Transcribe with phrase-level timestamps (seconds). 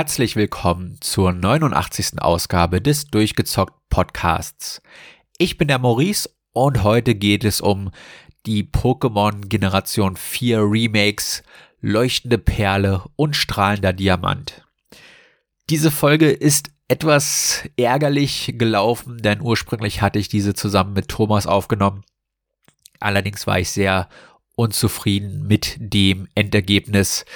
[0.00, 2.22] herzlich willkommen zur 89.
[2.22, 4.80] Ausgabe des Durchgezockt Podcasts.
[5.36, 7.90] Ich bin der Maurice und heute geht es um
[8.46, 11.42] die Pokémon Generation 4 Remakes,
[11.82, 14.64] Leuchtende Perle und Strahlender Diamant.
[15.68, 22.04] Diese Folge ist etwas ärgerlich gelaufen, denn ursprünglich hatte ich diese zusammen mit Thomas aufgenommen.
[23.00, 24.08] Allerdings war ich sehr
[24.56, 27.26] unzufrieden mit dem Endergebnis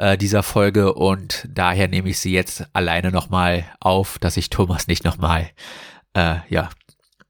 [0.00, 4.86] äh, dieser Folge und daher nehme ich sie jetzt alleine nochmal auf, dass ich Thomas
[4.86, 5.50] nicht nochmal,
[6.14, 6.70] äh, ja,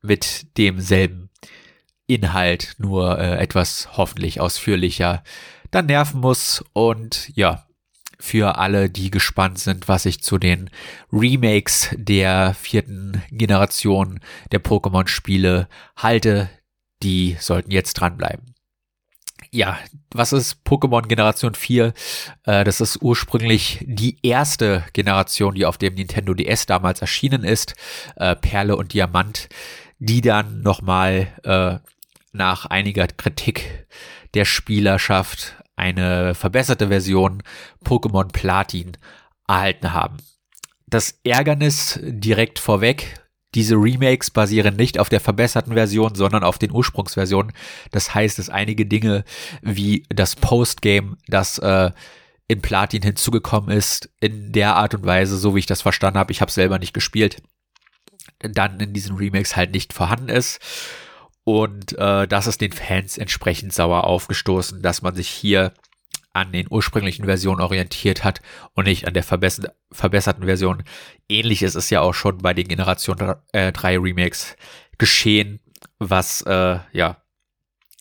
[0.03, 1.31] mit demselben
[2.07, 5.23] Inhalt, nur äh, etwas hoffentlich ausführlicher
[5.73, 6.65] dann nerven muss.
[6.73, 7.67] Und ja,
[8.19, 10.71] für alle, die gespannt sind, was ich zu den
[11.13, 14.21] Remakes der vierten Generation
[14.53, 16.49] der Pokémon-Spiele halte,
[17.03, 18.55] die sollten jetzt dranbleiben
[19.53, 19.79] ja,
[20.13, 21.93] was ist Pokémon Generation 4?
[22.45, 27.75] Äh, das ist ursprünglich die erste Generation, die auf dem Nintendo DS damals erschienen ist.
[28.17, 29.49] Äh, Perle und Diamant,
[29.99, 31.79] die dann nochmal äh,
[32.33, 33.87] nach einiger Kritik
[34.35, 37.43] der Spielerschaft eine verbesserte Version
[37.85, 38.97] Pokémon Platin
[39.49, 40.19] erhalten haben.
[40.87, 43.21] Das Ärgernis direkt vorweg,
[43.55, 47.53] diese Remakes basieren nicht auf der verbesserten Version, sondern auf den Ursprungsversionen.
[47.91, 49.25] Das heißt, dass einige Dinge
[49.63, 51.91] wie das Postgame, das äh,
[52.47, 56.33] in Platin hinzugekommen ist, in der Art und Weise, so wie ich das verstanden habe,
[56.33, 57.43] ich habe selber nicht gespielt,
[58.41, 60.61] dann in diesen Remakes halt nicht vorhanden ist.
[61.45, 65.73] Und äh, das ist den Fans entsprechend sauer aufgestoßen, dass man sich hier
[66.33, 68.41] an den ursprünglichen Versionen orientiert hat
[68.75, 70.85] und nicht an der verbesser verbesserten Version.
[71.29, 74.57] Ähnlich ist es ja auch schon bei den Generation 3 äh, Remakes
[74.99, 75.61] geschehen,
[75.99, 77.17] was äh, ja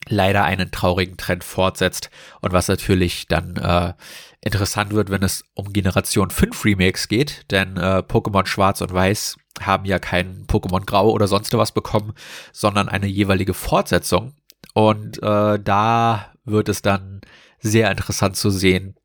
[0.07, 2.09] leider einen traurigen Trend fortsetzt
[2.41, 3.93] und was natürlich dann äh,
[4.41, 9.37] interessant wird, wenn es um Generation 5 Remakes geht, denn äh, Pokémon Schwarz und Weiß
[9.59, 12.13] haben ja kein Pokémon Grau oder sonst was bekommen,
[12.53, 14.35] sondern eine jeweilige Fortsetzung
[14.73, 17.21] und äh, da wird es dann
[17.61, 18.95] sehr interessant zu sehen,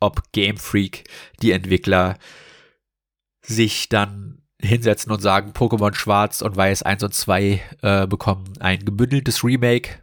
[0.00, 1.04] ob Game Freak,
[1.42, 2.18] die Entwickler,
[3.42, 8.84] sich dann hinsetzen und sagen, Pokémon Schwarz und Weiß 1 und 2 äh, bekommen ein
[8.84, 10.02] gebündeltes Remake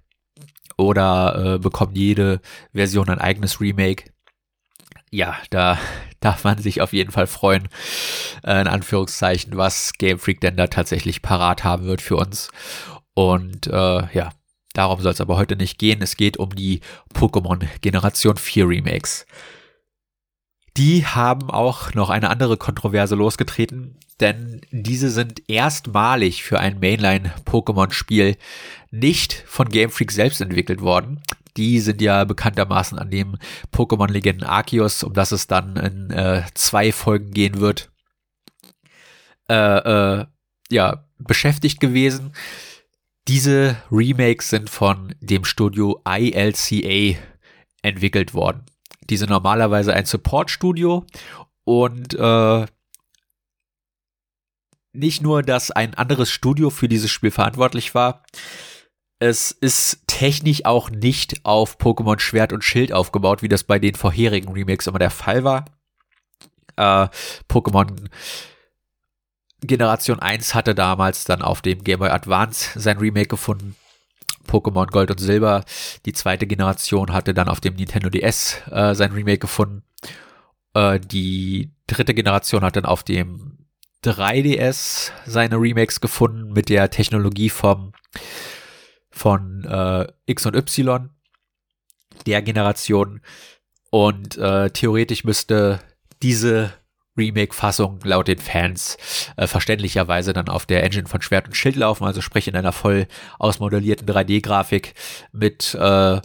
[0.77, 2.41] oder äh, bekommen jede
[2.73, 4.11] Version ein eigenes Remake.
[5.11, 5.77] Ja, da
[6.19, 7.67] darf man sich auf jeden Fall freuen,
[8.43, 12.49] äh, in Anführungszeichen, was Game Freak denn da tatsächlich parat haben wird für uns.
[13.13, 14.31] Und äh, ja,
[14.75, 16.01] Darum soll es aber heute nicht gehen.
[16.01, 16.81] Es geht um die
[17.13, 19.25] Pokémon Generation 4 Remakes.
[20.75, 28.35] Die haben auch noch eine andere Kontroverse losgetreten, denn diese sind erstmalig für ein Mainline-Pokémon-Spiel
[28.91, 31.21] nicht von Game Freak selbst entwickelt worden.
[31.55, 33.37] Die sind ja bekanntermaßen an dem
[33.71, 37.89] Pokémon-Legenden Arceus, um das es dann in äh, zwei Folgen gehen wird,
[39.47, 40.25] äh, äh,
[40.69, 42.33] ja, beschäftigt gewesen.
[43.27, 47.19] Diese Remakes sind von dem Studio ILCA
[47.81, 48.65] entwickelt worden.
[49.09, 51.05] Die sind normalerweise ein Support-Studio
[51.63, 52.65] und äh,
[54.93, 58.23] nicht nur, dass ein anderes Studio für dieses Spiel verantwortlich war,
[59.19, 63.95] es ist technisch auch nicht auf Pokémon Schwert und Schild aufgebaut, wie das bei den
[63.95, 65.65] vorherigen Remakes immer der Fall war.
[66.75, 67.07] Äh,
[67.49, 68.09] Pokémon
[69.61, 73.75] Generation 1 hatte damals dann auf dem Game Boy Advance sein Remake gefunden.
[74.47, 75.65] Pokémon Gold und Silber.
[76.05, 79.83] Die zweite Generation hatte dann auf dem Nintendo DS äh, sein Remake gefunden.
[80.73, 83.57] Äh, die dritte Generation hat dann auf dem
[84.03, 87.93] 3DS seine Remakes gefunden mit der Technologie vom
[89.09, 91.09] von äh, X und Y
[92.25, 93.21] der Generation.
[93.89, 95.79] Und äh, theoretisch müsste
[96.21, 96.73] diese
[97.17, 98.97] Remake-Fassung laut den Fans
[99.37, 102.71] äh, verständlicherweise dann auf der Engine von Schwert und Schild laufen, also sprich in einer
[102.71, 103.07] voll
[103.39, 104.93] ausmodellierten 3D-Grafik
[105.31, 106.21] mit äh, äh,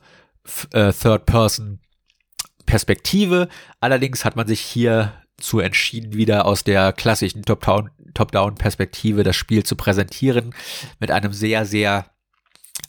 [0.92, 3.48] Third-Person-Perspektive.
[3.81, 9.76] Allerdings hat man sich hier zu entschieden, wieder aus der klassischen Top-Down-Perspektive das Spiel zu
[9.76, 10.54] präsentieren,
[10.98, 12.10] mit einem sehr, sehr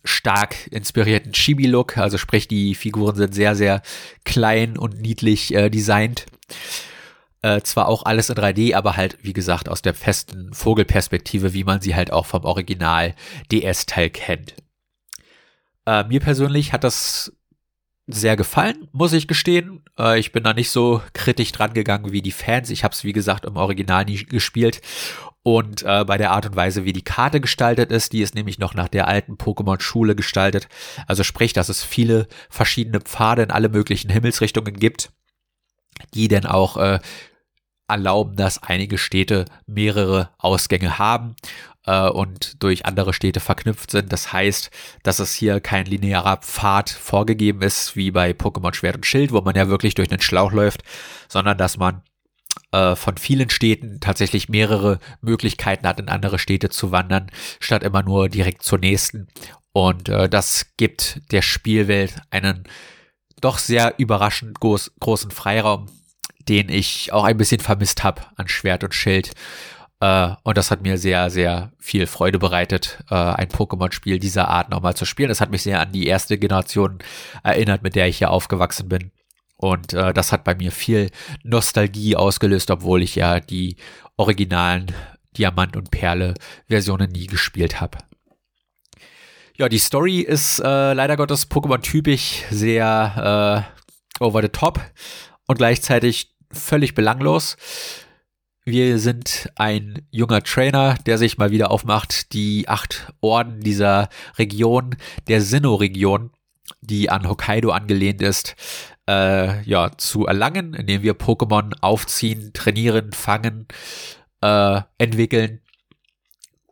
[0.04, 3.82] stark inspirierten Chibi-Look, also sprich die Figuren sind sehr, sehr
[4.26, 6.26] klein und niedlich äh, designt.
[7.44, 11.64] Äh, zwar auch alles in 3D, aber halt, wie gesagt, aus der festen Vogelperspektive, wie
[11.64, 13.16] man sie halt auch vom Original
[13.52, 14.56] DS-Teil kennt.
[15.88, 17.34] Äh, mir persönlich hat das
[18.08, 19.84] sehr gefallen, muss ich gestehen.
[19.98, 22.70] Äh, ich bin da nicht so kritisch dran gegangen wie die Fans.
[22.70, 24.82] Ich habe es, wie gesagt, im Original nie gespielt.
[25.44, 28.60] Und äh, bei der Art und Weise, wie die Karte gestaltet ist, die ist nämlich
[28.60, 30.68] noch nach der alten Pokémon-Schule gestaltet.
[31.08, 35.12] Also sprich, dass es viele verschiedene Pfade in alle möglichen Himmelsrichtungen gibt,
[36.14, 37.00] die dann auch äh,
[37.92, 41.36] erlauben, dass einige Städte mehrere Ausgänge haben
[41.86, 44.12] äh, und durch andere Städte verknüpft sind.
[44.12, 44.72] Das heißt,
[45.04, 49.42] dass es hier kein linearer Pfad vorgegeben ist, wie bei Pokémon Schwert und Schild, wo
[49.42, 50.84] man ja wirklich durch einen Schlauch läuft,
[51.28, 52.02] sondern dass man
[52.72, 58.04] äh, von vielen Städten tatsächlich mehrere Möglichkeiten hat, in andere Städte zu wandern, statt immer
[58.04, 59.28] nur direkt zur nächsten.
[59.74, 62.64] Und äh, das gibt der Spielwelt einen
[63.40, 65.88] doch sehr überraschend groß, großen Freiraum,
[66.48, 69.32] den ich auch ein bisschen vermisst habe an Schwert und Schild.
[70.04, 74.72] Uh, und das hat mir sehr, sehr viel Freude bereitet, uh, ein Pokémon-Spiel dieser Art
[74.72, 75.30] nochmal zu spielen.
[75.30, 76.98] Das hat mich sehr an die erste Generation
[77.44, 79.12] erinnert, mit der ich hier aufgewachsen bin.
[79.58, 81.12] Und uh, das hat bei mir viel
[81.44, 83.76] Nostalgie ausgelöst, obwohl ich ja die
[84.18, 84.88] originalen
[85.38, 88.00] Diamant- und Perle-Versionen nie gespielt habe.
[89.58, 93.68] Ja, die Story ist leider Gottes Pokémon-typisch sehr
[94.20, 94.80] over the top
[95.52, 97.58] und gleichzeitig völlig belanglos.
[98.64, 104.96] Wir sind ein junger Trainer, der sich mal wieder aufmacht, die acht Orden dieser Region,
[105.28, 106.32] der Sinnoh-Region,
[106.80, 108.56] die an Hokkaido angelehnt ist,
[109.10, 113.68] äh, ja, zu erlangen, indem wir Pokémon aufziehen, trainieren, fangen,
[114.42, 115.60] äh, entwickeln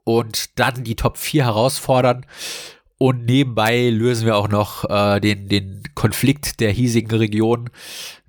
[0.05, 2.25] und dann die Top 4 herausfordern.
[2.97, 7.69] Und nebenbei lösen wir auch noch äh, den, den Konflikt der hiesigen Region,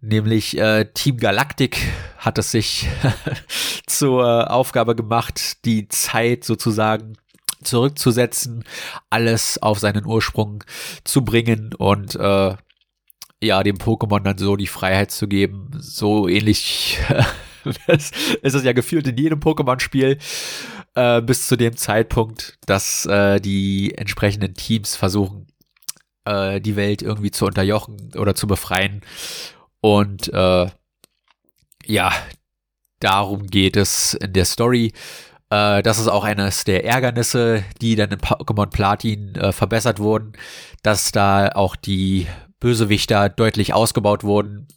[0.00, 1.78] nämlich äh, Team Galactic
[2.18, 2.88] hat es sich
[3.86, 7.14] zur Aufgabe gemacht, die Zeit sozusagen
[7.62, 8.64] zurückzusetzen,
[9.10, 10.64] alles auf seinen Ursprung
[11.04, 12.54] zu bringen und äh,
[13.42, 15.70] ja, dem Pokémon dann so die Freiheit zu geben.
[15.78, 16.98] So ähnlich
[17.86, 20.18] ist es ja gefühlt in jedem Pokémon-Spiel
[20.94, 25.46] äh, bis zu dem Zeitpunkt, dass äh, die entsprechenden Teams versuchen,
[26.24, 29.02] äh, die Welt irgendwie zu unterjochen oder zu befreien.
[29.80, 30.70] Und äh,
[31.86, 32.12] ja,
[33.00, 34.92] darum geht es in der Story.
[35.50, 40.32] Äh, das ist auch eines der Ärgernisse, die dann in Pokémon Platin äh, verbessert wurden,
[40.82, 42.26] dass da auch die
[42.60, 44.68] Bösewichter deutlich ausgebaut wurden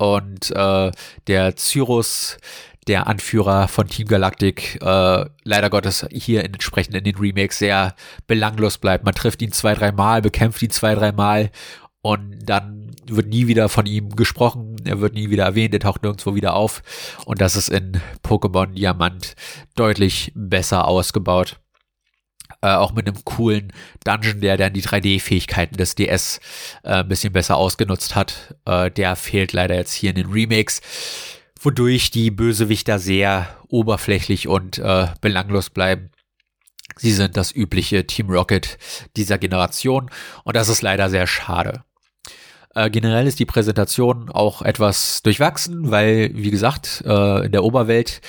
[0.00, 0.90] und äh,
[1.26, 2.38] der Cyrus,
[2.86, 7.94] der Anführer von Team Galactic, äh, leider Gottes hier in, entsprechend in den Remakes sehr
[8.26, 9.04] belanglos bleibt.
[9.04, 11.50] Man trifft ihn zwei, dreimal, bekämpft ihn zwei, dreimal
[12.00, 12.79] und dann
[13.16, 16.54] wird nie wieder von ihm gesprochen, er wird nie wieder erwähnt, er taucht nirgendwo wieder
[16.54, 16.82] auf
[17.24, 19.34] und das ist in Pokémon Diamant
[19.74, 21.60] deutlich besser ausgebaut.
[22.62, 23.72] Äh, auch mit einem coolen
[24.04, 26.40] Dungeon, der dann die 3D-Fähigkeiten des DS
[26.82, 28.54] äh, ein bisschen besser ausgenutzt hat.
[28.66, 30.82] Äh, der fehlt leider jetzt hier in den Remakes,
[31.58, 36.10] wodurch die Bösewichter sehr oberflächlich und äh, belanglos bleiben.
[36.96, 38.76] Sie sind das übliche Team Rocket
[39.16, 40.10] dieser Generation
[40.44, 41.84] und das ist leider sehr schade.
[42.74, 48.20] Äh, generell ist die Präsentation auch etwas durchwachsen, weil, wie gesagt, äh, in der Oberwelt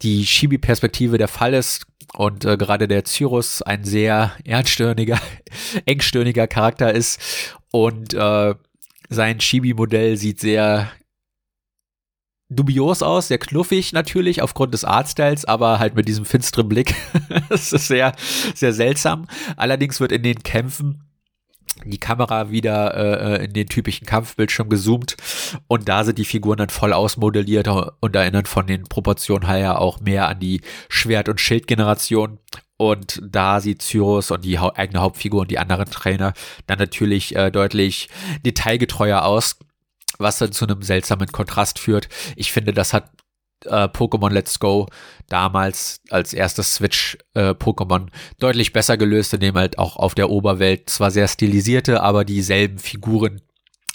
[0.00, 5.20] die Chibi-Perspektive der Fall ist und äh, gerade der Cyrus ein sehr ernststirniger,
[5.86, 7.20] engstirniger Charakter ist
[7.70, 8.54] und äh,
[9.08, 10.90] sein Chibi-Modell sieht sehr
[12.48, 16.94] dubios aus, sehr knuffig natürlich aufgrund des Artstyles, aber halt mit diesem finsteren Blick.
[17.48, 18.14] das ist sehr,
[18.54, 19.26] sehr seltsam.
[19.56, 21.11] Allerdings wird in den Kämpfen
[21.84, 25.16] die Kamera wieder äh, äh, in den typischen Kampfbildschirm gezoomt
[25.68, 30.00] und da sind die Figuren dann voll ausmodelliert und erinnern von den Proportionen her auch
[30.00, 32.38] mehr an die Schwert- und Schildgeneration.
[32.76, 36.32] Und da sieht Cyrus und die ha eigene Hauptfigur und die anderen Trainer
[36.66, 38.08] dann natürlich äh, deutlich
[38.44, 39.56] detailgetreuer aus,
[40.18, 42.08] was dann zu einem seltsamen Kontrast führt.
[42.34, 43.10] Ich finde, das hat
[43.66, 44.86] äh, Pokémon Let's Go
[45.28, 51.10] damals als erstes Switch-Pokémon äh, deutlich besser gelöst, indem halt auch auf der Oberwelt zwar
[51.10, 53.40] sehr stilisierte, aber dieselben Figuren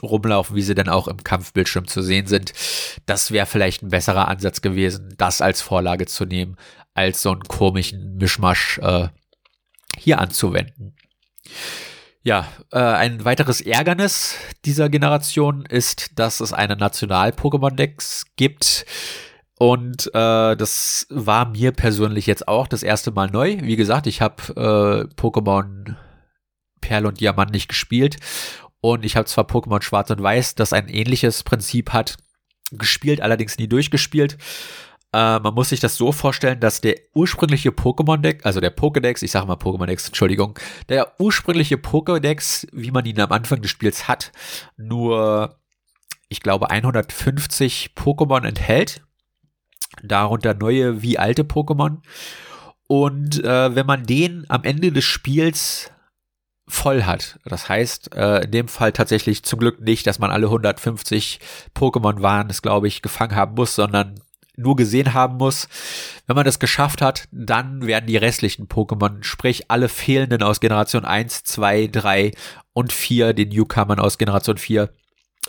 [0.02, 2.54] rumlaufen, wie sie dann auch im Kampfbildschirm zu sehen sind.
[3.06, 6.56] Das wäre vielleicht ein besserer Ansatz gewesen, das als Vorlage zu nehmen,
[6.94, 9.10] als so einen komischen Mischmasch äh,
[9.98, 10.96] hier anzuwenden.
[12.24, 18.86] Ja, äh, ein weiteres Ärgernis dieser Generation ist, dass es eine National-Pokémon-Decks gibt,
[19.60, 23.58] und äh, das war mir persönlich jetzt auch das erste Mal neu.
[23.62, 25.96] Wie gesagt, ich habe äh, Pokémon
[26.82, 28.18] Perl und Diamant nicht gespielt.
[28.82, 32.18] Und ich habe zwar Pokémon Schwarz und Weiß, das ein ähnliches Prinzip hat,
[32.72, 34.38] gespielt, allerdings nie durchgespielt.
[35.12, 39.32] Äh, man muss sich das so vorstellen, dass der ursprüngliche Pokémon-Deck, also der Pokédex, ich
[39.32, 40.60] sage mal Pokémon-Dex, Entschuldigung,
[40.90, 44.32] der ursprüngliche Pokédex, wie man ihn am Anfang des Spiels hat,
[44.76, 45.60] nur,
[46.30, 49.07] ich glaube, 150 Pokémon enthält
[50.04, 51.98] darunter neue wie alte Pokémon.
[52.88, 55.92] Und äh, wenn man den am Ende des Spiels
[56.70, 60.48] voll hat, das heißt äh, in dem Fall tatsächlich zum Glück nicht, dass man alle
[60.48, 61.40] 150
[61.76, 64.16] Pokémon waren, es glaube ich, gefangen haben muss, sondern
[64.58, 65.70] nur gesehen haben muss.
[66.26, 71.06] Wenn man das geschafft hat, dann werden die restlichen Pokémon, sprich alle fehlenden aus Generation
[71.06, 72.32] 1, 2, 3
[72.74, 74.90] und 4, den Newcomern aus Generation 4,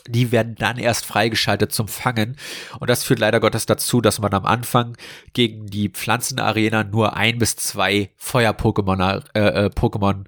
[0.06, 2.36] die werden dann erst freigeschaltet zum Fangen.
[2.78, 4.96] Und das führt leider Gottes dazu, dass man am Anfang
[5.32, 10.24] gegen die Pflanzenarena nur ein bis zwei Feuer-Pokémon äh, äh, Pokémon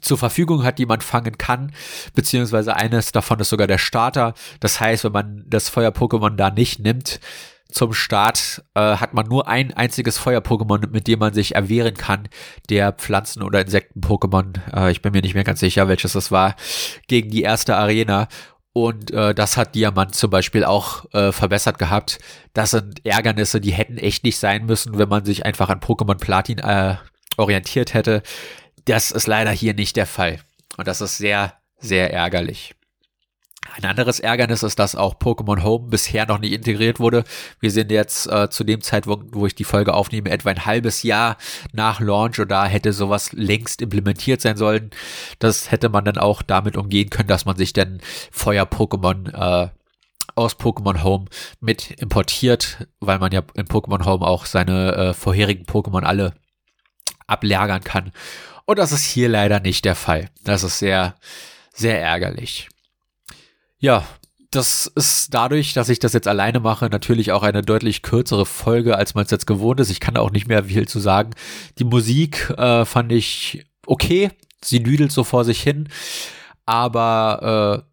[0.00, 1.72] zur Verfügung hat, die man fangen kann,
[2.14, 4.34] beziehungsweise eines davon ist sogar der Starter.
[4.60, 7.20] Das heißt, wenn man das Feuer-Pokémon da nicht nimmt,
[7.70, 12.28] zum Start äh, hat man nur ein einziges Feuer-Pokémon, mit dem man sich erwehren kann,
[12.70, 16.56] der Pflanzen- oder Insekten-Pokémon, äh, ich bin mir nicht mehr ganz sicher, welches das war,
[17.08, 18.28] gegen die erste Arena.
[18.72, 22.18] Und äh, das hat Diamant zum Beispiel auch äh, verbessert gehabt.
[22.54, 26.18] Das sind Ärgernisse, die hätten echt nicht sein müssen, wenn man sich einfach an Pokémon
[26.18, 26.96] Platin äh,
[27.36, 28.22] orientiert hätte.
[28.84, 30.38] Das ist leider hier nicht der Fall.
[30.76, 32.74] Und das ist sehr, sehr ärgerlich.
[33.76, 37.24] Ein anderes Ärgernis ist, dass auch Pokémon Home bisher noch nicht integriert wurde.
[37.60, 41.02] Wir sind jetzt äh, zu dem Zeitpunkt, wo ich die Folge aufnehme, etwa ein halbes
[41.02, 41.36] Jahr
[41.72, 44.90] nach Launch und da hätte sowas längst implementiert sein sollen.
[45.38, 48.00] Das hätte man dann auch damit umgehen können, dass man sich dann
[48.32, 49.68] Feuer-Pokémon äh,
[50.34, 51.26] aus Pokémon Home
[51.60, 56.34] mit importiert, weil man ja in Pokémon Home auch seine äh, vorherigen Pokémon alle
[57.26, 58.12] ablagern kann.
[58.64, 60.30] Und das ist hier leider nicht der Fall.
[60.44, 61.14] Das ist sehr,
[61.72, 62.68] sehr ärgerlich.
[63.78, 64.04] Ja,
[64.50, 68.96] das ist dadurch, dass ich das jetzt alleine mache, natürlich auch eine deutlich kürzere Folge,
[68.96, 69.90] als man es jetzt gewohnt ist.
[69.90, 71.30] Ich kann auch nicht mehr viel zu sagen.
[71.78, 74.30] Die Musik äh, fand ich okay.
[74.64, 75.88] Sie düdelt so vor sich hin.
[76.64, 77.88] Aber äh,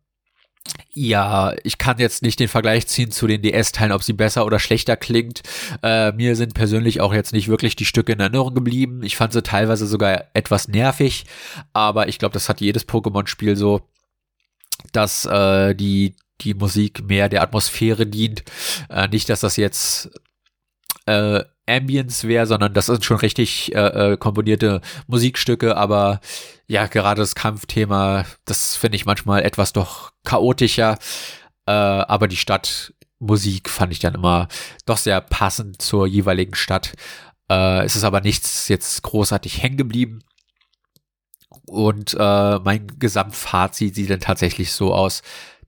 [0.93, 4.59] ja, ich kann jetzt nicht den Vergleich ziehen zu den DS-Teilen, ob sie besser oder
[4.59, 5.41] schlechter klingt.
[5.83, 9.03] Äh, mir sind persönlich auch jetzt nicht wirklich die Stücke in Erinnerung geblieben.
[9.03, 11.25] Ich fand sie teilweise sogar etwas nervig,
[11.73, 13.81] aber ich glaube, das hat jedes Pokémon-Spiel so,
[14.91, 18.43] dass äh, die die Musik mehr der Atmosphäre dient.
[18.89, 20.09] Äh, nicht, dass das jetzt
[21.05, 26.19] äh, Ambience wäre, sondern das sind schon richtig äh, äh, komponierte Musikstücke, aber
[26.67, 30.97] ja, gerade das Kampfthema, das finde ich manchmal etwas doch chaotischer,
[31.65, 34.47] äh, aber die Stadtmusik fand ich dann immer
[34.85, 36.93] doch sehr passend zur jeweiligen Stadt.
[37.49, 40.23] Äh, es ist aber nichts jetzt großartig hängen geblieben.
[41.65, 45.21] Und äh, mein Gesamtfazit sieht dann tatsächlich so aus,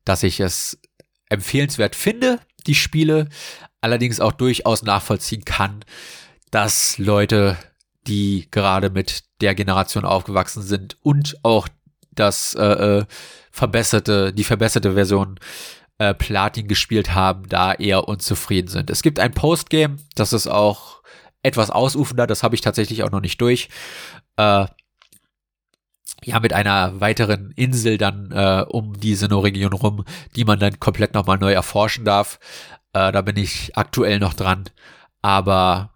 [0.05, 0.79] dass ich es
[1.29, 3.29] empfehlenswert finde, die Spiele,
[3.81, 5.83] allerdings auch durchaus nachvollziehen kann,
[6.51, 7.57] dass Leute,
[8.07, 11.67] die gerade mit der Generation aufgewachsen sind und auch
[12.11, 13.05] das äh, äh,
[13.51, 15.39] verbesserte, die verbesserte Version
[15.99, 18.89] äh, Platin gespielt haben, da eher unzufrieden sind.
[18.89, 21.01] Es gibt ein Postgame, das ist auch
[21.43, 23.69] etwas ausufernder, das habe ich tatsächlich auch noch nicht durch.
[24.37, 24.65] Äh,
[26.23, 31.13] ja, mit einer weiteren Insel dann äh, um die Sinnoh-Region rum, die man dann komplett
[31.13, 32.39] nochmal neu erforschen darf.
[32.93, 34.65] Äh, da bin ich aktuell noch dran.
[35.21, 35.93] Aber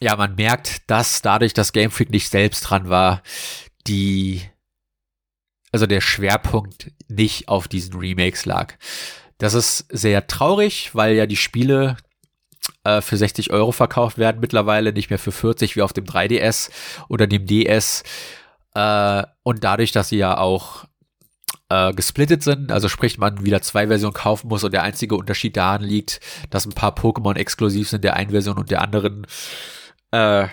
[0.00, 3.22] ja, man merkt, dass dadurch, dass Game Freak nicht selbst dran war,
[3.86, 4.42] die,
[5.72, 8.74] also der Schwerpunkt nicht auf diesen Remakes lag.
[9.38, 11.96] Das ist sehr traurig, weil ja die Spiele
[12.84, 16.70] äh, für 60 Euro verkauft werden mittlerweile, nicht mehr für 40 wie auf dem 3DS
[17.08, 18.02] oder dem DS.
[18.74, 20.84] Äh, und dadurch, dass sie ja auch
[21.68, 25.56] äh, gesplittet sind, also sprich man wieder zwei Versionen kaufen muss und der einzige Unterschied
[25.56, 29.26] daran liegt, dass ein paar Pokémon exklusiv sind der einen Version und der anderen,
[30.10, 30.48] äh,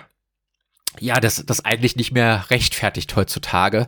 [1.00, 3.88] ja, das, das eigentlich nicht mehr rechtfertigt heutzutage.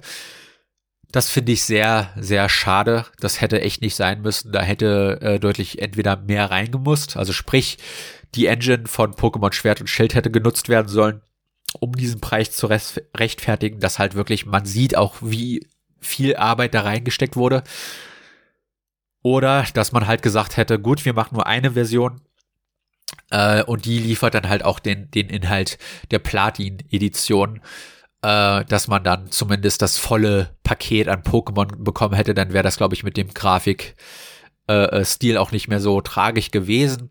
[1.12, 3.06] Das finde ich sehr, sehr schade.
[3.20, 4.52] Das hätte echt nicht sein müssen.
[4.52, 7.78] Da hätte äh, deutlich entweder mehr reingemusst, also sprich,
[8.34, 11.22] die Engine von Pokémon Schwert und Schild hätte genutzt werden sollen,
[11.80, 15.68] um diesen Preis zu rechtfertigen, dass halt wirklich, man sieht auch, wie
[16.00, 17.64] viel Arbeit da reingesteckt wurde.
[19.22, 22.22] Oder dass man halt gesagt hätte, gut, wir machen nur eine Version
[23.32, 25.78] äh, und die liefert dann halt auch den, den Inhalt
[26.12, 27.62] der Platin-Edition,
[28.22, 32.78] äh, dass man dann zumindest das volle Paket an Pokémon bekommen hätte, dann wäre das,
[32.78, 33.96] glaube ich, mit dem Grafikstil
[34.68, 37.10] äh, äh auch nicht mehr so tragisch gewesen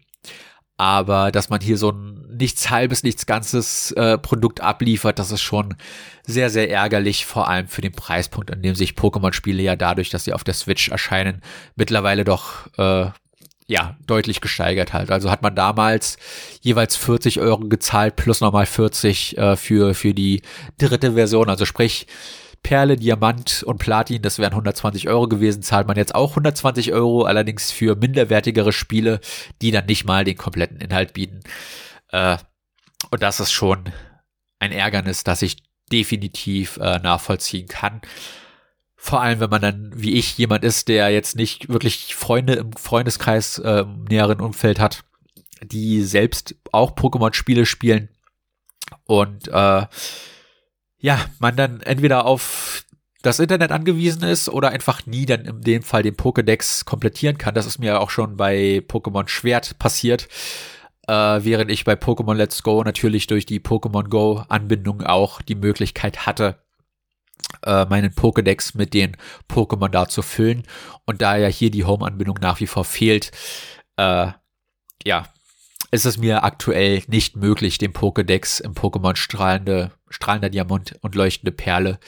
[0.83, 5.41] aber dass man hier so ein nichts halbes, nichts ganzes äh, Produkt abliefert, das ist
[5.41, 5.77] schon
[6.25, 10.25] sehr, sehr ärgerlich, vor allem für den Preispunkt, an dem sich Pokémon-Spiele ja dadurch, dass
[10.25, 11.41] sie auf der Switch erscheinen,
[11.77, 13.11] mittlerweile doch äh,
[13.69, 15.13] ja deutlich gesteigert halt.
[15.13, 16.17] Also hat man damals
[16.63, 20.43] jeweils 40 Euro gezahlt plus nochmal 40 äh, für für die
[20.79, 22.09] dritte Version, also sprich
[22.63, 27.25] Perle, Diamant und Platin, das wären 120 Euro gewesen, zahlt man jetzt auch 120 Euro,
[27.25, 29.21] allerdings für minderwertigere Spiele,
[29.61, 31.41] die dann nicht mal den kompletten Inhalt bieten.
[32.09, 32.37] Äh,
[33.11, 33.85] und das ist schon
[34.59, 35.57] ein Ärgernis, das ich
[35.91, 38.01] definitiv äh, nachvollziehen kann.
[38.95, 42.73] Vor allem, wenn man dann, wie ich, jemand ist, der jetzt nicht wirklich Freunde im
[42.73, 45.03] Freundeskreis äh, im näheren Umfeld hat,
[45.61, 48.09] die selbst auch Pokémon-Spiele spielen
[49.05, 49.87] und äh,
[51.03, 52.85] ja, man dann entweder auf
[53.23, 57.55] das Internet angewiesen ist oder einfach nie dann in dem Fall den Pokédex komplettieren kann.
[57.55, 60.29] Das ist mir auch schon bei Pokémon Schwert passiert,
[61.07, 65.57] äh, während ich bei Pokémon Let's Go natürlich durch die Pokémon Go Anbindung auch die
[65.57, 66.63] Möglichkeit hatte,
[67.65, 69.17] äh, meinen Pokédex mit den
[69.49, 70.63] Pokémon da zu füllen.
[71.05, 73.33] Und da ja hier die Home-Anbindung nach wie vor fehlt,
[73.97, 74.29] äh,
[75.05, 75.27] ja,
[75.91, 81.53] ist es mir aktuell nicht möglich, den Pokédex im Pokémon strahlende, strahlender Diamant und leuchtende
[81.53, 81.99] Perle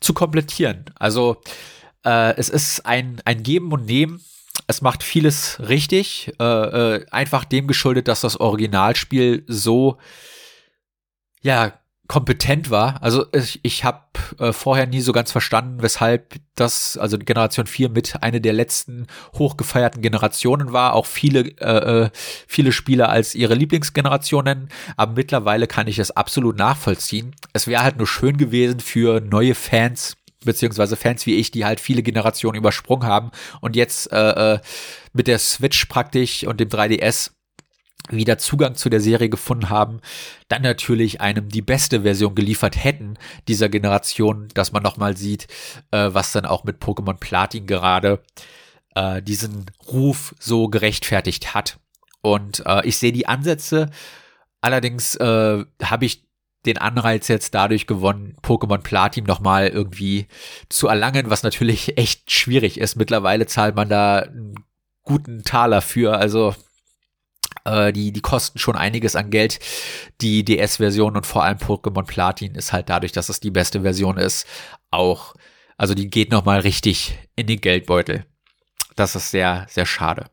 [0.00, 0.86] zu komplettieren.
[0.96, 1.42] Also
[2.04, 4.22] äh, es ist ein, ein Geben und Nehmen.
[4.66, 9.98] Es macht vieles richtig, äh, äh, einfach dem geschuldet, dass das Originalspiel so
[11.40, 13.02] ja kompetent war.
[13.02, 14.00] Also ich, ich habe
[14.38, 19.06] äh, vorher nie so ganz verstanden, weshalb das, also Generation 4 mit eine der letzten
[19.34, 20.94] hochgefeierten Generationen war.
[20.94, 22.10] Auch viele, äh, äh,
[22.46, 24.70] viele Spieler als ihre Lieblingsgenerationen.
[24.96, 27.36] Aber mittlerweile kann ich es absolut nachvollziehen.
[27.52, 31.78] Es wäre halt nur schön gewesen für neue Fans, beziehungsweise Fans wie ich, die halt
[31.78, 34.58] viele Generationen übersprungen haben und jetzt äh, äh
[35.14, 37.30] mit der Switch praktisch und dem 3DS
[38.10, 40.00] wieder Zugang zu der Serie gefunden haben,
[40.48, 45.46] dann natürlich einem die beste Version geliefert hätten dieser Generation, dass man nochmal sieht,
[45.90, 48.22] äh, was dann auch mit Pokémon Platin gerade
[48.94, 51.78] äh, diesen Ruf so gerechtfertigt hat.
[52.20, 53.90] Und äh, ich sehe die Ansätze,
[54.60, 56.28] allerdings äh, habe ich
[56.66, 60.26] den Anreiz jetzt dadurch gewonnen, Pokémon Platin nochmal irgendwie
[60.68, 62.96] zu erlangen, was natürlich echt schwierig ist.
[62.96, 64.54] Mittlerweile zahlt man da einen
[65.02, 66.54] guten Taler für, also
[67.72, 69.58] äh, die, die kosten schon einiges an Geld.
[70.20, 74.16] Die DS-Version und vor allem Pokémon Platin ist halt dadurch, dass es die beste Version
[74.18, 74.46] ist,
[74.90, 75.34] auch,
[75.76, 78.24] also die geht nochmal richtig in den Geldbeutel.
[78.96, 80.26] Das ist sehr, sehr schade.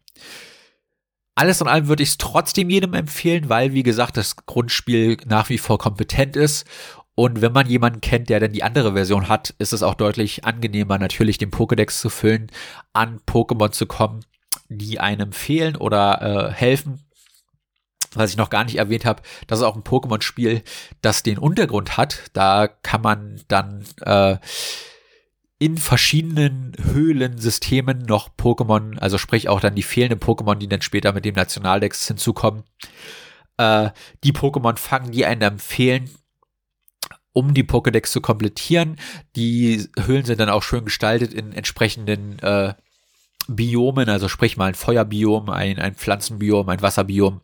[1.36, 5.50] Alles in allem würde ich es trotzdem jedem empfehlen, weil, wie gesagt, das Grundspiel nach
[5.50, 6.66] wie vor kompetent ist.
[7.14, 10.46] Und wenn man jemanden kennt, der dann die andere Version hat, ist es auch deutlich
[10.46, 12.52] angenehmer, natürlich den Pokédex zu füllen,
[12.94, 14.26] an Pokémon zu kommen,
[14.70, 17.06] die einem fehlen oder äh, helfen
[18.16, 20.64] was ich noch gar nicht erwähnt habe, das ist auch ein Pokémon-Spiel,
[21.02, 22.24] das den Untergrund hat.
[22.34, 24.38] Da kann man dann äh,
[25.58, 31.14] in verschiedenen Höhlensystemen noch Pokémon, also sprich auch dann die fehlenden Pokémon, die dann später
[31.14, 32.64] mit dem Nationaldex hinzukommen,
[33.58, 33.90] äh,
[34.24, 36.10] die Pokémon fangen, die einem empfehlen,
[37.32, 38.98] um die Pokédex zu komplettieren.
[39.36, 42.74] Die Höhlen sind dann auch schön gestaltet in entsprechenden äh,
[43.48, 47.42] Biomen, also sprich mal ein Feuerbiom, ein, ein Pflanzenbiom, ein Wasserbiom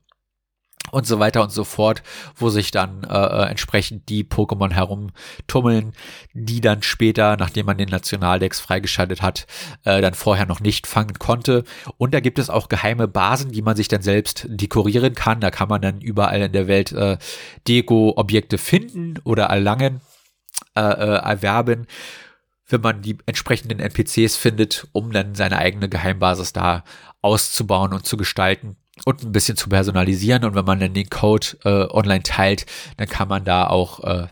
[0.89, 2.01] und so weiter und so fort,
[2.35, 5.93] wo sich dann äh, äh, entsprechend die Pokémon herumtummeln,
[6.33, 9.45] die dann später, nachdem man den Nationaldex freigeschaltet hat,
[9.85, 11.63] äh, dann vorher noch nicht fangen konnte.
[11.97, 15.39] Und da gibt es auch geheime Basen, die man sich dann selbst dekorieren kann.
[15.39, 17.17] Da kann man dann überall in der Welt äh,
[17.67, 20.01] Deko-Objekte finden oder erlangen,
[20.75, 21.87] äh, äh, erwerben
[22.67, 26.85] wenn man die entsprechenden NPCs findet, um dann seine eigene Geheimbasis da
[27.21, 30.43] auszubauen und zu gestalten und ein bisschen zu personalisieren.
[30.45, 32.65] Und wenn man dann den Code äh, online teilt,
[32.97, 34.27] dann kann man da auch, äh,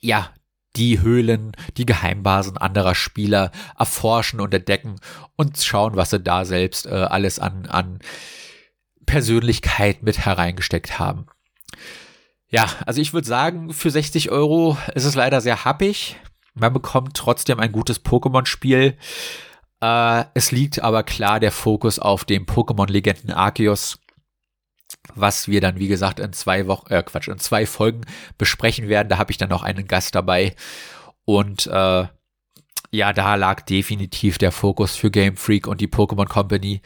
[0.00, 0.30] ja,
[0.76, 4.96] die Höhlen, die Geheimbasen anderer Spieler erforschen und entdecken
[5.36, 7.98] und schauen, was sie da selbst äh, alles an, an
[9.04, 11.26] Persönlichkeit mit hereingesteckt haben.
[12.48, 16.16] Ja, also ich würde sagen, für 60 Euro ist es leider sehr happig.
[16.54, 18.96] Man bekommt trotzdem ein gutes Pokémon-Spiel.
[19.82, 23.98] Äh, es liegt aber klar der Fokus auf dem Pokémon-Legenden Arceus,
[25.14, 28.02] was wir dann, wie gesagt, in zwei Wochen, äh, Quatsch, in zwei Folgen
[28.38, 29.08] besprechen werden.
[29.08, 30.54] Da habe ich dann noch einen Gast dabei.
[31.24, 32.06] Und äh,
[32.90, 36.80] ja, da lag definitiv der Fokus für Game Freak und die Pokémon Company.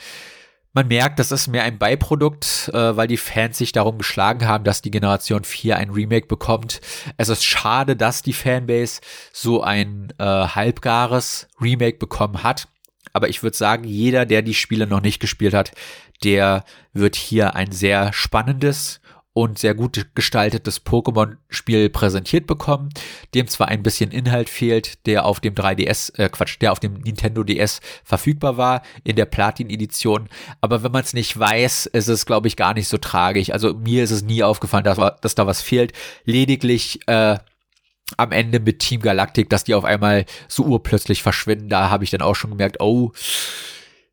[0.73, 4.65] Man merkt, das ist mehr ein Beiprodukt, äh, weil die Fans sich darum geschlagen haben,
[4.65, 6.81] dass die Generation 4 ein Remake bekommt.
[7.19, 9.01] Es ist schade, dass die Fanbase
[9.33, 12.69] so ein äh, halbgares Remake bekommen hat
[13.17, 15.73] aber ich würde sagen, jeder, der die Spiele noch nicht gespielt hat,
[16.23, 19.01] der wird hier ein sehr spannendes
[19.33, 22.89] und sehr gut gestaltetes Pokémon-Spiel präsentiert bekommen,
[23.35, 26.95] dem zwar ein bisschen Inhalt fehlt, der auf dem 3DS, äh Quatsch, der auf dem
[26.95, 30.31] Nintendo DS verfügbar war, in der Platin-Edition,
[30.63, 33.51] aber wenn man es nicht weiß, ist es, glaube ich, gar nicht so tragisch.
[33.51, 35.93] Also mir ist es nie aufgefallen, dass, dass da was fehlt.
[36.25, 37.37] Lediglich äh,
[38.17, 41.69] am Ende mit Team Galactic, dass die auf einmal so urplötzlich verschwinden.
[41.69, 43.13] Da habe ich dann auch schon gemerkt, oh,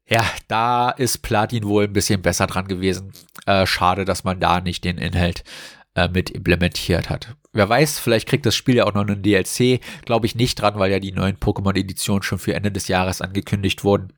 [0.08, 3.14] ja, da ist Platin wohl ein bisschen besser dran gewesen.
[3.46, 5.44] Äh, schade, dass man da nicht den Inhalt
[5.96, 7.36] äh, mit implementiert hat.
[7.54, 9.80] Wer weiß, vielleicht kriegt das Spiel ja auch noch einen DLC.
[10.06, 13.84] Glaube ich nicht dran, weil ja die neuen Pokémon-Editionen schon für Ende des Jahres angekündigt
[13.84, 14.12] wurden.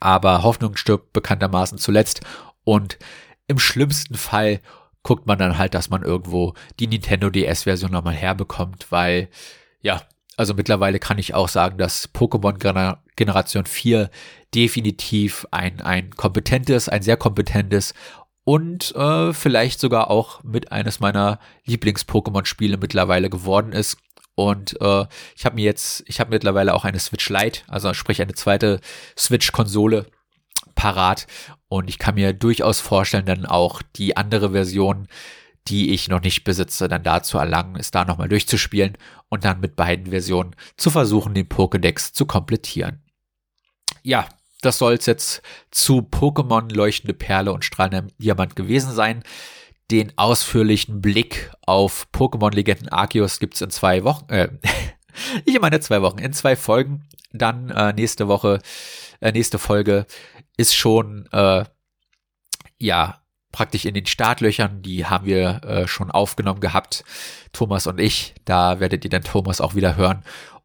[0.00, 2.20] Aber Hoffnung stirbt bekanntermaßen zuletzt.
[2.64, 2.98] Und
[3.46, 4.60] im schlimmsten Fall
[5.08, 9.30] guckt man dann halt, dass man irgendwo die Nintendo DS-Version nochmal herbekommt, weil,
[9.80, 10.02] ja,
[10.36, 14.10] also mittlerweile kann ich auch sagen, dass Pokémon Generation 4
[14.54, 17.94] definitiv ein, ein kompetentes, ein sehr kompetentes
[18.44, 23.96] und äh, vielleicht sogar auch mit eines meiner Lieblings-Pokémon-Spiele mittlerweile geworden ist.
[24.34, 28.20] Und äh, ich habe mir jetzt, ich habe mittlerweile auch eine Switch Lite, also sprich
[28.20, 28.82] eine zweite
[29.16, 30.04] Switch-Konsole
[30.78, 31.26] parat.
[31.66, 35.08] Und ich kann mir durchaus vorstellen, dann auch die andere Version,
[35.66, 38.96] die ich noch nicht besitze, dann da zu erlangen, es da nochmal durchzuspielen
[39.28, 43.02] und dann mit beiden Versionen zu versuchen, den Pokédex zu komplettieren.
[44.02, 44.28] Ja,
[44.62, 49.24] das soll es jetzt zu Pokémon Leuchtende Perle und Strahlender Diamant gewesen sein.
[49.90, 54.30] Den ausführlichen Blick auf Pokémon Legenden Arceus gibt's in zwei Wochen.
[54.30, 54.48] Äh,
[55.44, 57.04] ich meine zwei Wochen, in zwei Folgen.
[57.32, 58.60] Dann äh, nächste Woche,
[59.20, 60.06] äh, nächste Folge
[60.58, 61.64] ist schon äh,
[62.78, 64.82] ja praktisch in den Startlöchern.
[64.82, 67.04] Die haben wir äh, schon aufgenommen gehabt,
[67.52, 68.34] Thomas und ich.
[68.44, 70.22] Da werdet ihr dann Thomas auch wieder hören.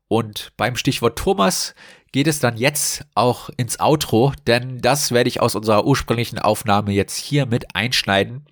[0.09, 1.73] Und beim Stichwort Thomas
[2.11, 6.91] geht es dann jetzt auch ins Outro, denn das werde ich aus unserer ursprünglichen Aufnahme
[6.91, 8.45] jetzt hier mit einschneiden.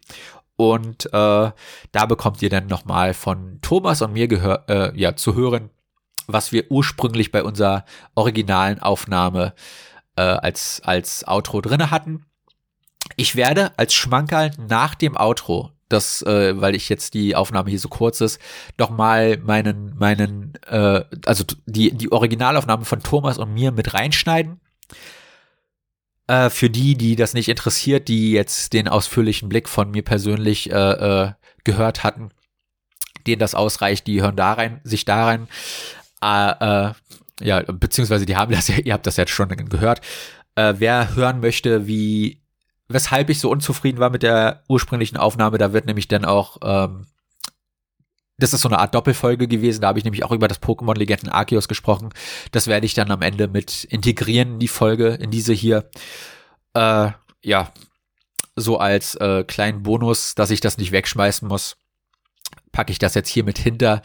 [0.55, 5.35] Und äh, da bekommt ihr dann nochmal von Thomas und mir gehör, äh, ja, zu
[5.35, 5.69] hören,
[6.27, 9.53] was wir ursprünglich bei unserer originalen Aufnahme
[10.15, 12.25] äh, als, als Outro drinne hatten.
[13.15, 17.79] Ich werde als Schmankerl nach dem Outro, das, äh, weil ich jetzt die Aufnahme hier
[17.79, 18.39] so kurz ist,
[18.77, 24.61] nochmal meinen, meinen, äh, also die, die Originalaufnahme von Thomas und mir mit reinschneiden.
[26.27, 30.71] Äh, für die, die das nicht interessiert, die jetzt den ausführlichen Blick von mir persönlich
[30.71, 31.31] äh, äh,
[31.63, 32.29] gehört hatten,
[33.27, 35.47] denen das ausreicht, die hören da rein, sich da rein.
[36.23, 36.93] Äh, äh,
[37.41, 40.01] ja, beziehungsweise die haben das ja, ihr habt das jetzt schon gehört.
[40.55, 42.41] Äh, wer hören möchte, wie,
[42.87, 47.07] weshalb ich so unzufrieden war mit der ursprünglichen Aufnahme, da wird nämlich dann auch, ähm,
[48.37, 50.97] das ist so eine Art Doppelfolge gewesen, da habe ich nämlich auch über das Pokémon
[50.97, 52.09] Legenden Arceus gesprochen.
[52.51, 55.89] Das werde ich dann am Ende mit integrieren in die Folge, in diese hier.
[56.73, 57.11] Äh,
[57.43, 57.71] ja,
[58.55, 61.77] so als äh, kleinen Bonus, dass ich das nicht wegschmeißen muss,
[62.71, 64.01] packe ich das jetzt hier mit hinter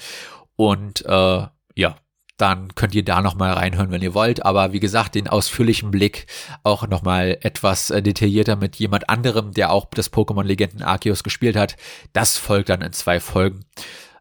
[0.56, 1.96] und äh, ja,
[2.36, 4.44] dann könnt ihr da nochmal reinhören, wenn ihr wollt.
[4.44, 6.26] Aber wie gesagt, den ausführlichen Blick
[6.62, 11.56] auch nochmal etwas äh, detaillierter mit jemand anderem, der auch das Pokémon Legenden Arceus gespielt
[11.56, 11.76] hat.
[12.12, 13.64] Das folgt dann in zwei Folgen.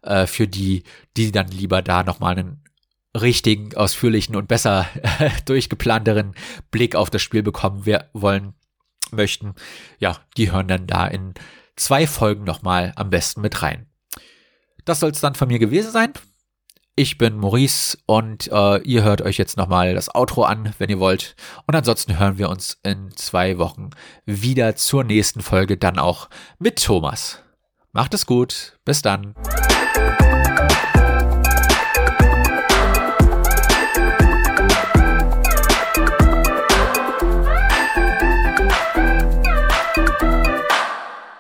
[0.06, 0.84] Äh, für die,
[1.17, 2.63] die dann lieber da nochmal einen
[3.19, 4.88] richtigen, ausführlichen und besser
[5.45, 6.36] durchgeplanteren
[6.69, 8.54] Blick auf das Spiel bekommen wir wollen,
[9.12, 9.56] möchten.
[9.99, 11.34] Ja, die hören dann da in
[11.75, 13.88] zwei Folgen nochmal am besten mit rein.
[14.84, 16.13] Das soll es dann von mir gewesen sein.
[16.97, 21.01] Ich bin Maurice und äh, ihr hört euch jetzt nochmal das Outro an, wenn ihr
[21.01, 21.36] wollt.
[21.67, 23.89] Und ansonsten hören wir uns in zwei Wochen
[24.25, 27.43] wieder zur nächsten Folge, dann auch mit Thomas.
[27.91, 28.77] Macht es gut.
[28.86, 29.36] Bis dann.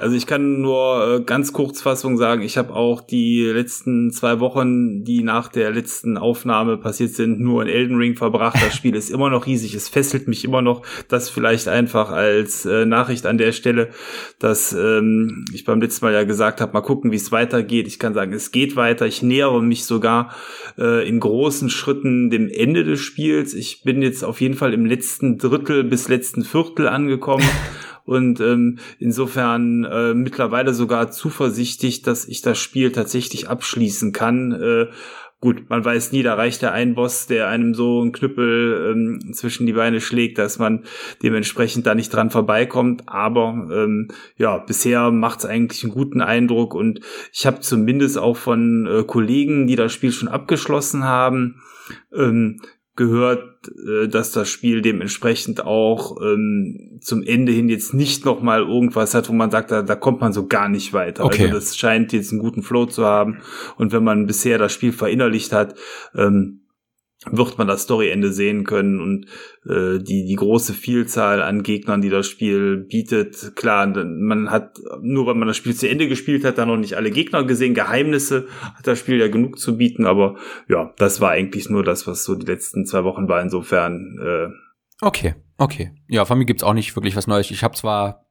[0.05, 5.03] Also ich kann nur äh, ganz Kurzfassung sagen, ich habe auch die letzten zwei Wochen,
[5.03, 8.55] die nach der letzten Aufnahme passiert sind, nur in Elden Ring verbracht.
[8.63, 10.83] Das Spiel ist immer noch riesig, es fesselt mich immer noch.
[11.07, 13.89] Das vielleicht einfach als äh, Nachricht an der Stelle,
[14.37, 17.87] dass ähm, ich beim letzten Mal ja gesagt habe, mal gucken, wie es weitergeht.
[17.87, 19.07] Ich kann sagen, es geht weiter.
[19.07, 20.35] Ich nähere mich sogar
[20.77, 23.55] äh, in großen Schritten dem Ende des Spiels.
[23.55, 27.49] Ich bin jetzt auf jeden Fall im letzten Drittel bis letzten Viertel angekommen.
[28.05, 34.51] und ähm, insofern äh, mittlerweile sogar zuversichtlich, dass ich das Spiel tatsächlich abschließen kann.
[34.51, 34.87] Äh,
[35.41, 39.33] gut, man weiß nie, da reicht der ein Boss, der einem so einen Knüppel ähm,
[39.33, 40.85] zwischen die Beine schlägt, dass man
[41.21, 43.03] dementsprechend da nicht dran vorbeikommt.
[43.07, 47.01] Aber ähm, ja, bisher macht es eigentlich einen guten Eindruck und
[47.33, 51.61] ich habe zumindest auch von äh, Kollegen, die das Spiel schon abgeschlossen haben,
[52.15, 52.61] ähm,
[52.95, 58.61] gehört, äh, dass das Spiel dementsprechend auch ähm, zum Ende hin jetzt nicht noch mal
[58.61, 61.25] irgendwas hat, wo man sagt, da, da kommt man so gar nicht weiter.
[61.25, 61.43] Okay.
[61.43, 63.41] Also das scheint jetzt einen guten Flow zu haben.
[63.77, 65.75] Und wenn man bisher das Spiel verinnerlicht hat,
[66.15, 66.61] ähm,
[67.31, 69.25] wird man das Storyende sehen können und
[69.67, 73.55] äh, die die große Vielzahl an Gegnern, die das Spiel bietet.
[73.55, 76.95] Klar, man hat nur, wenn man das Spiel zu Ende gespielt hat, dann noch nicht
[76.95, 77.73] alle Gegner gesehen.
[77.73, 80.35] Geheimnisse hat das Spiel ja genug zu bieten, aber
[80.67, 83.41] ja, das war eigentlich nur das, was so die letzten zwei Wochen war.
[83.41, 84.17] Insofern.
[84.21, 85.91] Äh, okay, okay.
[86.07, 87.51] Ja, von mir gibt's auch nicht wirklich was Neues.
[87.51, 88.25] Ich habe zwar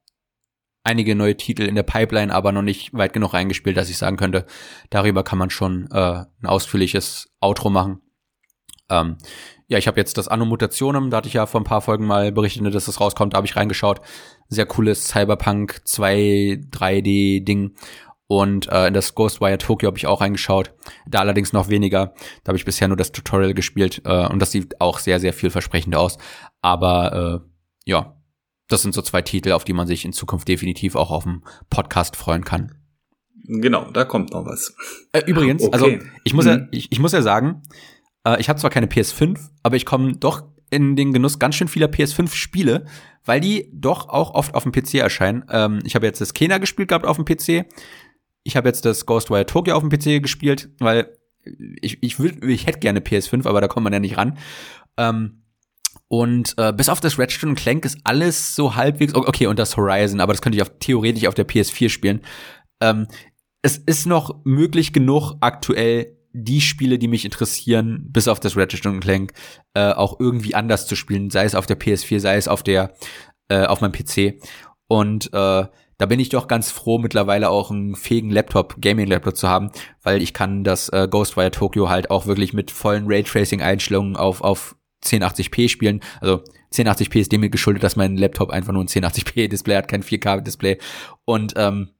[0.84, 4.16] einige neue Titel in der Pipeline, aber noch nicht weit genug reingespielt, dass ich sagen
[4.16, 4.46] könnte,
[4.90, 8.00] darüber kann man schon äh, ein ausführliches Outro machen.
[8.90, 9.16] Ähm,
[9.66, 12.06] ja, ich habe jetzt das Anno Mutationem, da hatte ich ja vor ein paar Folgen
[12.06, 14.00] mal berichtet, dass das rauskommt, da habe ich reingeschaut.
[14.48, 17.74] Sehr cooles Cyberpunk 2 3D-Ding.
[18.26, 20.72] Und äh, in das Ghostwire Tokyo habe ich auch reingeschaut.
[21.06, 22.14] Da allerdings noch weniger.
[22.42, 25.32] Da habe ich bisher nur das Tutorial gespielt äh, und das sieht auch sehr, sehr
[25.34, 26.18] vielversprechend aus.
[26.62, 27.48] Aber äh,
[27.84, 28.16] ja,
[28.68, 31.42] das sind so zwei Titel, auf die man sich in Zukunft definitiv auch auf dem
[31.68, 32.74] Podcast freuen kann.
[33.46, 34.74] Genau, da kommt noch was.
[35.12, 35.74] Äh, übrigens, okay.
[35.74, 36.68] also ich muss ja, mhm.
[36.70, 37.62] ich, ich muss ja sagen,
[38.26, 41.68] äh, ich habe zwar keine PS5, aber ich komme doch in den Genuss ganz schön
[41.68, 42.86] vieler PS5-Spiele,
[43.24, 45.44] weil die doch auch oft auf dem PC erscheinen.
[45.50, 47.66] Ähm, ich habe jetzt das Kena gespielt gehabt auf dem PC.
[48.42, 51.16] Ich habe jetzt das Ghostwire Tokyo auf dem PC gespielt, weil
[51.80, 54.38] ich, ich, will, ich hätte gerne PS5, aber da kommt man ja nicht ran.
[54.96, 55.44] Ähm,
[56.08, 60.20] und äh, bis auf das Ratchet Clank ist alles so halbwegs okay und das Horizon,
[60.20, 62.20] aber das könnte ich auf, theoretisch auf der PS4 spielen.
[62.80, 63.06] Ähm,
[63.62, 68.82] es ist noch möglich genug aktuell die Spiele, die mich interessieren, bis auf das Ratchet
[69.00, 69.32] Clank,
[69.74, 72.92] äh, auch irgendwie anders zu spielen, sei es auf der PS4, sei es auf der
[73.48, 74.42] äh, auf meinem PC.
[74.88, 75.66] Und äh,
[75.96, 79.70] da bin ich doch ganz froh, mittlerweile auch einen fähigen Laptop, Gaming-Laptop zu haben,
[80.02, 84.76] weil ich kann das äh, Ghostwire Tokyo halt auch wirklich mit vollen Raytracing-Einstellungen auf, auf
[85.04, 86.00] 1080p spielen.
[86.20, 86.42] Also
[86.72, 90.78] 1080p ist dem geschuldet, dass mein Laptop einfach nur ein 1080p-Display hat, kein 4K-Display.
[91.24, 91.90] Und ähm,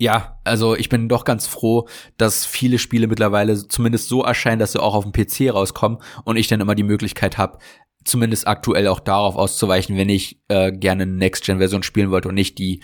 [0.00, 1.86] ja, also ich bin doch ganz froh,
[2.16, 6.38] dass viele Spiele mittlerweile zumindest so erscheinen, dass sie auch auf dem PC rauskommen und
[6.38, 7.58] ich dann immer die Möglichkeit habe,
[8.02, 12.58] zumindest aktuell auch darauf auszuweichen, wenn ich äh, gerne eine Next-Gen-Version spielen wollte und nicht
[12.58, 12.82] die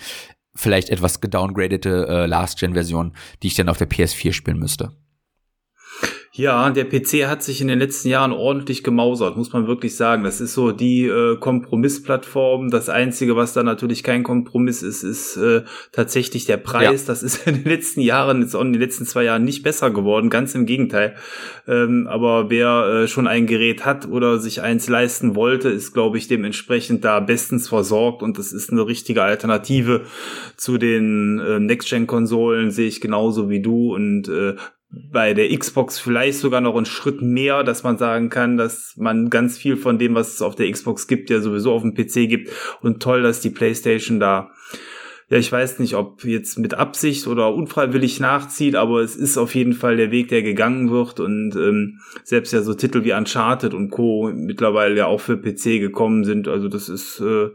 [0.53, 4.91] vielleicht etwas gedowngradete äh, Last-Gen-Version, die ich dann auf der PS4 spielen müsste.
[6.37, 10.23] Ja, der PC hat sich in den letzten Jahren ordentlich gemausert, muss man wirklich sagen.
[10.23, 12.69] Das ist so die äh, Kompromissplattform.
[12.69, 17.01] Das Einzige, was da natürlich kein Kompromiss ist, ist äh, tatsächlich der Preis.
[17.01, 17.07] Ja.
[17.07, 19.89] Das ist in den letzten Jahren, jetzt auch in den letzten zwei Jahren nicht besser
[19.89, 21.15] geworden, ganz im Gegenteil.
[21.67, 26.19] Ähm, aber wer äh, schon ein Gerät hat oder sich eins leisten wollte, ist, glaube
[26.19, 30.01] ich, dementsprechend da bestens versorgt und das ist eine richtige Alternative
[30.55, 34.53] zu den äh, Next-Gen-Konsolen, sehe ich genauso wie du und äh,
[34.89, 39.29] bei der Xbox vielleicht sogar noch einen Schritt mehr, dass man sagen kann, dass man
[39.29, 42.29] ganz viel von dem, was es auf der Xbox gibt, ja sowieso auf dem PC
[42.29, 42.51] gibt.
[42.81, 44.51] Und toll, dass die PlayStation da,
[45.29, 49.55] ja, ich weiß nicht, ob jetzt mit Absicht oder unfreiwillig nachzieht, aber es ist auf
[49.55, 51.19] jeden Fall der Weg, der gegangen wird.
[51.19, 54.31] Und ähm, selbst ja so Titel wie Uncharted und Co.
[54.33, 56.47] mittlerweile ja auch für PC gekommen sind.
[56.47, 57.49] Also das ist äh,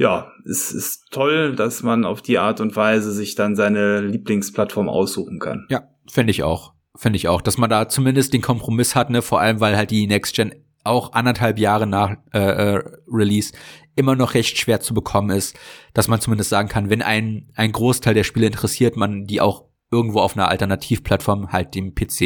[0.00, 4.88] ja, es ist toll, dass man auf die Art und Weise sich dann seine Lieblingsplattform
[4.88, 5.66] aussuchen kann.
[5.68, 6.72] Ja, Finde ich auch.
[6.96, 9.90] Finde ich auch, dass man da zumindest den Kompromiss hat, ne, vor allem weil halt
[9.90, 13.52] die Next Gen auch anderthalb Jahre nach äh, äh, Release
[13.96, 15.58] immer noch recht schwer zu bekommen ist,
[15.92, 19.66] dass man zumindest sagen kann, wenn ein ein Großteil der Spiele interessiert, man die auch
[19.90, 22.22] irgendwo auf einer Alternativplattform halt dem PC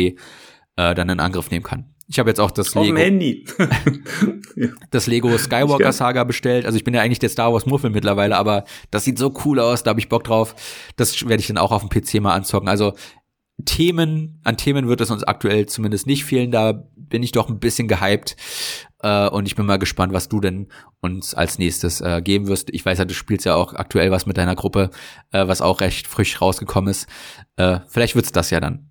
[0.77, 1.95] äh, dann in Angriff nehmen kann.
[2.07, 3.47] Ich habe jetzt auch das Lego Handy.
[4.91, 6.67] das Lego Skywalker Saga bestellt.
[6.67, 9.59] Also ich bin ja eigentlich der Star Wars Muffel mittlerweile, aber das sieht so cool
[9.59, 10.55] aus, da habe ich Bock drauf.
[10.97, 12.69] Das werde ich dann auch auf dem PC mal anzocken.
[12.69, 12.93] Also
[13.65, 16.51] Themen, an Themen wird es uns aktuell zumindest nicht fehlen.
[16.51, 18.37] Da bin ich doch ein bisschen gehypt.
[19.01, 20.69] Äh, und ich bin mal gespannt, was du denn
[21.01, 22.71] uns als nächstes äh, geben wirst.
[22.71, 24.91] Ich weiß ja, du spielst ja auch aktuell was mit deiner Gruppe,
[25.31, 27.09] äh, was auch recht frisch rausgekommen ist.
[27.57, 28.91] Äh, vielleicht wird's das ja dann.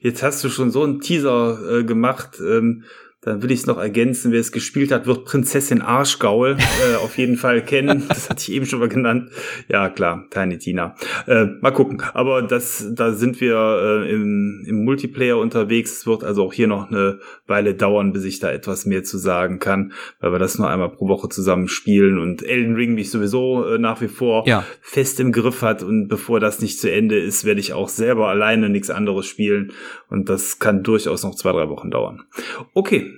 [0.00, 2.38] Jetzt hast du schon so einen Teaser äh, gemacht.
[2.40, 2.84] Ähm
[3.26, 7.18] dann will ich es noch ergänzen, wer es gespielt hat, wird Prinzessin Arschgaul äh, auf
[7.18, 8.04] jeden Fall kennen.
[8.08, 9.30] Das hatte ich eben schon mal genannt.
[9.68, 10.94] Ja, klar, Tiny Tina.
[11.26, 12.00] Äh, mal gucken.
[12.14, 15.90] Aber das, da sind wir äh, im, im Multiplayer unterwegs.
[15.98, 19.18] Es wird also auch hier noch eine Weile dauern, bis ich da etwas mehr zu
[19.18, 23.10] sagen kann, weil wir das nur einmal pro Woche zusammen spielen und Elden Ring mich
[23.10, 24.64] sowieso äh, nach wie vor ja.
[24.80, 25.82] fest im Griff hat.
[25.82, 29.72] Und bevor das nicht zu Ende ist, werde ich auch selber alleine nichts anderes spielen.
[30.08, 32.22] Und das kann durchaus noch zwei, drei Wochen dauern.
[32.72, 33.15] Okay,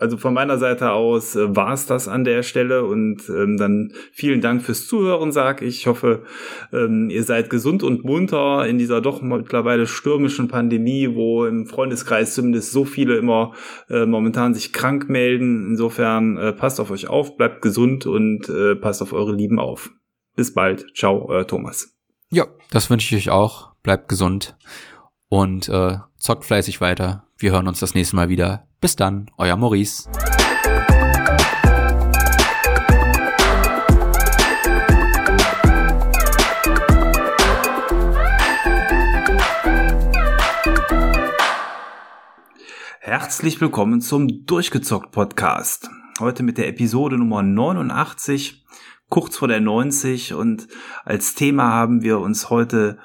[0.00, 3.92] also von meiner Seite aus äh, war es das an der Stelle und ähm, dann
[4.12, 5.80] vielen Dank fürs Zuhören, sag ich.
[5.80, 6.24] Ich hoffe,
[6.72, 12.34] ähm, ihr seid gesund und munter in dieser doch mittlerweile stürmischen Pandemie, wo im Freundeskreis
[12.34, 13.52] zumindest so viele immer
[13.88, 15.66] äh, momentan sich krank melden.
[15.70, 19.90] Insofern äh, passt auf euch auf, bleibt gesund und äh, passt auf eure Lieben auf.
[20.34, 20.86] Bis bald.
[20.96, 21.94] Ciao, euer Thomas.
[22.30, 23.74] Ja, das wünsche ich euch auch.
[23.82, 24.56] Bleibt gesund
[25.28, 27.24] und äh, zockt fleißig weiter.
[27.40, 28.66] Wir hören uns das nächste Mal wieder.
[28.82, 30.10] Bis dann, euer Maurice.
[43.00, 45.88] Herzlich willkommen zum Durchgezockt Podcast.
[46.20, 48.66] Heute mit der Episode Nummer 89,
[49.08, 50.68] kurz vor der 90 und
[51.06, 52.98] als Thema haben wir uns heute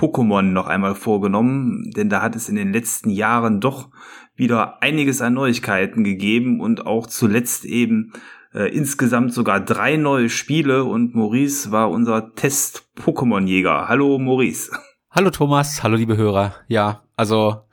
[0.00, 3.90] Pokémon noch einmal vorgenommen, denn da hat es in den letzten Jahren doch
[4.34, 8.14] wieder einiges an Neuigkeiten gegeben und auch zuletzt eben
[8.54, 13.88] äh, insgesamt sogar drei neue Spiele und Maurice war unser Test-Pokémon-Jäger.
[13.88, 14.72] Hallo Maurice.
[15.10, 16.54] Hallo Thomas, hallo liebe Hörer.
[16.66, 17.66] Ja, also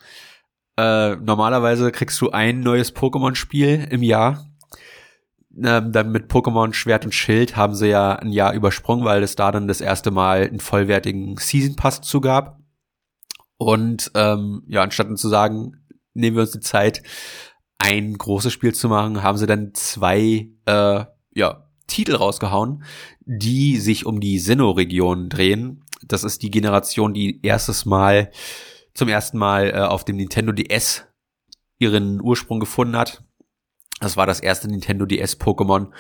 [0.76, 4.46] äh, normalerweise kriegst du ein neues Pokémon-Spiel im Jahr.
[5.64, 9.36] Ähm, dann mit Pokémon Schwert und Schild haben sie ja ein Jahr übersprungen, weil es
[9.36, 12.60] da dann das erste Mal einen vollwertigen Season Pass zugab.
[13.58, 17.02] Und ähm, ja, anstatt zu sagen, nehmen wir uns die Zeit,
[17.80, 22.84] ein großes Spiel zu machen, haben sie dann zwei äh, ja, Titel rausgehauen,
[23.22, 25.84] die sich um die Sinnoh-Region drehen.
[26.04, 28.32] Das ist die Generation, die erstes Mal
[28.94, 31.06] zum ersten Mal äh, auf dem Nintendo DS
[31.80, 33.24] ihren Ursprung gefunden hat.
[34.00, 35.92] Das war das erste Nintendo DS Pokémon.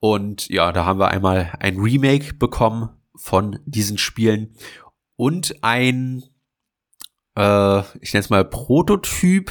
[0.00, 4.54] Und ja, da haben wir einmal ein Remake bekommen von diesen Spielen
[5.16, 6.22] und ein,
[7.36, 9.50] äh, ich nenne es mal Prototyp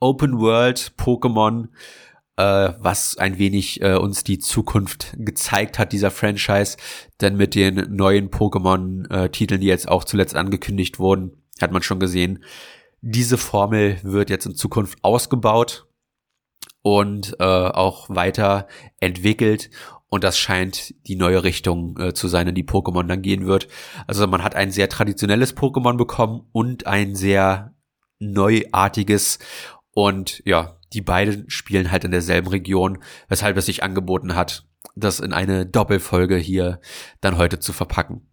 [0.00, 1.68] Open World Pokémon,
[2.36, 6.78] äh, was ein wenig äh, uns die Zukunft gezeigt hat, dieser Franchise.
[7.20, 12.42] Denn mit den neuen Pokémon-Titeln, die jetzt auch zuletzt angekündigt wurden, hat man schon gesehen,
[13.02, 15.87] diese Formel wird jetzt in Zukunft ausgebaut
[16.82, 18.66] und äh, auch weiter
[19.00, 19.70] entwickelt.
[20.10, 23.68] Und das scheint die neue Richtung äh, zu sein, in die Pokémon dann gehen wird.
[24.06, 27.74] Also man hat ein sehr traditionelles Pokémon bekommen und ein sehr
[28.18, 29.38] neuartiges.
[29.92, 35.20] Und ja, die beiden spielen halt in derselben Region, weshalb es sich angeboten hat, das
[35.20, 36.80] in eine Doppelfolge hier
[37.20, 38.26] dann heute zu verpacken.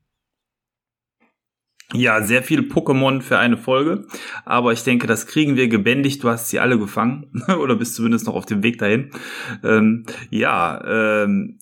[1.93, 4.07] Ja, sehr viel Pokémon für eine Folge,
[4.43, 6.23] aber ich denke, das kriegen wir gebändigt.
[6.23, 9.11] Du hast sie alle gefangen oder bist zumindest noch auf dem Weg dahin.
[9.63, 10.83] Ähm, ja,
[11.23, 11.59] ähm,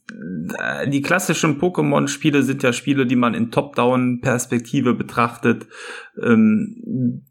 [0.88, 5.68] die klassischen Pokémon-Spiele sind ja Spiele, die man in Top-Down-Perspektive betrachtet.
[6.22, 7.26] Ähm,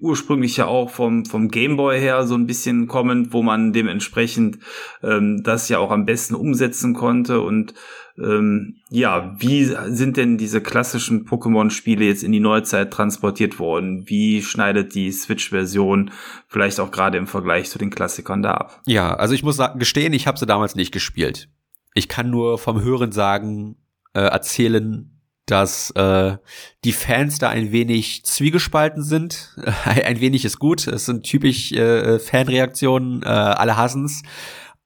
[0.00, 4.58] ursprünglich ja auch vom, vom Gameboy her so ein bisschen kommend, wo man dementsprechend
[5.02, 7.74] ähm, das ja auch am besten umsetzen konnte und
[8.22, 14.08] ähm, ja, wie sind denn diese klassischen Pokémon-Spiele jetzt in die Neuzeit transportiert worden?
[14.08, 16.10] Wie schneidet die Switch-Version
[16.48, 18.80] vielleicht auch gerade im Vergleich zu den Klassikern da ab?
[18.86, 21.48] Ja, also ich muss gestehen, ich habe sie damals nicht gespielt.
[21.94, 23.76] Ich kann nur vom Hören sagen,
[24.14, 25.12] äh, erzählen,
[25.46, 26.36] dass äh,
[26.84, 29.56] die Fans da ein wenig zwiegespalten sind.
[29.84, 30.86] ein wenig ist gut.
[30.86, 34.22] Es sind typisch äh, Fanreaktionen, äh, alle hassen's.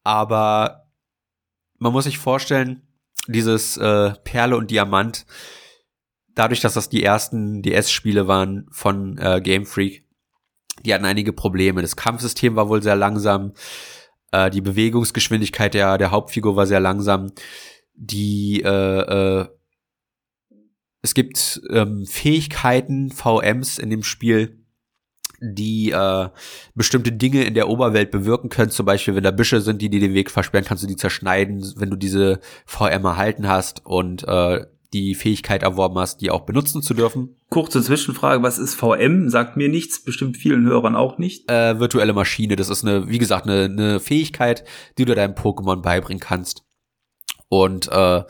[0.02, 0.86] Aber
[1.78, 2.82] man muss sich vorstellen,
[3.26, 5.26] dieses äh, Perle und Diamant,
[6.34, 10.04] dadurch, dass das die ersten DS-Spiele waren von äh, Game Freak,
[10.84, 11.82] die hatten einige Probleme.
[11.82, 13.52] Das Kampfsystem war wohl sehr langsam,
[14.32, 17.32] äh, die Bewegungsgeschwindigkeit der, der Hauptfigur war sehr langsam,
[17.94, 19.48] die äh, äh,
[21.02, 24.65] es gibt ähm, Fähigkeiten, VMs in dem Spiel,
[25.54, 26.28] die äh,
[26.74, 28.70] bestimmte Dinge in der Oberwelt bewirken können.
[28.70, 31.74] Zum Beispiel, wenn da Büsche sind, die dir den Weg versperren, kannst du die zerschneiden,
[31.76, 36.82] wenn du diese VM erhalten hast und äh, die Fähigkeit erworben hast, die auch benutzen
[36.82, 37.36] zu dürfen.
[37.50, 39.28] Kurze Zwischenfrage, was ist VM?
[39.28, 41.50] Sagt mir nichts, bestimmt vielen Hörern auch nicht.
[41.50, 44.64] Äh, virtuelle Maschine, das ist eine, wie gesagt, eine, eine Fähigkeit,
[44.98, 46.64] die du deinem Pokémon beibringen kannst.
[47.48, 48.22] Und äh,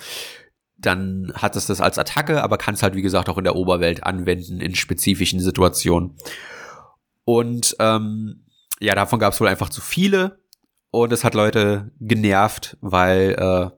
[0.79, 3.57] dann hat es das als Attacke, aber kann es halt, wie gesagt, auch in der
[3.57, 6.16] Oberwelt anwenden in spezifischen Situationen.
[7.26, 8.46] Und ähm,
[8.80, 10.38] ja, davon gab es wohl einfach zu viele
[10.92, 13.70] und es hat Leute genervt, weil äh,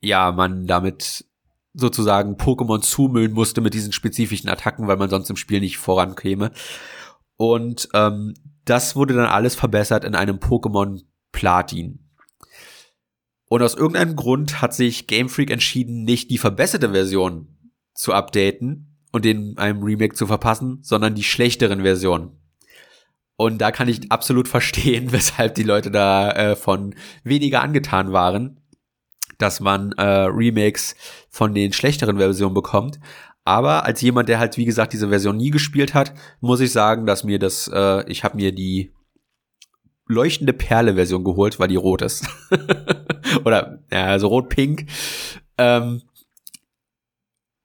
[0.00, 1.26] ja man damit
[1.74, 6.50] sozusagen Pokémon zumüllen musste mit diesen spezifischen Attacken, weil man sonst im Spiel nicht vorankäme.
[7.36, 8.34] Und ähm,
[8.64, 12.00] das wurde dann alles verbessert in einem Pokémon Platin.
[13.50, 17.58] Und aus irgendeinem Grund hat sich Game Freak entschieden, nicht die verbesserte Version
[17.94, 22.37] zu updaten und den einem Remake zu verpassen, sondern die schlechteren Versionen.
[23.40, 28.60] Und da kann ich absolut verstehen, weshalb die Leute da äh, von weniger angetan waren,
[29.38, 30.96] dass man äh, Remakes
[31.30, 32.98] von den schlechteren Versionen bekommt.
[33.44, 37.06] Aber als jemand, der halt wie gesagt diese Version nie gespielt hat, muss ich sagen,
[37.06, 38.92] dass mir das, äh, ich habe mir die
[40.06, 42.26] leuchtende Perle-Version geholt, weil die rot ist.
[43.44, 44.86] Oder ja, also rot-pink.
[45.58, 46.02] Ähm,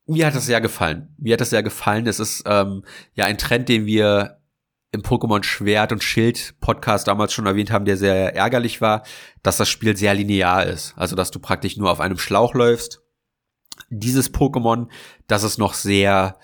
[0.05, 1.15] mir hat das sehr gefallen.
[1.17, 2.05] Mir hat das sehr gefallen.
[2.05, 2.83] Es ist ähm,
[3.15, 4.42] ja ein Trend, den wir
[4.93, 9.03] im Pokémon Schwert und Schild Podcast damals schon erwähnt haben, der sehr ärgerlich war,
[9.41, 10.93] dass das Spiel sehr linear ist.
[10.95, 13.01] Also, dass du praktisch nur auf einem Schlauch läufst.
[13.89, 14.87] Dieses Pokémon,
[15.27, 16.37] das ist noch sehr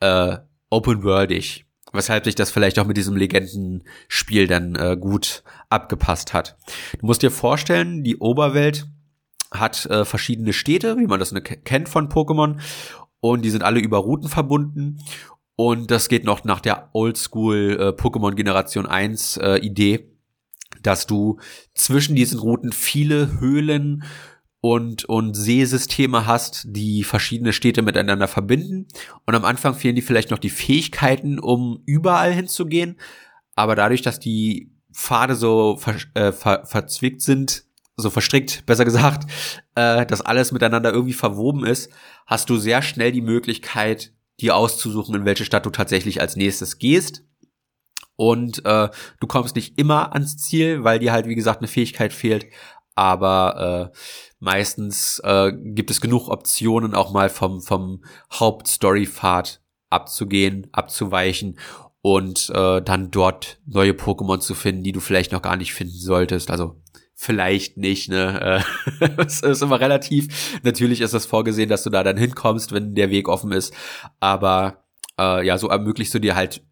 [0.00, 0.36] äh,
[0.68, 6.58] open-worldig, weshalb sich das vielleicht auch mit diesem Legendenspiel dann äh, gut abgepasst hat.
[7.00, 8.86] Du musst dir vorstellen, die Oberwelt
[9.50, 12.60] hat äh, verschiedene Städte, wie man das ne kennt von Pokémon.
[13.20, 14.98] und die sind alle über Routen verbunden.
[15.56, 20.10] Und das geht noch nach der Oldschool äh, Pokémon Generation 1 äh, Idee,
[20.82, 21.38] dass du
[21.74, 24.04] zwischen diesen Routen viele Höhlen
[24.60, 28.88] und, und Seesysteme hast, die verschiedene Städte miteinander verbinden.
[29.26, 32.98] Und am Anfang fehlen die vielleicht noch die Fähigkeiten, um überall hinzugehen.
[33.54, 37.64] Aber dadurch, dass die Pfade so ver, äh, ver, verzwickt sind,
[37.96, 39.30] so verstrickt, besser gesagt,
[39.74, 41.92] äh, dass alles miteinander irgendwie verwoben ist,
[42.26, 46.78] hast du sehr schnell die Möglichkeit, dir auszusuchen, in welche Stadt du tatsächlich als nächstes
[46.78, 47.24] gehst.
[48.16, 48.88] Und äh,
[49.20, 52.46] du kommst nicht immer ans Ziel, weil dir halt, wie gesagt, eine Fähigkeit fehlt.
[52.94, 53.98] Aber äh,
[54.38, 61.58] meistens äh, gibt es genug Optionen, auch mal vom, vom Hauptstory-Pfad abzugehen, abzuweichen
[62.02, 65.98] und äh, dann dort neue Pokémon zu finden, die du vielleicht noch gar nicht finden
[65.98, 66.50] solltest.
[66.50, 66.80] Also
[67.14, 68.62] vielleicht nicht, ne?
[69.00, 70.60] Äh, es ist immer relativ.
[70.62, 73.74] Natürlich ist es vorgesehen, dass du da dann hinkommst, wenn der Weg offen ist.
[74.20, 74.84] Aber
[75.18, 76.62] äh, ja, so ermöglichst du dir halt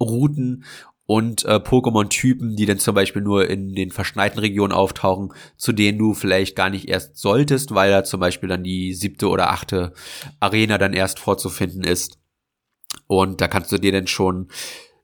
[0.00, 0.64] Routen
[1.06, 5.98] und äh, Pokémon-Typen, die dann zum Beispiel nur in den verschneiten Regionen auftauchen, zu denen
[5.98, 9.92] du vielleicht gar nicht erst solltest, weil da zum Beispiel dann die siebte oder achte
[10.40, 12.18] Arena dann erst vorzufinden ist.
[13.06, 14.48] Und da kannst du dir dann schon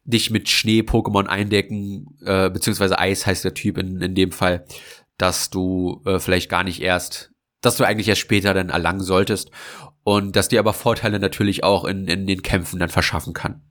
[0.05, 4.65] dich mit Schnee-Pokémon eindecken, äh, beziehungsweise Eis heißt der Typ in, in dem Fall,
[5.17, 9.51] dass du äh, vielleicht gar nicht erst, dass du eigentlich erst später dann erlangen solltest
[10.03, 13.63] und dass dir aber Vorteile natürlich auch in, in den Kämpfen dann verschaffen kann.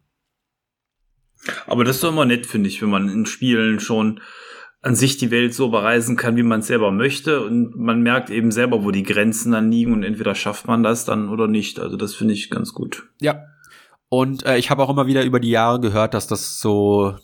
[1.65, 4.21] Aber das ist doch immer nett, finde ich, wenn man in Spielen schon
[4.81, 8.29] an sich die Welt so bereisen kann, wie man es selber möchte und man merkt
[8.29, 11.79] eben selber, wo die Grenzen dann liegen und entweder schafft man das dann oder nicht.
[11.79, 13.09] Also das finde ich ganz gut.
[13.19, 13.43] Ja,
[14.13, 17.15] und äh, ich habe auch immer wieder über die Jahre gehört, dass das so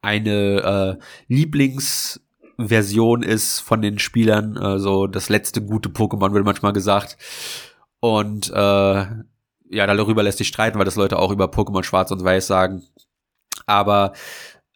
[0.00, 4.56] eine äh, Lieblingsversion ist von den Spielern.
[4.56, 7.18] Also das letzte gute Pokémon wird manchmal gesagt.
[8.00, 9.26] Und äh, ja,
[9.86, 12.84] darüber lässt sich streiten, weil das Leute auch über Pokémon Schwarz und Weiß sagen.
[13.66, 14.14] Aber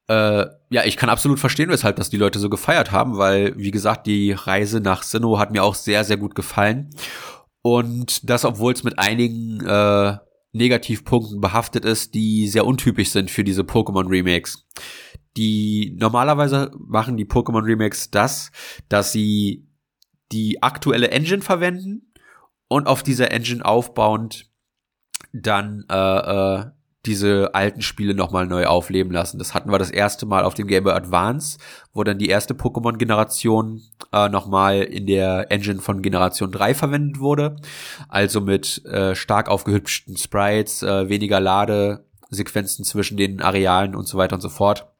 [0.09, 3.71] äh, ja, ich kann absolut verstehen, weshalb das die Leute so gefeiert haben, weil, wie
[3.71, 6.91] gesagt, die Reise nach Sinnoh hat mir auch sehr, sehr gut gefallen.
[7.63, 10.19] Und das, obwohl es mit einigen äh,
[10.53, 14.67] Negativpunkten behaftet ist, die sehr untypisch sind für diese Pokémon Remakes.
[15.37, 18.51] Die normalerweise machen die Pokémon Remakes das,
[18.89, 19.69] dass sie
[20.33, 22.13] die aktuelle Engine verwenden
[22.69, 24.51] und auf dieser Engine aufbauend
[25.33, 26.67] dann äh, äh,
[27.07, 29.39] diese alten Spiele nochmal neu aufleben lassen.
[29.39, 31.59] Das hatten wir das erste Mal auf dem Game Boy Advance,
[31.95, 33.83] wo dann die erste Pokémon-Generation
[34.13, 37.57] äh, nochmal in der Engine von Generation 3 verwendet wurde.
[38.09, 44.35] Also mit äh, stark aufgehübschten Sprites, äh, weniger Ladesequenzen zwischen den Arealen und so weiter
[44.35, 44.93] und so fort.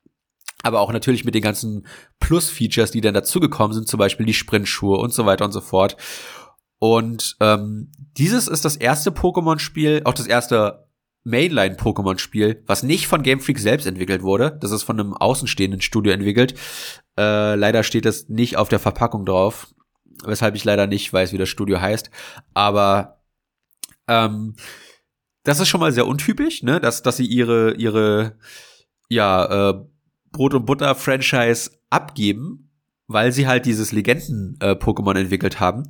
[0.63, 1.87] Aber auch natürlich mit den ganzen
[2.19, 5.97] Plus-Features, die dann dazugekommen sind, zum Beispiel die Sprintschuhe und so weiter und so fort.
[6.79, 10.87] Und ähm, dieses ist das erste Pokémon-Spiel, auch das erste
[11.25, 14.59] Mainline-Pokémon-Spiel, was nicht von Game Freak selbst entwickelt wurde.
[14.61, 16.55] Das ist von einem außenstehenden Studio entwickelt.
[17.19, 19.69] Äh, leider steht das nicht auf der Verpackung drauf,
[20.25, 22.11] weshalb ich leider nicht weiß, wie das Studio heißt.
[22.55, 23.21] Aber
[24.09, 24.57] ähm,
[25.45, 28.37] das ist schon mal sehr untypisch, ne, dass dass sie ihre ihre
[29.09, 29.85] ja äh,
[30.33, 32.71] Brot und Butter Franchise abgeben,
[33.07, 35.89] weil sie halt dieses Legenden äh, entwickelt haben.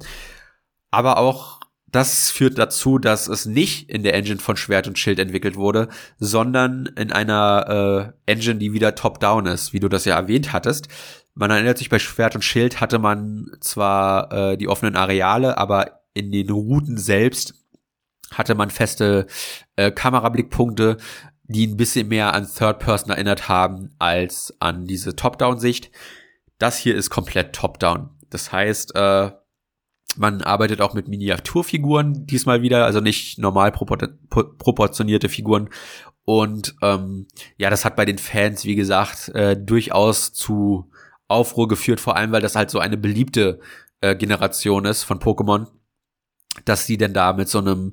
[0.90, 1.59] Aber auch
[1.92, 5.88] das führt dazu, dass es nicht in der Engine von Schwert und Schild entwickelt wurde,
[6.18, 10.88] sondern in einer äh, Engine, die wieder top-down ist, wie du das ja erwähnt hattest.
[11.34, 16.02] Man erinnert sich, bei Schwert und Schild hatte man zwar äh, die offenen Areale, aber
[16.14, 17.54] in den Routen selbst
[18.32, 19.26] hatte man feste
[19.76, 20.98] äh, Kamerablickpunkte,
[21.44, 25.90] die ein bisschen mehr an Third Person erinnert haben als an diese Top-Down-Sicht.
[26.58, 28.10] Das hier ist komplett Top-Down.
[28.28, 29.32] Das heißt, äh,
[30.16, 35.68] man arbeitet auch mit Miniaturfiguren diesmal wieder, also nicht normal proportionierte Figuren.
[36.24, 40.90] Und ähm, ja, das hat bei den Fans, wie gesagt, äh, durchaus zu
[41.28, 43.60] Aufruhr geführt, vor allem weil das halt so eine beliebte
[44.00, 45.66] äh, Generation ist von Pokémon,
[46.64, 47.92] dass sie denn da mit so einem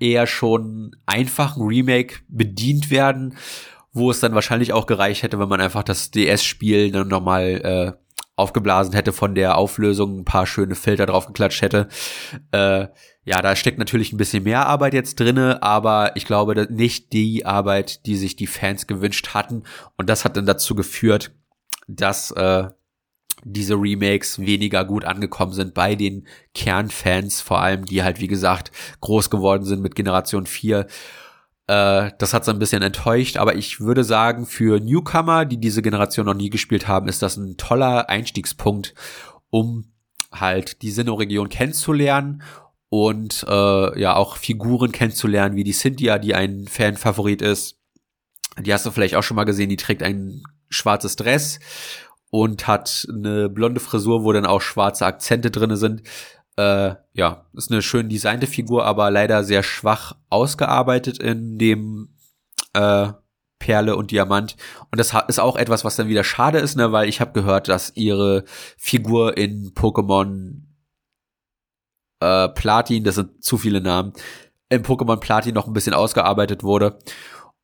[0.00, 3.36] eher schon einfachen Remake bedient werden,
[3.92, 8.03] wo es dann wahrscheinlich auch gereicht hätte, wenn man einfach das DS-Spiel dann nochmal äh,
[8.36, 11.88] aufgeblasen hätte von der Auflösung, ein paar schöne Filter draufgeklatscht hätte.
[12.50, 12.88] Äh,
[13.24, 17.46] ja, da steckt natürlich ein bisschen mehr Arbeit jetzt drinne, aber ich glaube nicht die
[17.46, 19.62] Arbeit, die sich die Fans gewünscht hatten.
[19.96, 21.32] Und das hat dann dazu geführt,
[21.86, 22.68] dass äh,
[23.44, 28.72] diese Remakes weniger gut angekommen sind bei den Kernfans, vor allem die halt, wie gesagt,
[29.00, 30.86] groß geworden sind mit Generation 4
[31.66, 35.82] äh, das hat so ein bisschen enttäuscht, aber ich würde sagen, für Newcomer, die diese
[35.82, 38.94] Generation noch nie gespielt haben, ist das ein toller Einstiegspunkt,
[39.50, 39.92] um
[40.30, 42.42] halt die Sinnoh-Region kennenzulernen
[42.90, 47.78] und äh, ja auch Figuren kennenzulernen, wie die Cynthia, die ein Fanfavorit ist.
[48.60, 51.60] Die hast du vielleicht auch schon mal gesehen, die trägt ein schwarzes Dress
[52.30, 56.02] und hat eine blonde Frisur, wo dann auch schwarze Akzente drinne sind.
[56.56, 62.14] Äh, ja, ist eine schön designte Figur, aber leider sehr schwach ausgearbeitet in dem
[62.74, 63.12] äh,
[63.58, 64.56] Perle und Diamant.
[64.90, 67.68] Und das ist auch etwas, was dann wieder schade ist, ne, weil ich habe gehört,
[67.68, 68.44] dass ihre
[68.76, 70.60] Figur in Pokémon
[72.20, 74.12] äh, Platin, das sind zu viele Namen,
[74.68, 76.98] in Pokémon Platin noch ein bisschen ausgearbeitet wurde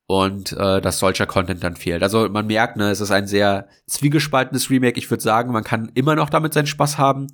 [0.06, 2.02] und äh, dass solcher Content dann fehlt.
[2.02, 4.98] Also man merkt, ne, es ist ein sehr zwiegespaltenes Remake.
[4.98, 7.28] Ich würde sagen, man kann immer noch damit seinen Spaß haben,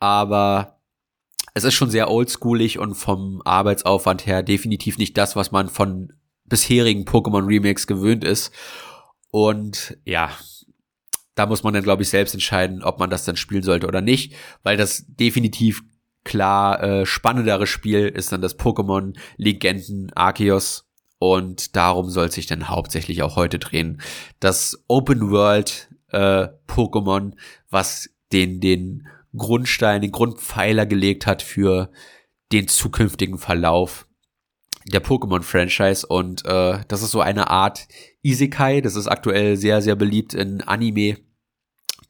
[0.00, 0.81] aber
[1.54, 6.12] es ist schon sehr oldschoolig und vom Arbeitsaufwand her definitiv nicht das, was man von
[6.44, 8.52] bisherigen Pokémon Remakes gewöhnt ist.
[9.30, 10.30] Und ja,
[11.34, 14.00] da muss man dann, glaube ich, selbst entscheiden, ob man das dann spielen sollte oder
[14.00, 15.82] nicht, weil das definitiv
[16.24, 20.88] klar äh, spannendere Spiel ist dann das Pokémon Legenden Arceus
[21.18, 24.00] und darum soll sich dann hauptsächlich auch heute drehen.
[24.40, 27.34] Das Open World äh, Pokémon,
[27.70, 31.90] was den den Grundstein, den Grundpfeiler gelegt hat für
[32.52, 34.06] den zukünftigen Verlauf
[34.86, 36.06] der Pokémon-Franchise.
[36.06, 37.86] Und äh, das ist so eine Art
[38.22, 41.18] Isekai, das ist aktuell sehr, sehr beliebt in Anime,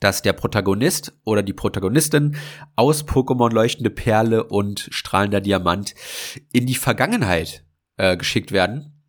[0.00, 2.36] dass der Protagonist oder die Protagonistin
[2.74, 5.94] aus Pokémon Leuchtende Perle und Strahlender Diamant
[6.52, 7.64] in die Vergangenheit
[7.98, 9.04] äh, geschickt werden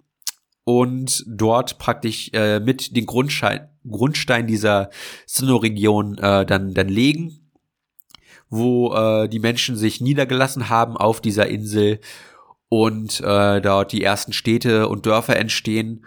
[0.66, 4.92] und dort praktisch äh, mit den Grundstein, Grundstein dieser
[5.26, 7.43] Sinnoh-Region äh, dann, dann legen,
[8.56, 12.00] wo äh, die Menschen sich niedergelassen haben auf dieser Insel
[12.70, 16.06] und äh, dort die ersten Städte und Dörfer entstehen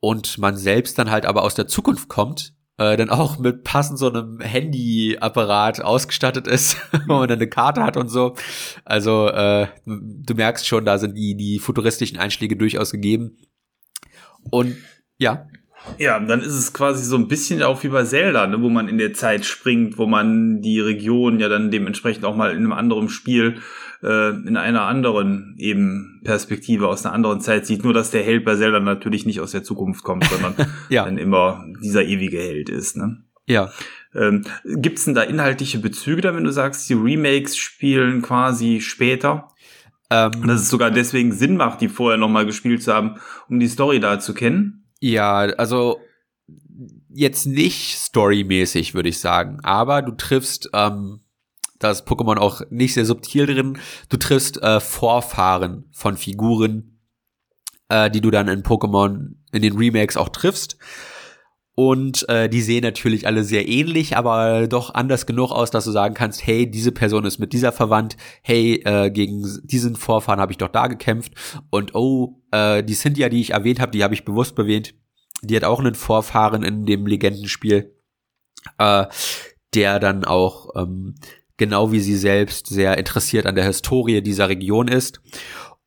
[0.00, 3.98] und man selbst dann halt aber aus der Zukunft kommt, äh, dann auch mit passend
[3.98, 8.34] so einem Handyapparat ausgestattet ist, wo man dann eine Karte hat und so.
[8.84, 13.38] Also äh, du merkst schon, da sind die, die futuristischen Einschläge durchaus gegeben.
[14.50, 14.76] Und
[15.18, 15.48] ja.
[15.98, 18.88] Ja, dann ist es quasi so ein bisschen auch wie bei Zelda, ne, wo man
[18.88, 22.72] in der Zeit springt, wo man die Region ja dann dementsprechend auch mal in einem
[22.72, 23.60] anderen Spiel
[24.02, 27.84] äh, in einer anderen eben Perspektive aus einer anderen Zeit sieht.
[27.84, 30.54] Nur dass der Held bei Zelda natürlich nicht aus der Zukunft kommt, sondern
[30.88, 31.04] ja.
[31.04, 32.96] dann immer dieser ewige Held ist.
[32.96, 33.22] Ne?
[33.46, 33.70] Ja.
[34.14, 38.80] Ähm, Gibt es denn da inhaltliche Bezüge da, wenn du sagst, die Remakes spielen quasi
[38.80, 39.48] später?
[40.10, 43.16] Ähm, dass es sogar deswegen Sinn macht, die vorher nochmal gespielt zu haben,
[43.48, 44.83] um die Story da zu kennen?
[45.06, 46.00] Ja, also
[47.10, 49.60] jetzt nicht storymäßig, würde ich sagen.
[49.62, 51.20] Aber du triffst, ähm,
[51.78, 53.78] da ist Pokémon auch nicht sehr subtil drin,
[54.08, 57.00] du triffst äh, Vorfahren von Figuren,
[57.90, 60.78] äh, die du dann in Pokémon in den Remakes auch triffst.
[61.76, 65.90] Und äh, die sehen natürlich alle sehr ähnlich, aber doch anders genug aus, dass du
[65.90, 70.52] sagen kannst, hey, diese Person ist mit dieser verwandt, hey, äh, gegen diesen Vorfahren habe
[70.52, 71.32] ich doch da gekämpft.
[71.70, 74.94] Und oh, äh, die Cynthia, die ich erwähnt habe, die habe ich bewusst erwähnt,
[75.42, 77.92] die hat auch einen Vorfahren in dem Legendenspiel,
[78.78, 79.06] äh,
[79.74, 81.16] der dann auch ähm,
[81.56, 85.20] genau wie sie selbst sehr interessiert an der Historie dieser Region ist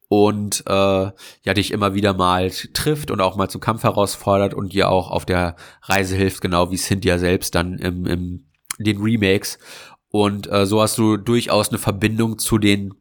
[0.10, 4.74] und äh, ja dich immer wieder mal trifft und auch mal zum Kampf herausfordert und
[4.74, 8.43] dir auch auf der Reise hilft, genau wie Cynthia selbst dann im, im
[8.80, 9.58] den Remakes.
[10.10, 12.93] Und äh, so hast du durchaus eine Verbindung zu den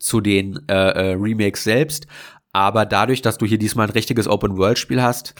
[0.00, 2.06] zu den äh, äh, Remakes selbst.
[2.52, 5.34] Aber dadurch, dass du hier diesmal ein richtiges Open-World-Spiel hast,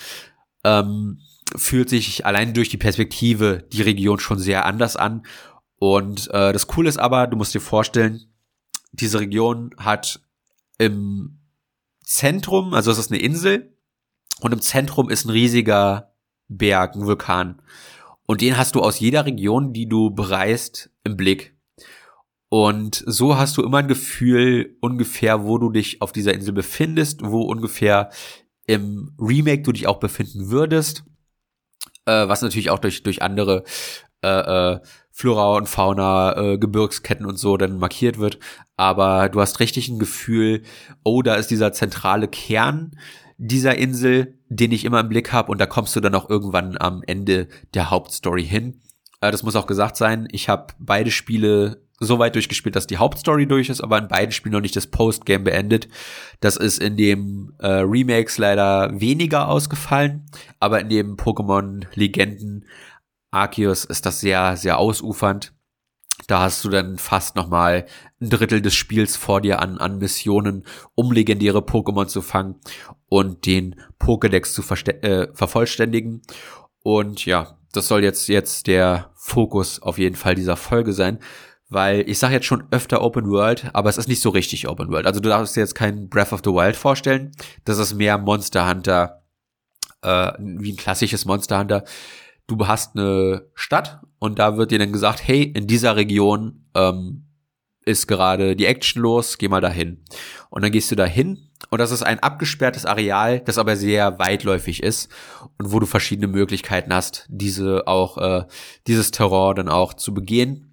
[0.64, 1.20] ähm,
[1.56, 5.24] fühlt sich allein durch die Perspektive die Region schon sehr anders an.
[5.78, 8.20] Und äh, das Coole ist aber, du musst dir vorstellen,
[8.92, 10.20] diese Region hat
[10.78, 11.38] im
[12.02, 13.76] Zentrum, also es ist eine Insel
[14.40, 16.14] und im Zentrum ist ein riesiger
[16.48, 17.62] Berg, ein Vulkan.
[18.26, 21.56] Und den hast du aus jeder Region, die du bereist, im Blick.
[22.48, 27.20] Und so hast du immer ein Gefühl ungefähr, wo du dich auf dieser Insel befindest,
[27.22, 28.10] wo ungefähr
[28.66, 31.04] im Remake du dich auch befinden würdest.
[32.06, 33.64] Äh, was natürlich auch durch, durch andere
[34.22, 34.80] äh, äh,
[35.16, 38.40] Flora und Fauna, äh, Gebirgsketten und so dann markiert wird.
[38.76, 40.62] Aber du hast richtig ein Gefühl,
[41.04, 42.90] oh, da ist dieser zentrale Kern
[43.38, 46.76] dieser Insel, den ich immer im Blick habe und da kommst du dann auch irgendwann
[46.78, 48.80] am Ende der Hauptstory hin.
[49.20, 52.98] Äh, das muss auch gesagt sein, ich habe beide Spiele so weit durchgespielt, dass die
[52.98, 55.88] Hauptstory durch ist, aber in beiden Spielen noch nicht das Postgame beendet.
[56.40, 60.26] Das ist in dem äh, Remakes leider weniger ausgefallen,
[60.58, 62.64] aber in dem Pokémon Legenden
[63.34, 65.52] Arceus ist das sehr, sehr ausufernd.
[66.28, 67.86] Da hast du dann fast noch mal
[68.20, 70.64] ein Drittel des Spiels vor dir an, an Missionen,
[70.94, 72.60] um legendäre Pokémon zu fangen
[73.08, 74.62] und den Pokédex zu
[75.02, 76.22] äh, vervollständigen.
[76.82, 81.18] Und ja, das soll jetzt, jetzt der Fokus auf jeden Fall dieser Folge sein,
[81.68, 84.90] weil ich sage jetzt schon öfter Open World, aber es ist nicht so richtig Open
[84.90, 85.06] World.
[85.06, 87.32] Also du darfst dir jetzt kein Breath of the Wild vorstellen.
[87.64, 89.24] Das ist mehr Monster Hunter,
[90.02, 91.84] äh, wie ein klassisches Monster Hunter.
[92.46, 97.24] Du hast eine Stadt und da wird dir dann gesagt, hey, in dieser Region ähm,
[97.84, 100.04] ist gerade die Action los, geh mal dahin.
[100.50, 104.82] Und dann gehst du dahin und das ist ein abgesperrtes Areal, das aber sehr weitläufig
[104.82, 105.10] ist
[105.58, 108.44] und wo du verschiedene Möglichkeiten hast, diese auch, äh,
[108.86, 110.70] dieses Terror dann auch zu begehen.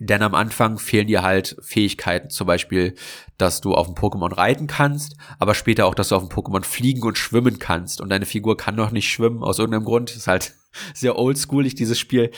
[0.00, 2.94] Denn am Anfang fehlen dir halt Fähigkeiten, zum Beispiel,
[3.36, 6.64] dass du auf dem Pokémon reiten kannst, aber später auch, dass du auf dem Pokémon
[6.64, 8.00] fliegen und schwimmen kannst.
[8.00, 10.10] Und deine Figur kann noch nicht schwimmen, aus irgendeinem Grund.
[10.16, 10.54] Ist halt
[10.94, 12.30] sehr oldschoolig, dieses Spiel.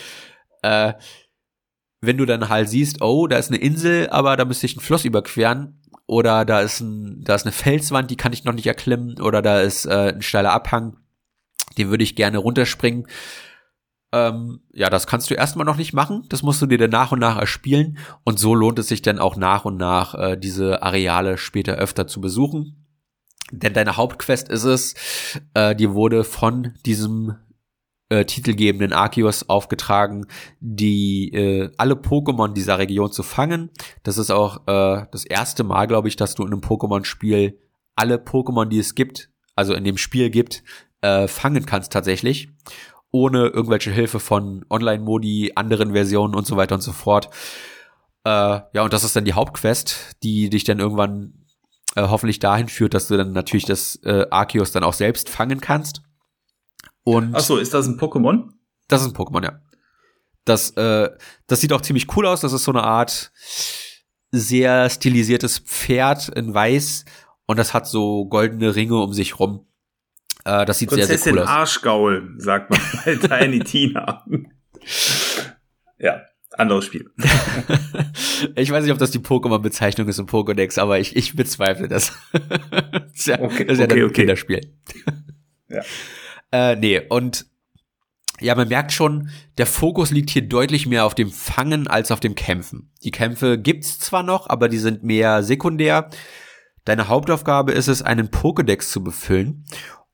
[0.63, 0.95] Äh,
[2.01, 4.85] wenn du dann halt siehst, oh, da ist eine Insel, aber da müsste ich einen
[4.85, 8.67] Fluss überqueren, oder da ist ein, da ist eine Felswand, die kann ich noch nicht
[8.67, 10.99] erklimmen, oder da ist äh, ein steiler Abhang,
[11.79, 13.07] den würde ich gerne runterspringen.
[14.13, 16.25] Ähm, ja, das kannst du erstmal noch nicht machen.
[16.29, 17.99] Das musst du dir dann nach und nach erspielen.
[18.23, 22.07] Und so lohnt es sich dann auch nach und nach, äh, diese Areale später öfter
[22.07, 22.87] zu besuchen.
[23.51, 24.95] Denn deine Hauptquest ist es,
[25.55, 27.35] äh, die wurde von diesem
[28.09, 30.27] äh, titelgebenden Arceus aufgetragen,
[30.61, 33.71] die äh, alle Pokémon dieser Region zu fangen.
[34.03, 37.59] Das ist auch äh, das erste Mal, glaube ich, dass du in einem Pokémon-Spiel
[37.97, 40.65] alle Pokémon, die es gibt, also in dem Spiel gibt,
[41.01, 42.49] äh, fangen kannst tatsächlich,
[43.11, 47.31] ohne irgendwelche Hilfe von Online-Modi, anderen Versionen und so weiter und so fort.
[48.25, 51.45] Äh, ja, und das ist dann die Hauptquest, die dich dann irgendwann
[51.95, 55.61] äh, hoffentlich dahin führt, dass du dann natürlich das äh, Arceus dann auch selbst fangen
[55.61, 56.03] kannst.
[57.05, 58.49] Und Ach so, ist das ein Pokémon?
[58.89, 59.61] Das ist ein Pokémon, ja.
[60.45, 61.11] Das, äh,
[61.47, 62.41] das sieht auch ziemlich cool aus.
[62.41, 63.33] Das ist so eine Art
[64.31, 67.05] sehr stilisiertes Pferd in Weiß
[67.47, 69.67] und das hat so goldene Ringe um sich rum.
[70.45, 71.49] Äh, das sieht Prinzessin sehr, sehr cool aus.
[71.49, 74.25] Arschgaul, sagt man bei Tiny Tina.
[75.99, 77.11] ja, anderes Spiel.
[78.57, 82.13] ich weiß nicht, ob das die Pokémon-Bezeichnung ist im Pokédex, aber ich, ich bezweifle das.
[82.33, 84.13] das ist ja, okay, das ist ja okay, ein okay.
[84.13, 84.61] Kinderspiel.
[85.69, 85.83] ja.
[86.55, 87.47] Äh, nee, und
[88.39, 92.21] ja, man merkt schon, der Fokus liegt hier deutlich mehr auf dem Fangen als auf
[92.21, 92.93] dem Kämpfen.
[93.03, 96.11] Die Kämpfe gibt's zwar noch, aber die sind mehr sekundär.
[96.85, 99.65] Deine Hauptaufgabe ist es, einen Pokédex zu befüllen.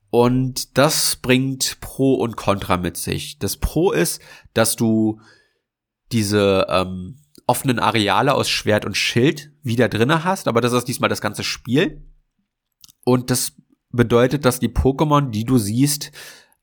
[0.09, 3.37] Und das bringt Pro und Contra mit sich.
[3.37, 4.19] Das Pro ist,
[4.55, 5.21] dass du
[6.11, 11.09] diese ähm, offenen Areale aus Schwert und Schild wieder drinne hast, aber das ist diesmal
[11.09, 12.03] das ganze Spiel.
[13.03, 13.53] Und das
[13.91, 16.11] bedeutet, dass die Pokémon, die du siehst,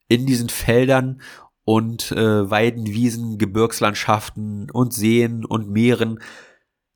[0.09, 1.21] in diesen Feldern
[1.65, 6.21] und äh, Weiden, Wiesen, Gebirgslandschaften und Seen und Meeren,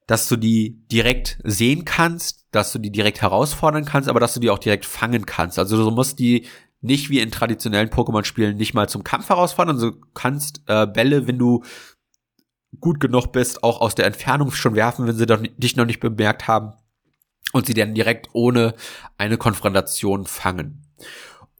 [0.06, 4.40] dass du die direkt sehen kannst, dass du die direkt herausfordern kannst, aber dass du
[4.40, 5.58] die auch direkt fangen kannst.
[5.58, 6.46] Also du musst die
[6.80, 11.38] nicht wie in traditionellen Pokémon-Spielen nicht mal zum Kampf herausfordern, du kannst äh, Bälle, wenn
[11.38, 11.62] du
[12.80, 16.48] gut genug bist, auch aus der Entfernung schon werfen, wenn sie dich noch nicht bemerkt
[16.48, 16.72] haben
[17.52, 18.74] und sie dann direkt ohne
[19.18, 20.86] eine Konfrontation fangen.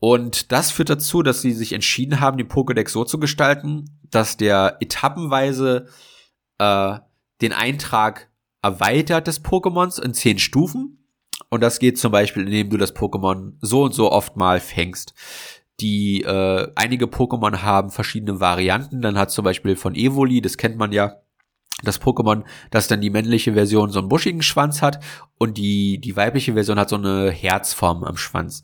[0.01, 4.37] Und das führt dazu, dass sie sich entschieden haben, den Pokédex so zu gestalten, dass
[4.37, 5.87] der etappenweise
[6.59, 6.99] äh,
[7.41, 8.29] den Eintrag
[8.63, 11.07] erweitert des Pokémons in zehn Stufen.
[11.51, 15.15] Und das geht zum Beispiel, indem du das Pokémon so und so oft mal fängst.
[15.81, 19.03] Die äh, einige Pokémon haben verschiedene Varianten.
[19.03, 21.17] Dann hat zum Beispiel von Evoli, das kennt man ja,
[21.83, 25.03] das Pokémon, das dann die männliche Version so einen buschigen Schwanz hat
[25.39, 28.63] und die, die weibliche Version hat so eine Herzform am Schwanz.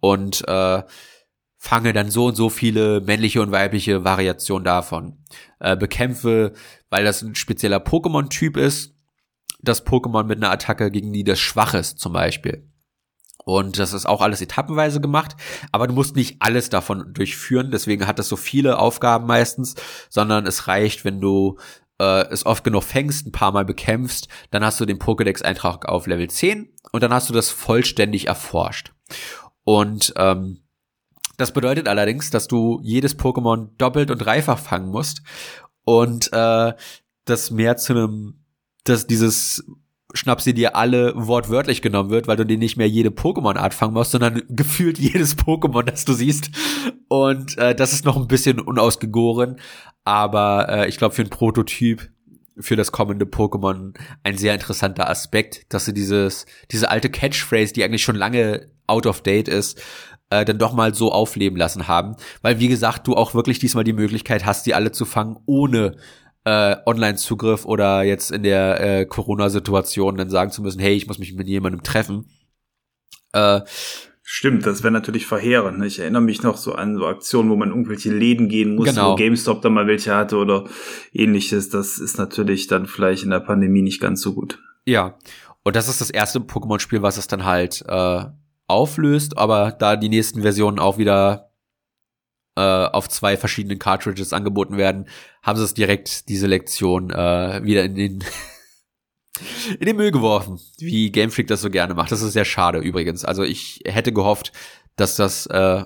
[0.00, 0.82] Und äh,
[1.62, 5.18] fange dann so und so viele männliche und weibliche Variationen davon.
[5.58, 6.54] Äh, bekämpfe,
[6.88, 8.94] weil das ein spezieller Pokémon-Typ ist,
[9.60, 12.70] das Pokémon mit einer Attacke, gegen die das schwach ist, zum Beispiel.
[13.44, 15.36] Und das ist auch alles etappenweise gemacht,
[15.70, 19.74] aber du musst nicht alles davon durchführen, deswegen hat das so viele Aufgaben meistens,
[20.08, 21.58] sondern es reicht, wenn du
[22.00, 26.06] äh, es oft genug fängst, ein paar Mal bekämpfst, dann hast du den Pokédex-Eintrag auf
[26.06, 28.92] Level 10 und dann hast du das vollständig erforscht.
[29.64, 30.62] Und ähm,
[31.36, 35.22] das bedeutet allerdings, dass du jedes Pokémon doppelt und dreifach fangen musst
[35.84, 36.72] und äh,
[37.26, 38.44] das mehr zu einem,
[38.84, 39.64] dass dieses
[40.14, 43.94] Schnapp sie dir alle wortwörtlich genommen wird, weil du dir nicht mehr jede Pokémon-Art fangen
[43.94, 46.50] musst, sondern gefühlt jedes Pokémon, das du siehst.
[47.08, 49.56] Und äh, das ist noch ein bisschen unausgegoren,
[50.04, 52.10] aber äh, ich glaube für einen Prototyp
[52.58, 57.84] für das kommende Pokémon ein sehr interessanter Aspekt, dass sie dieses diese alte Catchphrase, die
[57.84, 59.80] eigentlich schon lange out of date ist,
[60.30, 63.84] äh, dann doch mal so aufleben lassen haben, weil wie gesagt, du auch wirklich diesmal
[63.84, 65.96] die Möglichkeit hast, die alle zu fangen, ohne
[66.44, 71.18] äh, Online-Zugriff oder jetzt in der äh, Corona-Situation dann sagen zu müssen, hey, ich muss
[71.18, 72.26] mich mit jemandem treffen.
[73.32, 73.60] Äh,
[74.22, 75.78] Stimmt, das wäre natürlich verheerend.
[75.80, 75.86] Ne?
[75.88, 79.12] Ich erinnere mich noch so an so Aktionen, wo man irgendwelche Läden gehen musste, Genau.
[79.12, 80.64] wo GameStop da mal welche hatte oder
[81.12, 81.68] ähnliches.
[81.68, 84.60] Das ist natürlich dann vielleicht in der Pandemie nicht ganz so gut.
[84.86, 85.18] Ja.
[85.64, 88.24] Und das ist das erste Pokémon-Spiel, was es dann halt äh,
[88.68, 91.49] auflöst, aber da die nächsten Versionen auch wieder
[92.60, 95.08] äh, auf zwei verschiedenen Cartridges angeboten werden,
[95.42, 98.24] haben sie es direkt die Selektion äh, wieder in den
[99.78, 102.12] in den Müll geworfen, wie Game Freak das so gerne macht.
[102.12, 103.24] Das ist sehr schade übrigens.
[103.24, 104.52] Also ich hätte gehofft,
[104.96, 105.84] dass das äh,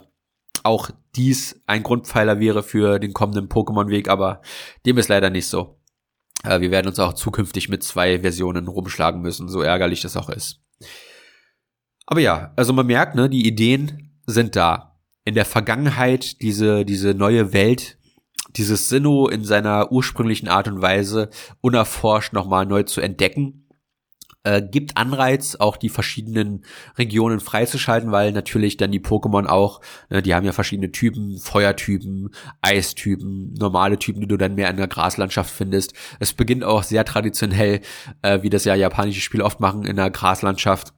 [0.63, 4.41] auch dies ein Grundpfeiler wäre für den kommenden Pokémon-Weg, aber
[4.87, 5.79] dem ist leider nicht so.
[6.43, 10.31] Äh, wir werden uns auch zukünftig mit zwei Versionen rumschlagen müssen, so ärgerlich das auch
[10.31, 10.61] ist.
[12.07, 14.94] Aber ja, also man merkt, ne, die Ideen sind da.
[15.25, 17.99] In der Vergangenheit diese, diese neue Welt,
[18.57, 23.65] dieses Sinnoh in seiner ursprünglichen Art und Weise unerforscht nochmal neu zu entdecken,
[24.45, 26.65] äh, gibt Anreiz, auch die verschiedenen
[26.99, 32.29] Regionen freizuschalten, weil natürlich dann die Pokémon auch, ne, die haben ja verschiedene Typen, Feuertypen,
[32.61, 35.95] Eistypen, normale Typen, die du dann mehr in der Graslandschaft findest.
[36.21, 37.81] Es beginnt auch sehr traditionell,
[38.21, 40.93] äh, wie das ja japanische Spiele oft machen, in der Graslandschaft.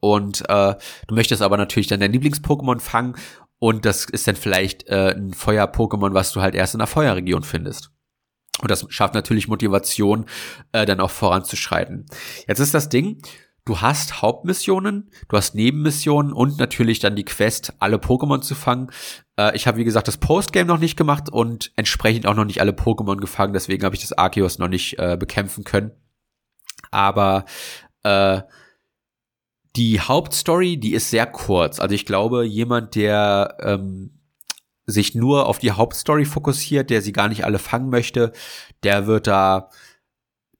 [0.00, 0.76] Und äh,
[1.08, 3.16] du möchtest aber natürlich dann dein Lieblings-Pokémon fangen
[3.58, 7.42] und das ist dann vielleicht äh, ein Feuer-Pokémon, was du halt erst in der Feuerregion
[7.42, 7.90] findest.
[8.60, 10.26] Und das schafft natürlich Motivation,
[10.72, 12.06] äh, dann auch voranzuschreiten.
[12.46, 13.22] Jetzt ist das Ding,
[13.64, 18.90] du hast Hauptmissionen, du hast Nebenmissionen und natürlich dann die Quest, alle Pokémon zu fangen.
[19.36, 22.60] Äh, ich habe, wie gesagt, das Postgame noch nicht gemacht und entsprechend auch noch nicht
[22.60, 25.92] alle Pokémon gefangen, deswegen habe ich das Arceus noch nicht äh, bekämpfen können.
[26.90, 27.44] Aber
[28.02, 28.40] äh,
[29.78, 31.78] die Hauptstory, die ist sehr kurz.
[31.78, 34.10] Also ich glaube, jemand, der ähm,
[34.86, 38.32] sich nur auf die Hauptstory fokussiert, der sie gar nicht alle fangen möchte,
[38.82, 39.70] der wird da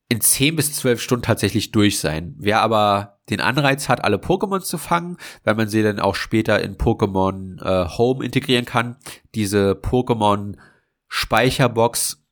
[0.08, 2.36] in 10 bis 12 Stunden tatsächlich durch sein.
[2.38, 6.62] Wer aber den Anreiz hat, alle Pokémon zu fangen, weil man sie dann auch später
[6.62, 8.96] in Pokémon äh, Home integrieren kann,
[9.34, 10.56] diese Pokémon
[11.08, 12.24] Speicherbox,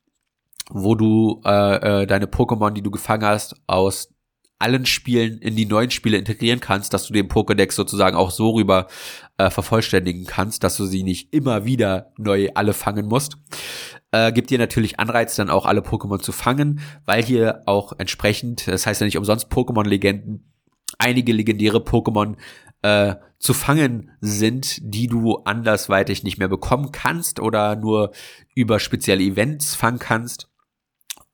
[0.69, 4.13] wo du äh, äh, deine Pokémon, die du gefangen hast, aus
[4.59, 8.51] allen Spielen in die neuen Spiele integrieren kannst, dass du den Pokédex sozusagen auch so
[8.51, 8.87] rüber
[9.37, 13.37] äh, vervollständigen kannst, dass du sie nicht immer wieder neu alle fangen musst.
[14.11, 18.67] Äh, gibt dir natürlich Anreiz, dann auch alle Pokémon zu fangen, weil hier auch entsprechend,
[18.67, 20.53] das heißt ja nicht umsonst Pokémon-Legenden,
[20.97, 22.35] einige legendäre Pokémon
[22.81, 28.11] äh, zu fangen sind, die du andersweitig nicht mehr bekommen kannst oder nur
[28.55, 30.46] über spezielle Events fangen kannst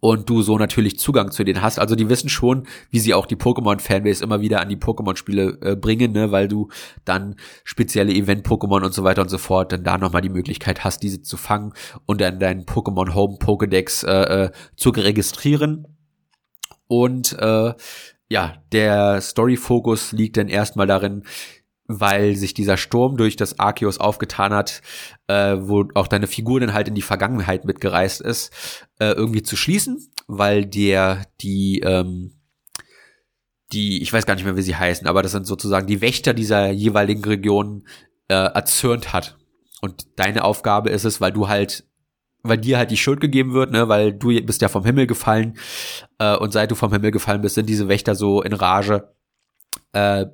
[0.04, 1.80] und du so natürlich Zugang zu denen hast.
[1.80, 5.76] Also die wissen schon, wie sie auch die Pokémon-Fanbase immer wieder an die Pokémon-Spiele äh,
[5.78, 6.68] bringen, ne, weil du
[7.06, 11.04] dann spezielle Event-Pokémon und so weiter und so fort dann da nochmal die Möglichkeit hast,
[11.04, 11.72] diese zu fangen
[12.06, 15.88] und dann deinen Pokémon Home Pokédex äh, äh, zu registrieren.
[16.88, 17.74] Und äh,
[18.28, 21.24] ja, der Story-Fokus liegt dann erstmal darin,
[21.88, 24.82] weil sich dieser Sturm durch das Arceus aufgetan hat,
[25.28, 28.54] äh, wo auch deine Figur dann halt in die Vergangenheit mitgereist ist,
[29.00, 32.40] äh, irgendwie zu schließen, weil der die ähm,
[33.74, 36.34] die, ich weiß gar nicht mehr, wie sie heißen, aber das sind sozusagen die Wächter
[36.34, 37.88] dieser jeweiligen Region
[38.28, 39.38] äh, erzürnt hat.
[39.82, 41.86] Und deine Aufgabe ist es, weil du halt,
[42.44, 45.58] weil dir halt die Schuld gegeben wird, ne, weil du bist ja vom Himmel gefallen
[46.20, 49.14] äh, und seit du vom Himmel gefallen bist, sind diese Wächter so in Rage.
[49.92, 50.28] Äh,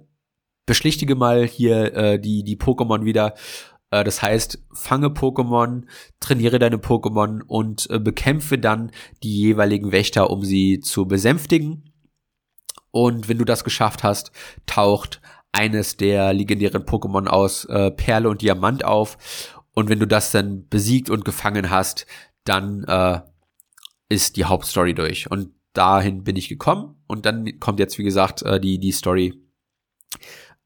[0.70, 3.34] beschlichtige mal hier äh, die die Pokémon wieder.
[3.90, 5.86] Äh, das heißt, fange Pokémon,
[6.20, 8.92] trainiere deine Pokémon und äh, bekämpfe dann
[9.24, 11.92] die jeweiligen Wächter, um sie zu besänftigen.
[12.92, 14.32] Und wenn du das geschafft hast,
[14.68, 19.18] taucht eines der legendären Pokémon aus äh, Perle und Diamant auf.
[19.74, 22.06] Und wenn du das dann besiegt und gefangen hast,
[22.44, 23.22] dann äh,
[24.08, 25.32] ist die Hauptstory durch.
[25.32, 26.96] Und dahin bin ich gekommen.
[27.08, 29.34] Und dann kommt jetzt, wie gesagt, äh, die, die Story,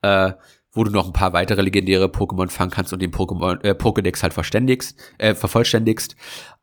[0.04, 0.34] äh,
[0.74, 4.24] wo du noch ein paar weitere legendäre Pokémon fangen kannst und den Pokémon, äh, Pokédex
[4.24, 6.16] halt verständigst, äh, vervollständigst.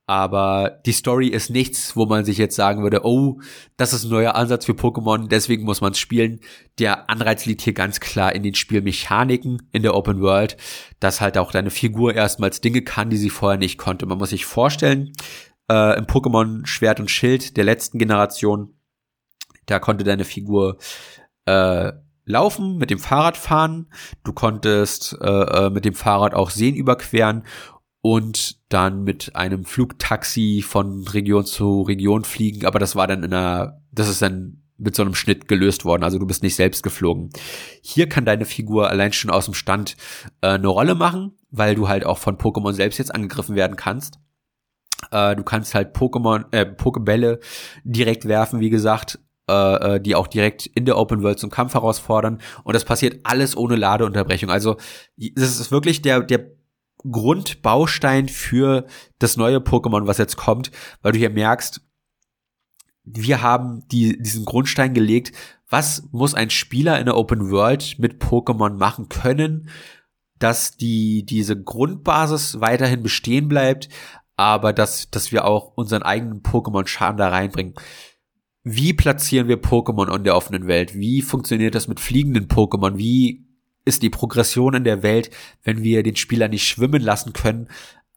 [0.07, 3.39] Aber die Story ist nichts, wo man sich jetzt sagen würde, oh,
[3.77, 6.41] das ist ein neuer Ansatz für Pokémon, deswegen muss man es spielen.
[6.81, 10.57] Der Anreiz liegt hier ganz klar in den Spielmechaniken in der Open World,
[10.99, 14.05] dass halt auch deine Figur erstmals Dinge kann, die sie vorher nicht konnte.
[14.07, 15.13] Man muss sich vorstellen,
[15.71, 18.75] äh, im Pokémon Schwert und Schild der letzten Generation,
[19.67, 20.79] da konnte deine Figur
[21.45, 21.93] äh,
[22.31, 23.87] laufen, mit dem Fahrrad fahren,
[24.25, 27.45] du konntest äh, äh mit dem Fahrrad auch Seen überqueren
[28.03, 33.35] und dann mit einem Flugtaxi von Region zu Region fliegen, aber das war dann in
[33.35, 36.83] einer, das ist dann mit so einem Schnitt gelöst worden, also du bist nicht selbst
[36.83, 37.31] geflogen.
[37.83, 39.97] Hier kann deine Figur allein schon aus dem Stand
[40.41, 44.19] äh, eine Rolle machen, weil du halt auch von Pokémon selbst jetzt angegriffen werden kannst.
[45.11, 47.41] Äh, du kannst halt Pokémon, äh, Pokebälle
[47.85, 49.19] direkt werfen, wie gesagt,
[49.51, 52.41] äh, äh, die auch direkt in der Open World zum Kampf herausfordern.
[52.63, 54.51] Und das passiert alles ohne Ladeunterbrechung.
[54.51, 54.77] Also
[55.17, 56.51] das ist wirklich der, der
[56.99, 58.87] Grundbaustein für
[59.19, 60.71] das neue Pokémon, was jetzt kommt,
[61.03, 61.81] weil du hier merkst,
[63.05, 65.33] wir haben die, diesen Grundstein gelegt,
[65.69, 69.69] was muss ein Spieler in der Open World mit Pokémon machen können,
[70.39, 73.89] dass die, diese Grundbasis weiterhin bestehen bleibt,
[74.37, 77.75] aber dass, dass wir auch unseren eigenen Pokémon-Charme da reinbringen.
[78.63, 80.95] Wie platzieren wir Pokémon in der offenen Welt?
[80.95, 82.99] Wie funktioniert das mit fliegenden Pokémon?
[82.99, 83.47] Wie
[83.85, 85.31] ist die Progression in der Welt,
[85.65, 87.69] wenn wir den Spieler nicht schwimmen lassen können,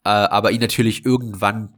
[0.04, 1.74] äh, aber ihn natürlich irgendwann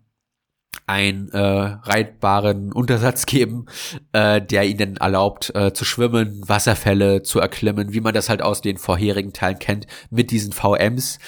[0.87, 3.67] einen äh, reitbaren Untersatz geben,
[4.11, 8.61] äh, der ihnen erlaubt äh, zu schwimmen, Wasserfälle zu erklimmen, wie man das halt aus
[8.61, 11.19] den vorherigen Teilen kennt, mit diesen VMs.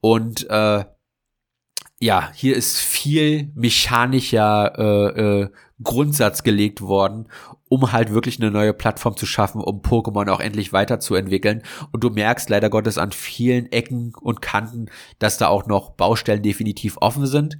[0.00, 0.84] Und äh,
[2.00, 5.50] ja, hier ist viel mechanischer äh, äh,
[5.82, 7.28] Grundsatz gelegt worden,
[7.68, 11.62] um halt wirklich eine neue Plattform zu schaffen, um Pokémon auch endlich weiterzuentwickeln.
[11.90, 14.86] Und du merkst leider Gottes an vielen Ecken und Kanten,
[15.18, 17.58] dass da auch noch Baustellen definitiv offen sind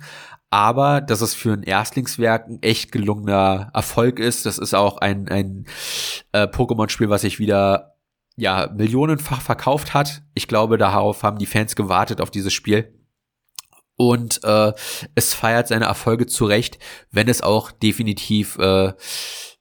[0.55, 4.47] aber dass es für ein Erstlingswerk ein echt gelungener Erfolg ist.
[4.47, 5.67] Das ist auch ein, ein
[6.31, 7.97] äh, Pokémon-Spiel, was sich wieder
[8.37, 10.23] ja millionenfach verkauft hat.
[10.33, 12.95] Ich glaube, darauf haben die Fans gewartet auf dieses Spiel.
[13.97, 14.73] Und äh,
[15.15, 16.79] es feiert seine Erfolge zurecht,
[17.11, 18.93] wenn es auch definitiv äh,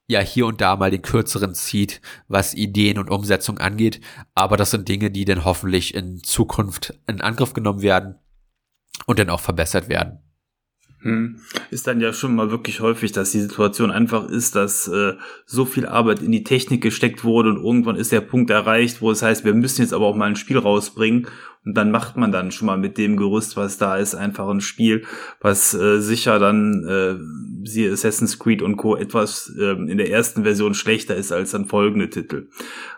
[0.06, 4.00] ja hier und da mal den kürzeren zieht, was Ideen und Umsetzung angeht.
[4.34, 8.16] Aber das sind Dinge, die dann hoffentlich in Zukunft in Angriff genommen werden
[9.06, 10.23] und dann auch verbessert werden.
[11.04, 11.36] Hm.
[11.70, 15.12] Ist dann ja schon mal wirklich häufig, dass die Situation einfach ist, dass äh,
[15.44, 19.10] so viel Arbeit in die Technik gesteckt wurde und irgendwann ist der Punkt erreicht, wo
[19.10, 21.26] es heißt, wir müssen jetzt aber auch mal ein Spiel rausbringen
[21.66, 24.62] und dann macht man dann schon mal mit dem Gerüst, was da ist, einfach ein
[24.62, 25.04] Spiel,
[25.42, 27.16] was äh, sicher dann, äh,
[27.64, 28.96] siehe Assassin's Creed und Co.
[28.96, 32.48] etwas äh, in der ersten Version schlechter ist als dann folgende Titel.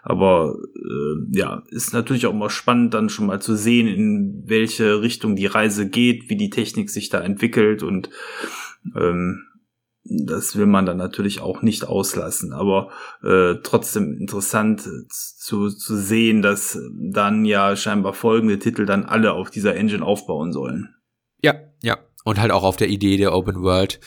[0.02, 5.00] Aber äh, ja, ist natürlich auch mal spannend, dann schon mal zu sehen, in welche
[5.02, 8.10] Richtung die Reise geht, wie die Technik sich da entwickelt und
[8.94, 9.42] ähm,
[10.08, 12.90] das will man dann natürlich auch nicht auslassen, aber
[13.22, 19.50] äh, trotzdem interessant zu, zu sehen, dass dann ja scheinbar folgende Titel dann alle auf
[19.50, 20.94] dieser Engine aufbauen sollen.
[21.42, 21.98] Ja, ja.
[22.24, 24.00] Und halt auch auf der Idee der Open World.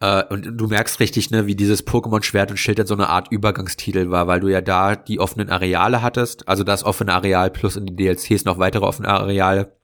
[0.00, 3.08] Äh, und du merkst richtig, ne, wie dieses Pokémon Schwert und Schild dann so eine
[3.08, 7.50] Art Übergangstitel war, weil du ja da die offenen Areale hattest, also das offene Areal
[7.50, 9.76] plus in die DLCs noch weitere offene Areale.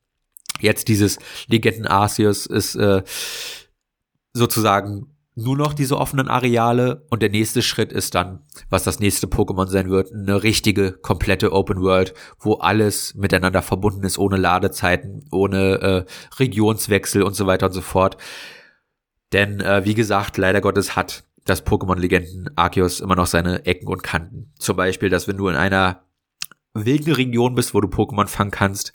[0.60, 3.02] Jetzt dieses Legenden Arceus ist äh,
[4.32, 8.40] sozusagen nur noch diese offenen Areale und der nächste Schritt ist dann,
[8.70, 14.04] was das nächste Pokémon sein wird, eine richtige, komplette Open World, wo alles miteinander verbunden
[14.04, 16.04] ist, ohne Ladezeiten, ohne äh,
[16.38, 18.16] Regionswechsel und so weiter und so fort.
[19.34, 24.02] Denn äh, wie gesagt, leider Gottes hat das Pokémon-Legenden Arceus immer noch seine Ecken und
[24.02, 24.54] Kanten.
[24.58, 26.04] Zum Beispiel, dass wenn du in einer
[26.72, 28.94] wilden Region bist, wo du Pokémon fangen kannst,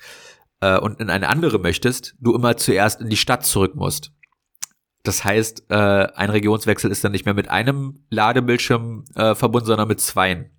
[0.61, 4.11] äh, und in eine andere möchtest, du immer zuerst in die Stadt zurück musst
[5.03, 9.87] das heißt, äh, ein Regionswechsel ist dann nicht mehr mit einem Ladebildschirm äh, verbunden, sondern
[9.87, 10.51] mit zweien.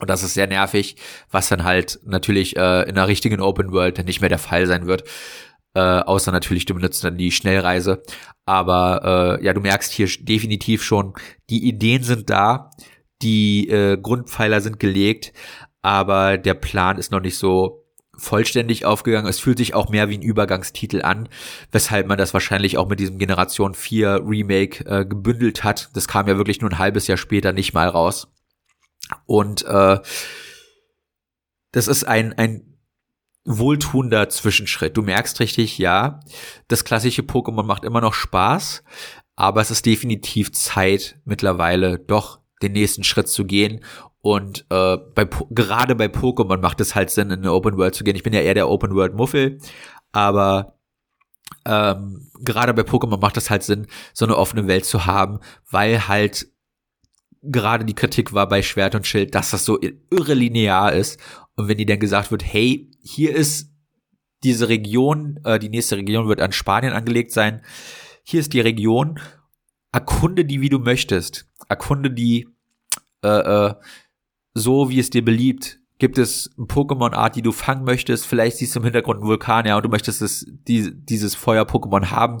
[0.00, 0.96] Und das ist sehr nervig,
[1.30, 4.66] was dann halt natürlich äh, in einer richtigen Open World dann nicht mehr der Fall
[4.66, 5.04] sein wird.
[5.74, 8.02] Äh, außer natürlich, du benutzt dann die Schnellreise.
[8.44, 11.14] Aber äh, ja, du merkst hier definitiv schon,
[11.48, 12.70] die Ideen sind da,
[13.22, 15.32] die äh, Grundpfeiler sind gelegt,
[15.82, 17.80] aber der Plan ist noch nicht so
[18.16, 19.28] vollständig aufgegangen.
[19.28, 21.28] Es fühlt sich auch mehr wie ein Übergangstitel an,
[21.72, 25.90] weshalb man das wahrscheinlich auch mit diesem Generation 4 Remake äh, gebündelt hat.
[25.94, 28.28] Das kam ja wirklich nur ein halbes Jahr später nicht mal raus.
[29.26, 29.98] Und äh,
[31.72, 32.69] das ist ein, ein
[33.44, 34.96] wohltuender Zwischenschritt.
[34.96, 36.20] Du merkst richtig, ja,
[36.68, 38.82] das klassische Pokémon macht immer noch Spaß,
[39.36, 43.82] aber es ist definitiv Zeit mittlerweile doch den nächsten Schritt zu gehen
[44.22, 48.04] und äh, bei, gerade bei Pokémon macht es halt Sinn, in eine Open World zu
[48.04, 48.16] gehen.
[48.16, 49.58] Ich bin ja eher der Open World Muffel,
[50.12, 50.78] aber
[51.64, 56.06] ähm, gerade bei Pokémon macht es halt Sinn, so eine offene Welt zu haben, weil
[56.06, 56.48] halt
[57.42, 61.18] gerade die Kritik war bei Schwert und Schild, dass das so irre linear ist.
[61.56, 63.70] Und wenn die dann gesagt wird, hey, hier ist
[64.42, 67.62] diese Region, äh, die nächste Region wird an Spanien angelegt sein,
[68.22, 69.20] hier ist die Region,
[69.92, 71.46] erkunde die, wie du möchtest.
[71.68, 72.48] Erkunde die
[73.24, 73.74] äh, äh,
[74.54, 75.78] so, wie es dir beliebt.
[75.98, 78.26] Gibt es eine Pokémon-Art, die du fangen möchtest?
[78.26, 82.10] Vielleicht siehst du im Hintergrund einen Vulkan, ja, und du möchtest es, die, dieses Feuer-Pokémon
[82.10, 82.40] haben.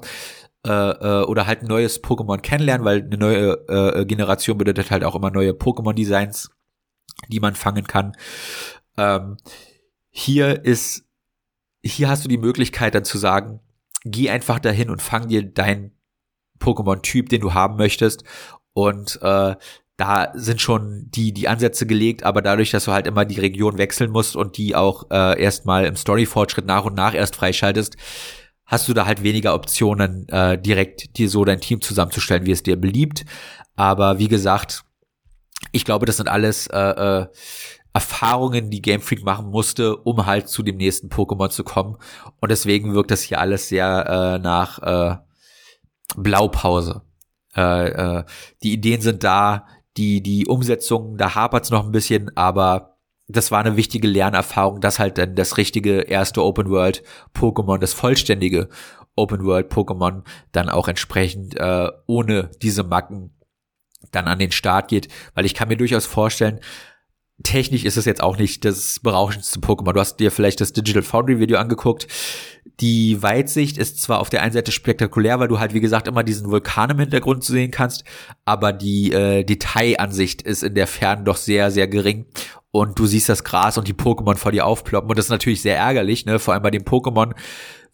[0.66, 5.04] Äh, äh, oder halt ein neues Pokémon kennenlernen, weil eine neue äh, Generation bedeutet halt
[5.04, 6.50] auch immer neue Pokémon-Designs,
[7.28, 8.12] die man fangen kann.
[8.98, 9.38] Ähm,
[10.10, 11.04] hier ist,
[11.82, 13.60] hier hast du die Möglichkeit dann zu sagen,
[14.04, 15.92] geh einfach dahin und fang dir deinen
[16.58, 18.24] Pokémon-Typ, den du haben möchtest
[18.72, 19.54] und äh,
[19.96, 23.76] da sind schon die, die Ansätze gelegt, aber dadurch, dass du halt immer die Region
[23.76, 27.98] wechseln musst und die auch äh, erstmal im Story-Fortschritt nach und nach erst freischaltest,
[28.64, 32.62] hast du da halt weniger Optionen, äh, direkt dir so dein Team zusammenzustellen, wie es
[32.62, 33.26] dir beliebt.
[33.76, 34.84] Aber wie gesagt,
[35.72, 37.26] ich glaube, das sind alles äh, äh,
[37.92, 41.96] Erfahrungen, die Game Freak machen musste, um halt zu dem nächsten Pokémon zu kommen.
[42.40, 45.16] Und deswegen wirkt das hier alles sehr äh, nach äh,
[46.16, 47.02] Blaupause.
[47.56, 48.24] Äh, äh,
[48.62, 49.66] die Ideen sind da,
[49.96, 54.98] die, die Umsetzung, da hapert's noch ein bisschen, aber das war eine wichtige Lernerfahrung, dass
[54.98, 57.02] halt dann das richtige erste Open World
[57.34, 58.68] Pokémon, das vollständige
[59.16, 60.22] Open World Pokémon
[60.52, 63.34] dann auch entsprechend äh, ohne diese Macken
[64.10, 66.60] dann an den Start geht, weil ich kann mir durchaus vorstellen,
[67.42, 69.92] technisch ist es jetzt auch nicht das berauschendste Pokémon.
[69.92, 72.06] Du hast dir vielleicht das Digital Foundry Video angeguckt.
[72.80, 76.24] Die Weitsicht ist zwar auf der einen Seite spektakulär, weil du halt wie gesagt immer
[76.24, 78.04] diesen Vulkan im Hintergrund sehen kannst,
[78.44, 82.26] aber die äh, Detailansicht ist in der Ferne doch sehr, sehr gering
[82.70, 85.62] und du siehst das Gras und die Pokémon vor dir aufploppen und das ist natürlich
[85.62, 86.38] sehr ärgerlich, ne?
[86.38, 87.34] Vor allem bei den Pokémon,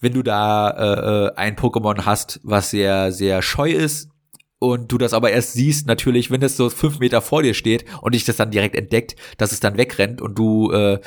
[0.01, 4.11] wenn du da äh, äh ein Pokémon hast, was sehr, sehr scheu ist,
[4.59, 7.85] und du das aber erst siehst, natürlich, wenn es so fünf Meter vor dir steht
[8.01, 11.01] und dich das dann direkt entdeckt, dass es dann wegrennt und du äh,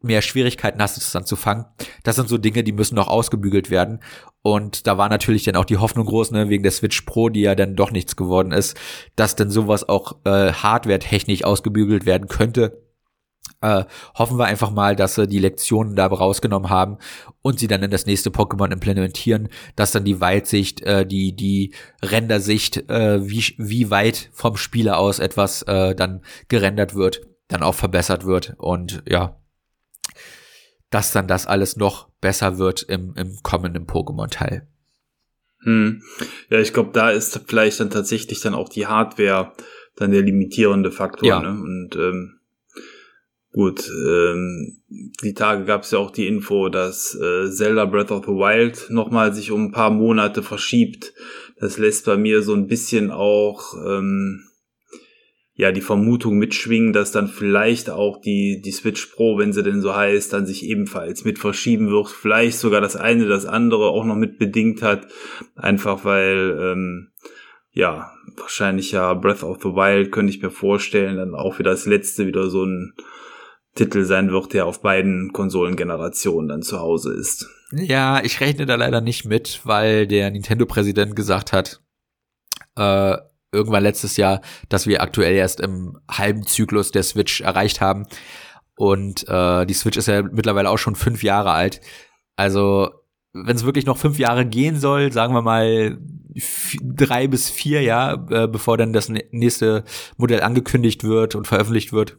[0.00, 1.66] mehr Schwierigkeiten hast, es dann zu fangen.
[2.02, 4.00] Das sind so Dinge, die müssen noch ausgebügelt werden.
[4.42, 7.40] Und da war natürlich dann auch die Hoffnung groß, ne, wegen der Switch Pro, die
[7.40, 8.76] ja dann doch nichts geworden ist,
[9.16, 12.85] dass denn sowas auch äh, hardware-technisch ausgebügelt werden könnte.
[13.60, 13.84] Äh,
[14.14, 16.98] hoffen wir einfach mal, dass sie die Lektionen da rausgenommen haben
[17.42, 21.74] und sie dann in das nächste Pokémon implementieren, dass dann die Weitsicht, äh, die die
[22.02, 27.74] Rendersicht, äh, wie wie weit vom Spieler aus etwas äh, dann gerendert wird, dann auch
[27.74, 29.40] verbessert wird und ja,
[30.90, 34.68] dass dann das alles noch besser wird im im kommenden Pokémon-Teil.
[35.62, 36.02] Hm.
[36.50, 39.52] Ja, ich glaube, da ist vielleicht dann tatsächlich dann auch die Hardware
[39.96, 41.28] dann der limitierende Faktor.
[41.28, 41.40] Ja.
[41.40, 41.48] Ne?
[41.48, 42.35] Und ähm,
[43.56, 44.82] Gut, ähm,
[45.22, 48.90] die Tage gab es ja auch die Info, dass äh, Zelda Breath of the Wild
[48.90, 51.14] nochmal sich um ein paar Monate verschiebt.
[51.58, 54.44] Das lässt bei mir so ein bisschen auch ähm,
[55.54, 59.80] ja die Vermutung mitschwingen, dass dann vielleicht auch die die Switch Pro, wenn sie denn
[59.80, 62.08] so heißt, dann sich ebenfalls mit verschieben wird.
[62.08, 65.08] Vielleicht sogar das eine, das andere auch noch mit bedingt hat,
[65.54, 67.08] einfach weil ähm,
[67.72, 71.86] ja wahrscheinlich ja Breath of the Wild könnte ich mir vorstellen, dann auch wieder das
[71.86, 72.92] letzte wieder so ein
[73.76, 77.48] Titel sein wird, der auf beiden Konsolengenerationen dann zu Hause ist.
[77.72, 81.80] Ja, ich rechne da leider nicht mit, weil der Nintendo-Präsident gesagt hat,
[82.76, 83.16] äh,
[83.52, 88.06] irgendwann letztes Jahr, dass wir aktuell erst im halben Zyklus der Switch erreicht haben.
[88.76, 91.80] Und äh, die Switch ist ja mittlerweile auch schon fünf Jahre alt.
[92.36, 92.90] Also,
[93.32, 95.98] wenn es wirklich noch fünf Jahre gehen soll, sagen wir mal
[96.82, 99.84] drei bis vier, ja, äh, bevor dann das nächste
[100.16, 102.18] Modell angekündigt wird und veröffentlicht wird,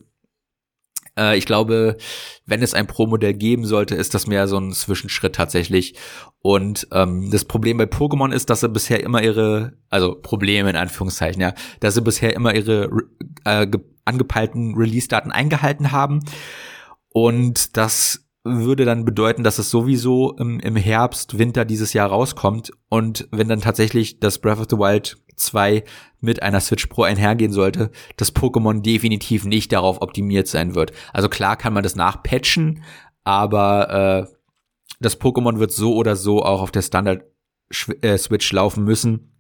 [1.17, 1.97] äh, ich glaube,
[2.45, 5.95] wenn es ein Pro-Modell geben sollte, ist das mehr so ein Zwischenschritt tatsächlich.
[6.41, 10.75] Und ähm, das Problem bei Pokémon ist, dass sie bisher immer ihre, also Probleme in
[10.75, 12.89] Anführungszeichen, ja, dass sie bisher immer ihre
[13.43, 13.67] äh,
[14.05, 16.23] angepeilten Release-Daten eingehalten haben.
[17.09, 22.71] Und das würde dann bedeuten, dass es sowieso im, im Herbst, Winter dieses Jahr rauskommt.
[22.89, 25.83] Und wenn dann tatsächlich das Breath of the Wild 2
[26.19, 30.91] mit einer Switch Pro einhergehen sollte, dass Pokémon definitiv nicht darauf optimiert sein wird.
[31.13, 32.83] Also klar kann man das nachpatchen,
[33.23, 34.37] aber äh,
[34.99, 37.23] das Pokémon wird so oder so auch auf der Standard
[38.01, 39.33] äh, Switch laufen müssen.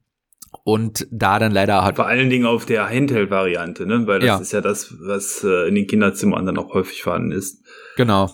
[0.63, 1.97] Und da dann leider hat.
[1.97, 4.07] Vor allen Dingen auf der Handheld-Variante, ne?
[4.07, 4.37] Weil das ja.
[4.37, 7.63] ist ja das, was äh, in den Kinderzimmern dann auch häufig vorhanden ist.
[7.95, 8.31] Genau.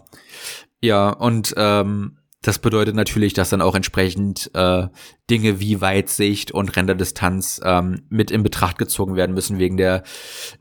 [0.79, 4.87] Ja, und ähm, das bedeutet natürlich, dass dann auch entsprechend äh,
[5.29, 10.03] Dinge wie Weitsicht und Renderdistanz ähm, mit in Betracht gezogen werden müssen wegen der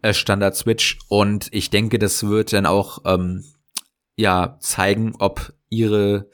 [0.00, 0.98] äh, Standard Switch.
[1.08, 3.44] Und ich denke, das wird dann auch ähm,
[4.16, 6.30] ja zeigen, ob ihre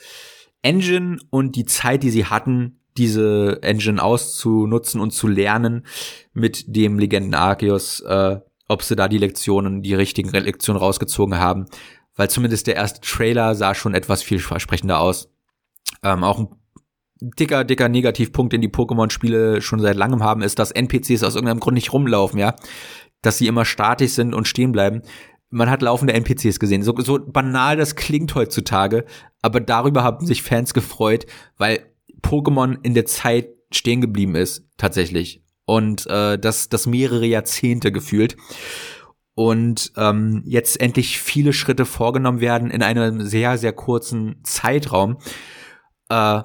[0.60, 5.86] Engine und die Zeit, die sie hatten, diese Engine auszunutzen und zu lernen
[6.34, 8.38] mit dem Legenden Arceus, äh,
[8.68, 11.66] ob sie da die Lektionen, die richtigen Lektionen rausgezogen haben.
[12.16, 15.30] Weil zumindest der erste Trailer sah schon etwas vielversprechender aus.
[16.02, 16.48] Ähm, auch ein
[17.20, 21.60] dicker, dicker Negativpunkt, den die Pokémon-Spiele schon seit langem haben, ist, dass NPCs aus irgendeinem
[21.60, 22.54] Grund nicht rumlaufen, ja.
[23.22, 25.02] Dass sie immer statisch sind und stehen bleiben.
[25.50, 26.82] Man hat laufende NPCs gesehen.
[26.82, 29.04] So, so banal das klingt heutzutage,
[29.42, 31.26] aber darüber haben sich Fans gefreut,
[31.56, 31.80] weil
[32.22, 35.42] Pokémon in der Zeit stehen geblieben ist, tatsächlich.
[35.64, 38.36] Und äh, das, das mehrere Jahrzehnte gefühlt.
[39.34, 45.18] Und ähm, jetzt endlich viele Schritte vorgenommen werden in einem sehr, sehr kurzen Zeitraum
[46.08, 46.42] äh,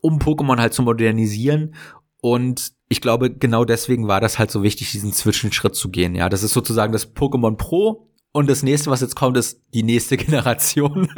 [0.00, 1.74] um Pokémon halt zu modernisieren.
[2.20, 6.14] Und ich glaube, genau deswegen war das halt so wichtig, diesen Zwischenschritt zu gehen.
[6.14, 9.82] Ja, das ist sozusagen das Pokémon Pro und das nächste, was jetzt kommt, ist die
[9.82, 11.08] nächste Generation,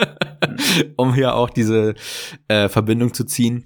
[0.97, 1.95] um hier auch diese
[2.47, 3.65] äh, Verbindung zu ziehen.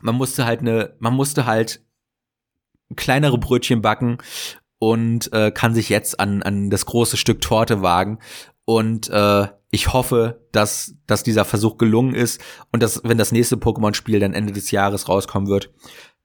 [0.00, 1.84] Man musste halt eine, man musste halt
[2.94, 4.18] kleinere Brötchen backen
[4.78, 8.20] und äh, kann sich jetzt an, an das große Stück Torte wagen.
[8.64, 12.40] Und äh, ich hoffe, dass, dass dieser Versuch gelungen ist
[12.72, 15.72] und dass, wenn das nächste Pokémon-Spiel dann Ende des Jahres rauskommen wird,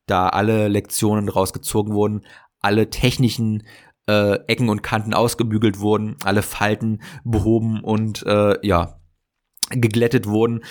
[0.07, 2.25] da alle Lektionen rausgezogen wurden,
[2.59, 3.63] alle technischen
[4.07, 8.99] äh, Ecken und Kanten ausgebügelt wurden, alle Falten behoben und äh, ja,
[9.69, 10.63] geglättet wurden,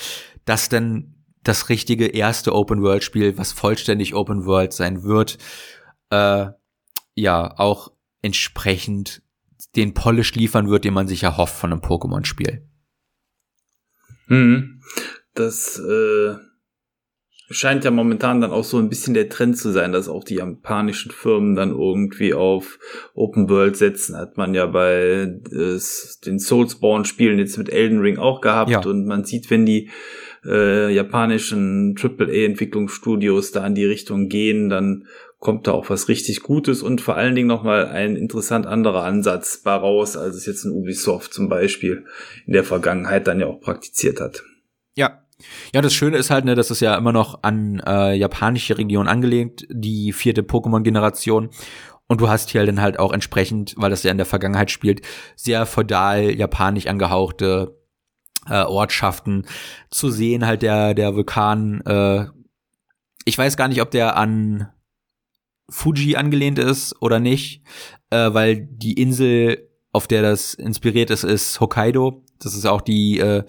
[0.44, 5.38] dass dann das richtige erste Open-World-Spiel, was vollständig Open-World sein wird,
[6.10, 6.46] äh,
[7.14, 9.22] ja, auch entsprechend
[9.76, 12.66] den Polish liefern wird, den man sich erhofft von einem Pokémon-Spiel.
[14.28, 14.80] Mhm.
[15.34, 16.36] Das äh,
[17.50, 20.36] scheint ja momentan dann auch so ein bisschen der Trend zu sein, dass auch die
[20.36, 22.78] japanischen Firmen dann irgendwie auf
[23.14, 24.16] Open World setzen.
[24.16, 25.80] Hat man ja bei äh,
[26.24, 28.70] den Soulsborne-Spielen jetzt mit Elden Ring auch gehabt.
[28.70, 28.80] Ja.
[28.80, 29.90] Und man sieht, wenn die
[30.44, 35.06] äh, japanischen AAA-Entwicklungsstudios da in die Richtung gehen, dann
[35.44, 39.58] kommt da auch was richtig Gutes und vor allen Dingen nochmal ein interessant anderer Ansatz
[39.58, 42.06] bei raus, als es jetzt ein Ubisoft zum Beispiel
[42.46, 44.42] in der Vergangenheit dann ja auch praktiziert hat.
[44.94, 45.20] Ja.
[45.74, 49.06] Ja, das Schöne ist halt, ne, das ist ja immer noch an äh, japanische Region
[49.06, 51.50] angelegt, die vierte Pokémon-Generation.
[52.06, 55.02] Und du hast hier dann halt auch entsprechend, weil das ja in der Vergangenheit spielt,
[55.36, 57.76] sehr feudal japanisch angehauchte
[58.48, 59.46] äh, Ortschaften
[59.90, 60.46] zu sehen.
[60.46, 62.26] Halt der, der Vulkan, äh,
[63.24, 64.68] ich weiß gar nicht, ob der an
[65.68, 67.62] Fuji angelehnt ist oder nicht,
[68.10, 72.24] äh, weil die Insel, auf der das inspiriert ist, ist Hokkaido.
[72.38, 73.44] Das ist auch die, äh,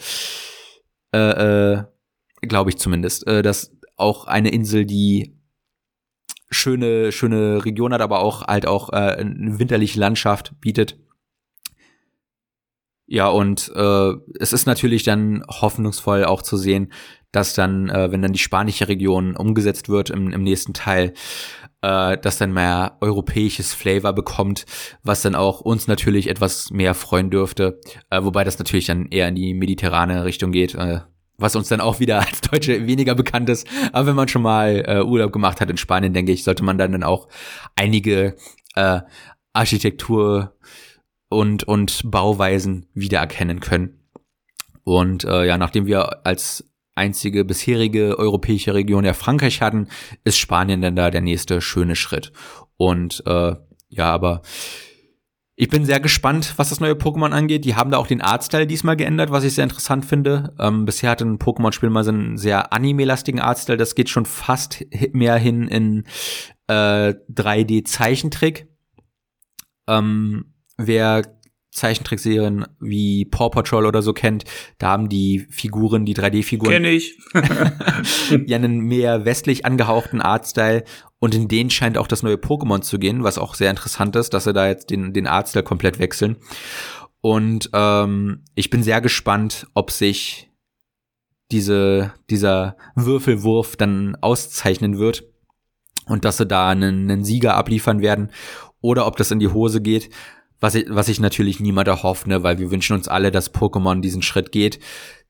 [1.14, 1.84] äh, äh,
[2.42, 5.36] glaube ich zumindest, äh, das auch eine Insel, die
[6.50, 10.98] schöne, schöne Region hat, aber auch halt auch äh, eine winterliche Landschaft bietet.
[13.08, 16.92] Ja, und äh, es ist natürlich dann hoffnungsvoll auch zu sehen,
[17.32, 21.14] dass dann, äh, wenn dann die spanische Region umgesetzt wird im, im nächsten Teil,
[21.86, 24.66] äh, das dann mehr europäisches Flavor bekommt,
[25.04, 27.80] was dann auch uns natürlich etwas mehr freuen dürfte,
[28.10, 31.02] äh, wobei das natürlich dann eher in die mediterrane Richtung geht, äh,
[31.38, 33.68] was uns dann auch wieder als Deutsche weniger bekannt ist.
[33.94, 36.80] Aber wenn man schon mal äh, Urlaub gemacht hat in Spanien, denke ich, sollte man
[36.80, 37.28] dann, auch
[37.76, 38.36] einige
[38.76, 39.02] äh,
[39.54, 40.56] Architektur
[41.30, 44.00] und, und Bauweisen wiedererkennen können.
[44.84, 46.64] Und äh, ja, nachdem wir als
[46.96, 49.88] einzige bisherige europäische Region ja Frankreich hatten,
[50.24, 52.32] ist Spanien dann da der nächste schöne Schritt.
[52.78, 53.56] Und äh,
[53.90, 54.42] ja, aber
[55.58, 57.64] ich bin sehr gespannt, was das neue Pokémon angeht.
[57.64, 60.54] Die haben da auch den Artstyle diesmal geändert, was ich sehr interessant finde.
[60.60, 63.78] Ähm, bisher hatte ein Pokémon-Spiel mal so einen sehr anime-lastigen Artstyle.
[63.78, 66.04] Das geht schon fast mehr hin in
[66.68, 68.68] äh, 3D-Zeichentrick.
[69.88, 71.22] Ähm, wer
[71.76, 74.46] Zeichentrickserien wie Paw Patrol oder so kennt,
[74.78, 76.72] da haben die Figuren, die 3D-Figuren.
[76.72, 77.18] Kenn ich.
[78.46, 80.86] ja, einen mehr westlich angehauchten Artstyle.
[81.20, 84.34] Und in den scheint auch das neue Pokémon zu gehen, was auch sehr interessant ist,
[84.34, 86.38] dass sie da jetzt den, den Artstyle komplett wechseln.
[87.20, 90.50] Und ähm, ich bin sehr gespannt, ob sich
[91.52, 95.26] diese, dieser Würfelwurf dann auszeichnen wird
[96.06, 98.32] und dass sie da einen, einen Sieger abliefern werden
[98.80, 100.10] oder ob das in die Hose geht
[100.66, 104.02] was ich, was ich natürlich niemand erhofft, ne, weil wir wünschen uns alle, dass Pokémon
[104.02, 104.80] diesen Schritt geht.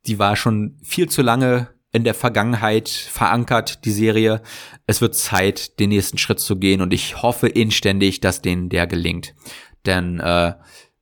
[0.05, 4.41] Die war schon viel zu lange in der Vergangenheit verankert, die Serie.
[4.87, 8.87] Es wird Zeit, den nächsten Schritt zu gehen und ich hoffe inständig, dass denen der
[8.87, 9.35] gelingt.
[9.85, 10.53] Denn äh,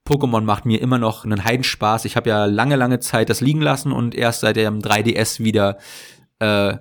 [0.03, 2.05] Pokémon macht mir immer noch einen Heidenspaß.
[2.05, 5.77] Ich habe ja lange, lange Zeit das liegen lassen und erst seit dem 3DS wieder,
[6.39, 6.77] äh,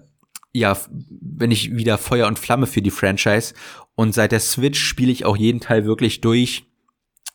[0.55, 3.53] ja, wenn ich wieder Feuer und Flamme für die Franchise.
[3.95, 6.72] Und seit der Switch spiele ich auch jeden Teil wirklich durch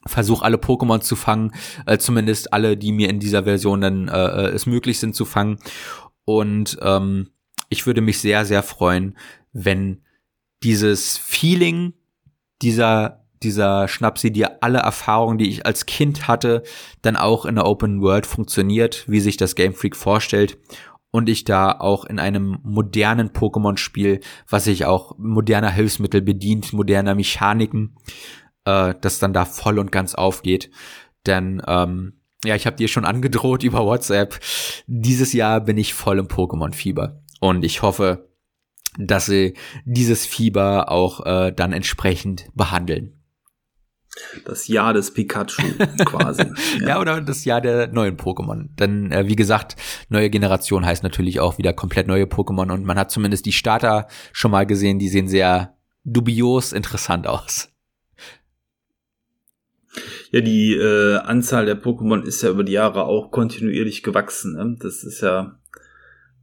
[0.08, 1.52] versuche alle Pokémon zu fangen,
[1.86, 5.26] äh, zumindest alle, die mir in dieser Version dann äh, äh, es möglich sind zu
[5.26, 5.60] fangen.
[6.26, 7.30] Und ähm,
[7.70, 9.18] ich würde mich sehr, sehr freuen,
[9.54, 10.02] wenn
[10.64, 11.94] dieses Feeling
[12.62, 16.64] dieser dieser Schnapsi, die alle Erfahrungen, die ich als Kind hatte,
[17.02, 20.58] dann auch in der Open World funktioniert, wie sich das Game Freak vorstellt
[21.12, 27.16] und ich da auch in einem modernen Pokémon-Spiel, was sich auch moderner Hilfsmittel bedient, moderner
[27.16, 27.96] Mechaniken,
[28.68, 30.69] äh, das dann da voll und ganz aufgeht.
[31.26, 34.39] Denn ähm, ja, ich habe dir schon angedroht über WhatsApp.
[34.85, 37.23] Dieses Jahr bin ich voll im Pokémon-Fieber.
[37.39, 38.30] Und ich hoffe,
[38.98, 39.53] dass sie
[39.85, 43.14] dieses Fieber auch äh, dann entsprechend behandeln.
[44.45, 45.61] Das Jahr des Pikachu
[46.06, 46.41] quasi.
[46.80, 46.88] ja.
[46.88, 46.99] ja.
[46.99, 48.69] oder das Jahr der neuen Pokémon.
[48.76, 49.76] Denn äh, wie gesagt,
[50.10, 54.07] neue Generation heißt natürlich auch wieder komplett neue Pokémon und man hat zumindest die Starter
[54.34, 57.69] schon mal gesehen, die sehen sehr dubios interessant aus.
[60.32, 64.54] Ja, die äh, Anzahl der Pokémon ist ja über die Jahre auch kontinuierlich gewachsen.
[64.54, 64.78] Ne?
[64.80, 65.58] Das ist ja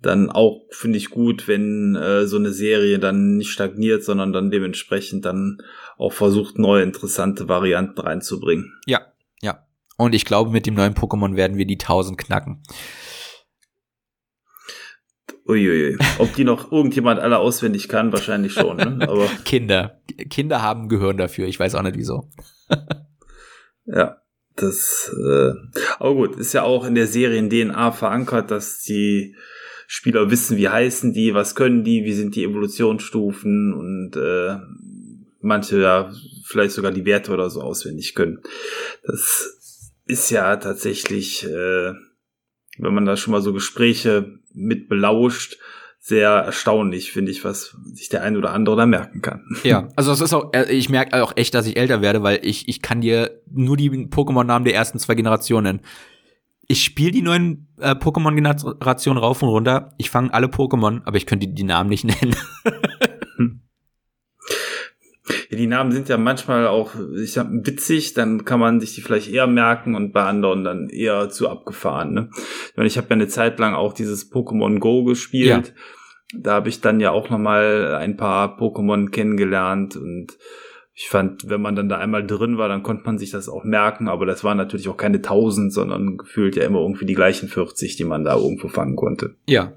[0.01, 4.51] dann auch, finde ich, gut, wenn äh, so eine Serie dann nicht stagniert, sondern dann
[4.51, 5.59] dementsprechend dann
[5.97, 8.73] auch versucht, neue interessante Varianten reinzubringen.
[8.87, 9.01] Ja,
[9.41, 9.67] ja.
[9.97, 12.63] Und ich glaube, mit dem neuen Pokémon werden wir die 1000 knacken.
[15.47, 15.99] Uiuiui.
[16.19, 18.77] Ob die noch irgendjemand alle auswendig kann, wahrscheinlich schon.
[18.79, 18.99] Ne?
[19.07, 20.01] Aber Kinder.
[20.31, 21.47] Kinder haben Gehirn dafür.
[21.47, 22.31] Ich weiß auch nicht wieso.
[23.87, 24.21] ja,
[24.57, 25.15] das.
[25.17, 25.53] Äh,
[25.99, 29.35] aber gut, ist ja auch in der Serien-DNA verankert, dass die
[29.87, 34.57] Spieler wissen, wie heißen die, was können die, wie sind die Evolutionsstufen und äh,
[35.41, 36.13] manche ja
[36.45, 38.41] vielleicht sogar die Werte oder so auswendig können.
[39.05, 41.93] Das ist ja tatsächlich, äh,
[42.79, 45.59] wenn man da schon mal so Gespräche mit belauscht,
[46.07, 49.43] sehr erstaunlich, finde ich, was sich der ein oder andere da merken kann.
[49.63, 52.41] Ja, also es ist auch, äh, ich merke auch echt, dass ich älter werde, weil
[52.43, 55.81] ich, ich kann dir nur die Pokémon-Namen der ersten zwei Generationen.
[56.69, 59.95] Ich spiele die neuen äh, Pokémon-Generationen rauf und runter.
[59.97, 62.37] Ich fange alle Pokémon, aber ich könnte die Namen nicht nennen.
[65.55, 69.03] Ja, die Namen sind ja manchmal auch, ich sag, witzig, dann kann man sich die
[69.03, 72.13] vielleicht eher merken und bei anderen dann eher zu abgefahren.
[72.13, 72.31] Ne?
[72.71, 75.69] Ich meine, ich habe ja eine Zeit lang auch dieses Pokémon Go gespielt.
[75.69, 76.41] Ja.
[76.41, 80.37] Da habe ich dann ja auch noch mal ein paar Pokémon kennengelernt und
[80.93, 83.63] ich fand, wenn man dann da einmal drin war, dann konnte man sich das auch
[83.63, 87.49] merken, aber das waren natürlich auch keine tausend, sondern gefühlt ja immer irgendwie die gleichen
[87.49, 89.37] 40, die man da irgendwo fangen konnte.
[89.47, 89.73] Ja.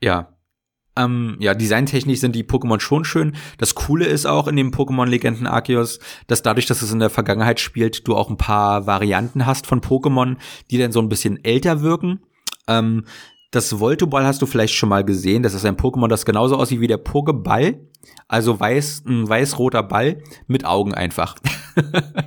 [0.00, 0.33] Ja,
[0.96, 3.34] ähm, ja, designtechnisch sind die Pokémon schon schön.
[3.58, 7.10] Das Coole ist auch in dem Pokémon Legenden Arceus, dass dadurch, dass es in der
[7.10, 10.36] Vergangenheit spielt, du auch ein paar Varianten hast von Pokémon,
[10.70, 12.20] die dann so ein bisschen älter wirken.
[12.68, 13.04] Ähm,
[13.50, 15.42] das Voltoball hast du vielleicht schon mal gesehen.
[15.42, 17.78] Das ist ein Pokémon, das genauso aussieht wie der Pokéball.
[18.28, 21.36] Also weiß, ein weiß-roter Ball mit Augen einfach.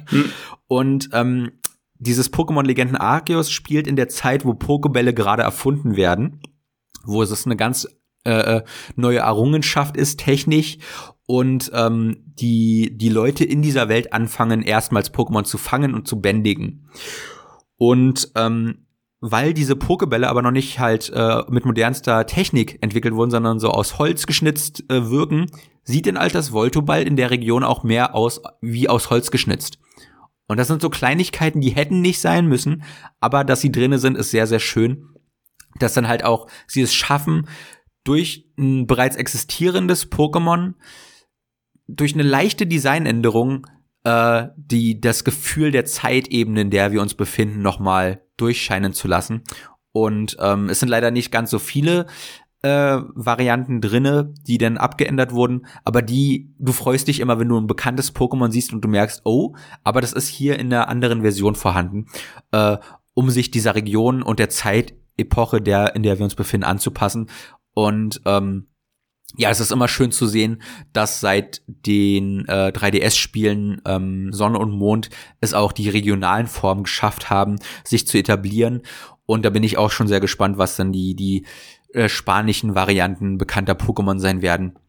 [0.10, 0.26] hm.
[0.68, 1.52] Und ähm,
[2.00, 6.42] dieses Pokémon Legenden Arceus spielt in der Zeit, wo Pokébälle gerade erfunden werden
[7.08, 7.88] wo es eine ganz
[8.28, 8.64] äh, äh,
[8.96, 10.78] neue Errungenschaft ist, technisch
[11.26, 16.22] und ähm, die, die Leute in dieser Welt anfangen, erstmals Pokémon zu fangen und zu
[16.22, 16.90] bändigen.
[17.78, 18.88] Und ähm,
[19.20, 23.70] weil diese Pokebälle aber noch nicht halt äh, mit modernster Technik entwickelt wurden, sondern so
[23.70, 25.48] aus Holz geschnitzt äh, wirken,
[25.84, 29.80] sieht ein altes Voltoball in der Region auch mehr aus wie aus Holz geschnitzt.
[30.48, 32.84] Und das sind so Kleinigkeiten, die hätten nicht sein müssen,
[33.20, 35.10] aber dass sie drinne sind, ist sehr, sehr schön.
[35.80, 37.48] Dass dann halt auch sie es schaffen,
[38.08, 40.74] durch ein bereits existierendes Pokémon,
[41.88, 43.68] durch eine leichte Designänderung,
[44.04, 49.44] äh, die das Gefühl der Zeitebene, in der wir uns befinden, nochmal durchscheinen zu lassen.
[49.92, 52.06] Und ähm, es sind leider nicht ganz so viele
[52.62, 57.60] äh, Varianten drinne, die dann abgeändert wurden, aber die, du freust dich immer, wenn du
[57.60, 61.22] ein bekanntes Pokémon siehst und du merkst, oh, aber das ist hier in einer anderen
[61.22, 62.08] Version vorhanden,
[62.52, 62.78] äh,
[63.14, 67.30] um sich dieser Region und der Zeitepoche, der, in der wir uns befinden, anzupassen.
[67.78, 68.66] Und ähm,
[69.36, 70.64] ja, es ist immer schön zu sehen,
[70.94, 77.30] dass seit den äh, 3DS-Spielen ähm, Sonne und Mond es auch die regionalen Formen geschafft
[77.30, 78.82] haben, sich zu etablieren.
[79.28, 81.46] Und da bin ich auch schon sehr gespannt, was dann die, die
[81.94, 84.80] äh, spanischen Varianten bekannter Pokémon sein werden.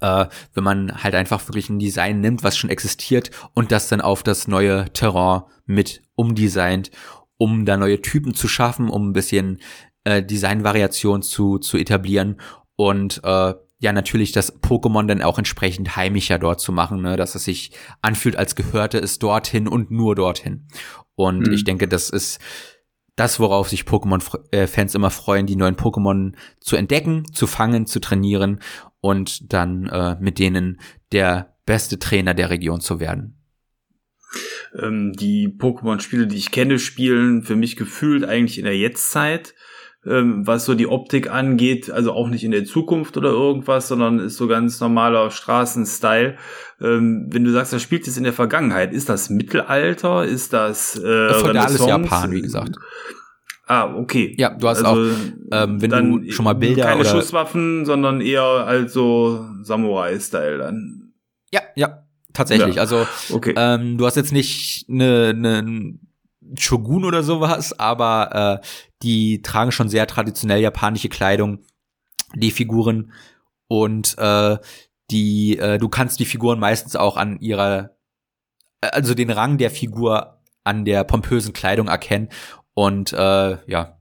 [0.00, 4.02] Äh, wenn man halt einfach wirklich ein Design nimmt, was schon existiert und das dann
[4.02, 6.90] auf das neue Terrain mit umdesignt,
[7.38, 9.58] um da neue Typen zu schaffen, um ein bisschen
[10.04, 12.40] äh, Designvariation zu, zu etablieren
[12.76, 17.16] und äh, ja natürlich das Pokémon dann auch entsprechend heimischer dort zu machen, ne?
[17.16, 17.72] dass es sich
[18.02, 20.66] anfühlt, als gehörte es dorthin und nur dorthin.
[21.14, 21.52] Und mhm.
[21.52, 22.40] ich denke, das ist
[23.16, 28.58] das, worauf sich Pokémon-Fans immer freuen, die neuen Pokémon zu entdecken, zu fangen, zu trainieren
[29.00, 30.80] und dann äh, mit denen
[31.12, 33.38] der beste Trainer der Region zu werden.
[34.76, 39.54] Ähm, die Pokémon-Spiele, die ich kenne, spielen für mich gefühlt eigentlich in der Jetztzeit
[40.06, 44.18] ähm, was so die Optik angeht, also auch nicht in der Zukunft oder irgendwas, sondern
[44.18, 46.36] ist so ganz normaler Straßenstyle.
[46.80, 50.24] Ähm, wenn du sagst, das spielt es in der Vergangenheit, ist das Mittelalter?
[50.24, 52.76] Ist das äh, Feudales Japan, wie gesagt.
[53.66, 54.34] Ah, okay.
[54.36, 55.16] Ja, du hast also, auch,
[55.52, 61.14] ähm, wenn du schon mal Bilder keine oder Schusswaffen, sondern eher als so Samurai-Style dann.
[61.50, 62.04] Ja, ja,
[62.34, 62.76] tatsächlich.
[62.76, 62.82] Ja.
[62.82, 63.54] Also okay.
[63.56, 65.94] ähm, du hast jetzt nicht eine, eine
[66.58, 68.66] Shogun oder sowas, aber äh,
[69.04, 71.60] die tragen schon sehr traditionell japanische Kleidung,
[72.34, 73.12] die Figuren.
[73.68, 74.58] Und äh,
[75.10, 77.96] die, äh, du kannst die Figuren meistens auch an ihrer,
[78.80, 82.30] äh, also den Rang der Figur an der pompösen Kleidung erkennen.
[82.72, 83.98] Und äh, ja,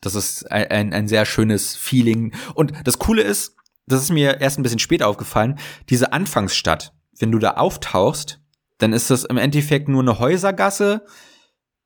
[0.00, 2.34] das ist ein, ein, sehr schönes Feeling.
[2.54, 3.56] Und das Coole ist,
[3.86, 5.58] das ist mir erst ein bisschen später aufgefallen,
[5.90, 8.40] diese Anfangsstadt, wenn du da auftauchst,
[8.78, 11.04] dann ist das im Endeffekt nur eine Häusergasse,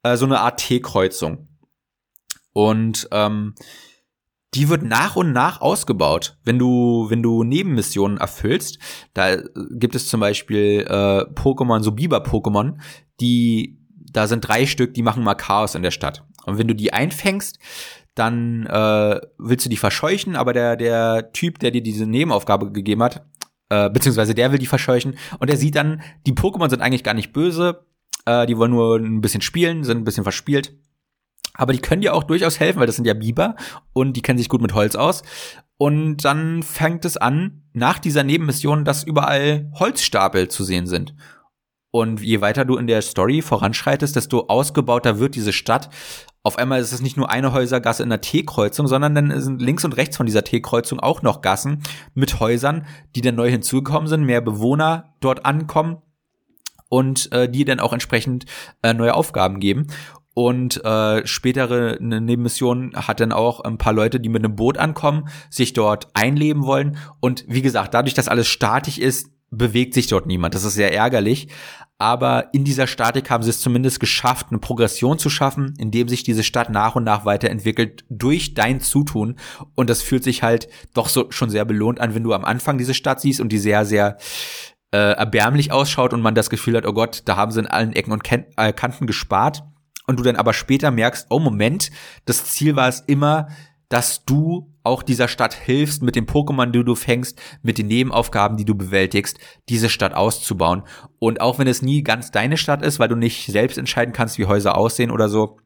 [0.03, 1.49] äh, so eine Art T-Kreuzung.
[2.59, 3.55] Und ähm,
[4.53, 6.39] die wird nach und nach ausgebaut.
[6.43, 8.81] Wenn du, wenn du Nebenmissionen erfüllst,
[9.15, 9.37] da
[9.71, 12.79] gibt es zum Beispiel äh, Pokémon, so Biber-Pokémon,
[13.21, 13.79] die,
[14.11, 16.25] da sind drei Stück, die machen mal Chaos in der Stadt.
[16.47, 17.61] Und wenn du die einfängst,
[18.17, 23.05] dann äh, willst du die verscheuchen, aber der, der Typ, der dir diese Nebenaufgabe gegeben
[23.05, 23.25] hat,
[23.69, 27.15] äh, beziehungsweise der will die verscheuchen und der sieht dann, die Pokémon sind eigentlich gar
[27.15, 27.87] nicht böse,
[28.27, 30.73] äh, die wollen nur ein bisschen spielen, sind ein bisschen verspielt
[31.59, 33.57] aber die können dir auch durchaus helfen, weil das sind ja Biber
[33.93, 35.23] und die kennen sich gut mit Holz aus.
[35.77, 41.15] Und dann fängt es an, nach dieser Nebenmission, dass überall Holzstapel zu sehen sind.
[41.91, 45.91] Und je weiter du in der Story voranschreitest, desto ausgebauter wird diese Stadt.
[46.43, 49.85] Auf einmal ist es nicht nur eine Häusergasse in der T-Kreuzung, sondern dann sind links
[49.85, 51.83] und rechts von dieser T-Kreuzung auch noch Gassen
[52.15, 52.87] mit Häusern,
[53.17, 56.03] die dann neu hinzugekommen sind, mehr Bewohner dort ankommen
[56.89, 58.47] und äh, die dann auch entsprechend
[58.83, 59.89] äh, neue Aufgaben geben.
[60.39, 64.79] Und äh, spätere eine Nebenmission hat dann auch ein paar Leute, die mit einem Boot
[64.79, 66.97] ankommen, sich dort einleben wollen.
[67.19, 70.55] Und wie gesagt, dadurch, dass alles statisch ist, bewegt sich dort niemand.
[70.55, 71.49] Das ist sehr ärgerlich.
[71.99, 76.23] Aber in dieser Statik haben sie es zumindest geschafft, eine Progression zu schaffen, indem sich
[76.23, 79.41] diese Stadt nach und nach weiterentwickelt durch dein Zutun.
[79.75, 82.79] Und das fühlt sich halt doch so schon sehr belohnt an, wenn du am Anfang
[82.79, 84.19] diese Stadt siehst und die sehr, sehr
[84.93, 87.93] äh, erbärmlich ausschaut und man das Gefühl hat, oh Gott, da haben sie in allen
[87.93, 89.65] Ecken und äh, Kanten gespart
[90.09, 91.91] und du dann aber später merkst, oh Moment,
[92.25, 93.49] das Ziel war es immer,
[93.89, 98.57] dass du auch dieser Stadt hilfst, mit dem Pokémon, die du fängst, mit den Nebenaufgaben,
[98.57, 100.83] die du bewältigst, diese Stadt auszubauen.
[101.19, 104.39] Und auch wenn es nie ganz deine Stadt ist, weil du nicht selbst entscheiden kannst,
[104.39, 105.59] wie Häuser aussehen oder so,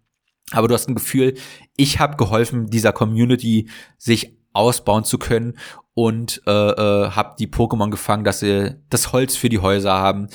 [0.50, 1.34] aber du hast ein Gefühl,
[1.76, 5.56] ich habe geholfen, dieser Community sich ausbauen zu können
[5.94, 10.28] und äh, äh, habe die Pokémon gefangen, dass sie das Holz für die Häuser haben,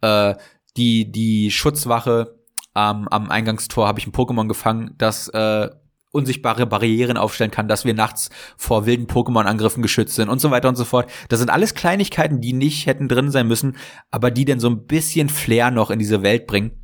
[0.00, 0.34] äh,
[0.76, 2.41] die die Schutzwache
[2.74, 5.68] ähm, am Eingangstor habe ich ein Pokémon gefangen, das äh,
[6.12, 10.68] unsichtbare Barrieren aufstellen kann, dass wir nachts vor wilden Pokémon-Angriffen geschützt sind und so weiter
[10.68, 11.10] und so fort.
[11.28, 13.76] Das sind alles Kleinigkeiten, die nicht hätten drin sein müssen,
[14.10, 16.82] aber die denn so ein bisschen Flair noch in diese Welt bringen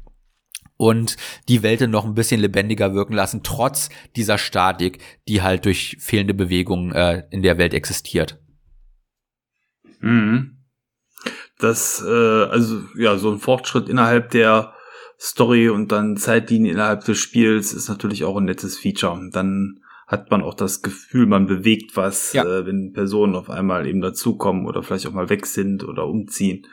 [0.78, 1.16] und
[1.48, 6.34] die Welt noch ein bisschen lebendiger wirken lassen, trotz dieser Statik, die halt durch fehlende
[6.34, 8.38] Bewegungen äh, in der Welt existiert.
[10.00, 10.56] Mhm.
[11.58, 14.72] Das, äh, also ja, so ein Fortschritt innerhalb der
[15.20, 19.30] Story und dann Zeitlinie innerhalb des Spiels ist natürlich auch ein nettes Feature.
[19.32, 22.44] Dann hat man auch das Gefühl, man bewegt was, ja.
[22.44, 26.66] äh, wenn Personen auf einmal eben dazukommen oder vielleicht auch mal weg sind oder umziehen,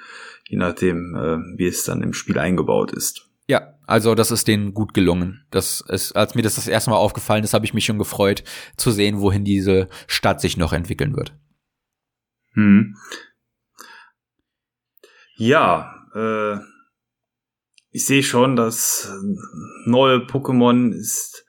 [0.48, 3.30] je nachdem, äh, wie es dann im Spiel eingebaut ist.
[3.48, 5.46] Ja, also das ist denen gut gelungen.
[5.52, 8.44] Das ist, als mir das das erste Mal aufgefallen ist, habe ich mich schon gefreut
[8.78, 11.36] zu sehen, wohin diese Stadt sich noch entwickeln wird.
[12.54, 12.96] Hm.
[15.36, 16.58] Ja, äh,
[17.96, 19.10] ich sehe schon, dass
[19.86, 21.46] neue Pokémon ist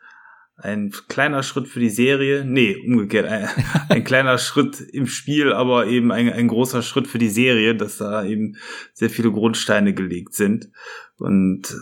[0.56, 2.44] ein kleiner Schritt für die Serie.
[2.44, 3.26] Nee, umgekehrt.
[3.26, 3.48] Ein,
[3.88, 7.98] ein kleiner Schritt im Spiel, aber eben ein, ein großer Schritt für die Serie, dass
[7.98, 8.58] da eben
[8.94, 10.70] sehr viele Grundsteine gelegt sind.
[11.18, 11.74] Und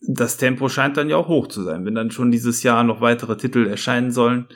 [0.00, 1.84] das Tempo scheint dann ja auch hoch zu sein.
[1.84, 4.46] Wenn dann schon dieses Jahr noch weitere Titel erscheinen sollen,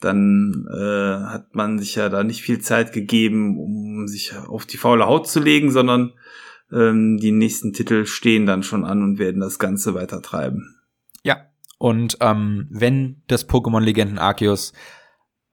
[0.00, 4.76] dann äh, hat man sich ja da nicht viel Zeit gegeben, um sich auf die
[4.76, 6.12] faule Haut zu legen, sondern
[6.72, 10.76] ähm, die nächsten Titel stehen dann schon an und werden das Ganze weiter treiben.
[11.22, 11.46] Ja,
[11.78, 14.72] und ähm, wenn das Pokémon-Legenden Arceus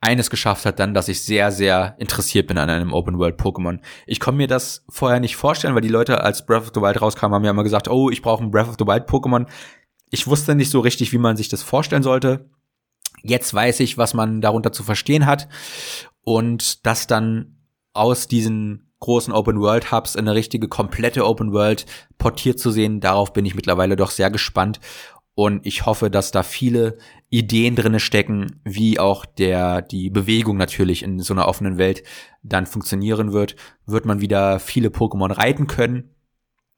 [0.04, 3.80] eines geschafft hat, dann, dass ich sehr, sehr interessiert bin an einem Open-World-Pokémon.
[4.06, 7.02] Ich konnte mir das vorher nicht vorstellen, weil die Leute, als Breath of the Wild
[7.02, 9.48] rauskam, haben ja immer gesagt, oh, ich brauche ein Breath of the Wild-Pokémon.
[10.10, 12.50] Ich wusste nicht so richtig, wie man sich das vorstellen sollte.
[13.22, 15.48] Jetzt weiß ich, was man darunter zu verstehen hat.
[16.26, 17.56] Und dass dann
[17.94, 21.86] aus diesen großen Open World Hubs in eine richtige komplette Open World
[22.18, 23.02] portiert zu sehen.
[23.02, 24.80] Darauf bin ich mittlerweile doch sehr gespannt
[25.36, 26.98] und ich hoffe, dass da viele
[27.30, 32.04] Ideen drinne stecken, wie auch der die Bewegung natürlich in so einer offenen Welt
[32.44, 33.56] dann funktionieren wird.
[33.86, 36.12] Wird man wieder viele Pokémon reiten können?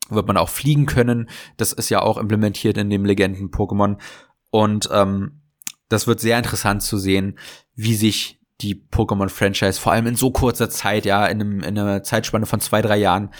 [0.10, 1.30] Wird man auch fliegen können?
[1.58, 3.98] Das ist ja auch implementiert in dem Legenden-Pokémon.
[4.52, 5.42] Und ähm,
[5.90, 7.38] das wird sehr interessant zu sehen,
[7.76, 12.04] wie sich die Pokémon-Franchise, vor allem in so kurzer Zeit, ja, in, einem, in einer
[12.04, 13.32] Zeitspanne von zwei, drei Jahren,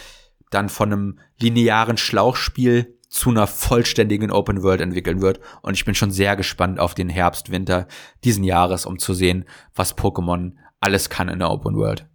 [0.52, 5.40] dann von einem linearen Schlauchspiel zu einer vollständigen Open World entwickeln wird.
[5.62, 7.88] Und ich bin schon sehr gespannt auf den Herbst, Winter
[8.24, 12.08] diesen Jahres, um zu sehen, was Pokémon alles kann in der Open World.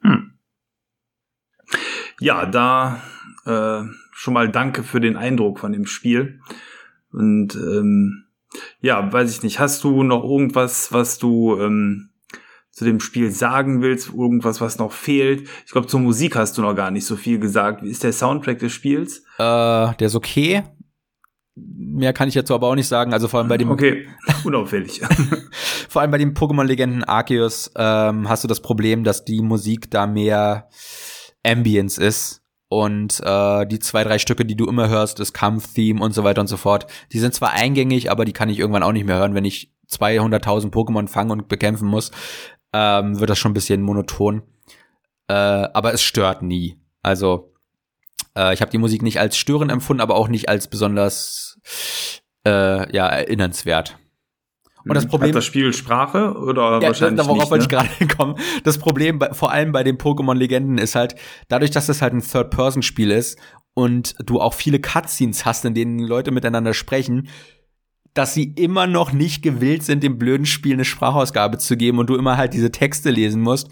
[0.00, 0.38] Hm.
[2.20, 3.02] Ja, da
[3.44, 3.82] äh,
[4.12, 6.40] schon mal danke für den Eindruck von dem Spiel.
[7.12, 8.24] Und ähm,
[8.80, 9.58] ja, weiß ich nicht.
[9.58, 12.10] Hast du noch irgendwas, was du ähm,
[12.74, 15.48] zu dem Spiel sagen willst, irgendwas, was noch fehlt.
[15.64, 17.82] Ich glaube, zur Musik hast du noch gar nicht so viel gesagt.
[17.82, 19.18] Wie ist der Soundtrack des Spiels?
[19.38, 20.64] Äh, der ist okay.
[21.56, 23.12] Mehr kann ich jetzt aber auch nicht sagen.
[23.12, 23.70] Also vor allem bei dem.
[23.70, 24.08] Okay,
[24.42, 25.00] unauffällig.
[25.88, 30.08] vor allem bei dem Pokémon-Legenden Arceus ähm, hast du das Problem, dass die Musik da
[30.08, 30.68] mehr
[31.46, 32.43] Ambience ist.
[32.74, 36.40] Und äh, die zwei, drei Stücke, die du immer hörst, das Kampf-Theme und so weiter
[36.40, 39.16] und so fort, die sind zwar eingängig, aber die kann ich irgendwann auch nicht mehr
[39.16, 42.10] hören, wenn ich 200.000 Pokémon fangen und bekämpfen muss
[42.72, 44.42] ähm, wird das schon ein bisschen monoton.
[45.28, 46.76] Äh, aber es stört nie.
[47.02, 47.54] Also
[48.36, 51.60] äh, ich habe die Musik nicht als störend empfunden, aber auch nicht als besonders
[52.44, 53.96] äh, ja erinnernswert.
[54.86, 55.30] Und das Problem.
[55.30, 57.84] Hat das Spiel Sprache oder ja, wahrscheinlich da, worauf nicht, wollte ne?
[57.84, 58.36] ich gerade kommen.
[58.64, 61.14] Das Problem, bei, vor allem bei den Pokémon-Legenden, ist halt,
[61.48, 63.38] dadurch, dass es halt ein Third-Person-Spiel ist
[63.72, 67.28] und du auch viele Cutscenes hast, in denen Leute miteinander sprechen,
[68.12, 72.08] dass sie immer noch nicht gewillt sind, dem blöden Spiel eine Sprachausgabe zu geben und
[72.08, 73.68] du immer halt diese Texte lesen musst.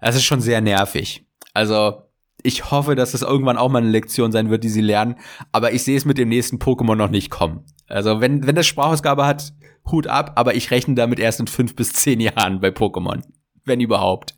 [0.00, 1.26] Das ist schon sehr nervig.
[1.54, 2.02] Also,
[2.42, 5.16] ich hoffe, dass es irgendwann auch mal eine Lektion sein wird, die sie lernen,
[5.52, 7.64] aber ich sehe es mit dem nächsten Pokémon noch nicht kommen.
[7.90, 9.52] Also, wenn, wenn das Sprachausgabe hat,
[9.90, 13.22] Hut ab, aber ich rechne damit erst in fünf bis zehn Jahren bei Pokémon.
[13.64, 14.36] Wenn überhaupt.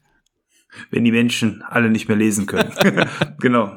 [0.90, 2.72] Wenn die Menschen alle nicht mehr lesen können.
[3.40, 3.72] genau.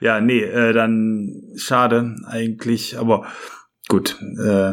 [0.00, 3.26] Ja, nee, äh, dann schade eigentlich, aber
[3.88, 4.72] gut, äh,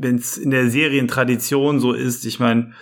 [0.00, 2.72] wenn es in der Serientradition so ist, ich meine,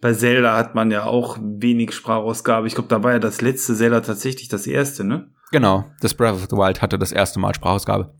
[0.00, 2.66] bei Zelda hat man ja auch wenig Sprachausgabe.
[2.66, 5.28] Ich glaube, da war ja das letzte Zelda tatsächlich das erste, ne?
[5.52, 8.14] Genau, das Breath of the Wild hatte das erste Mal Sprachausgabe.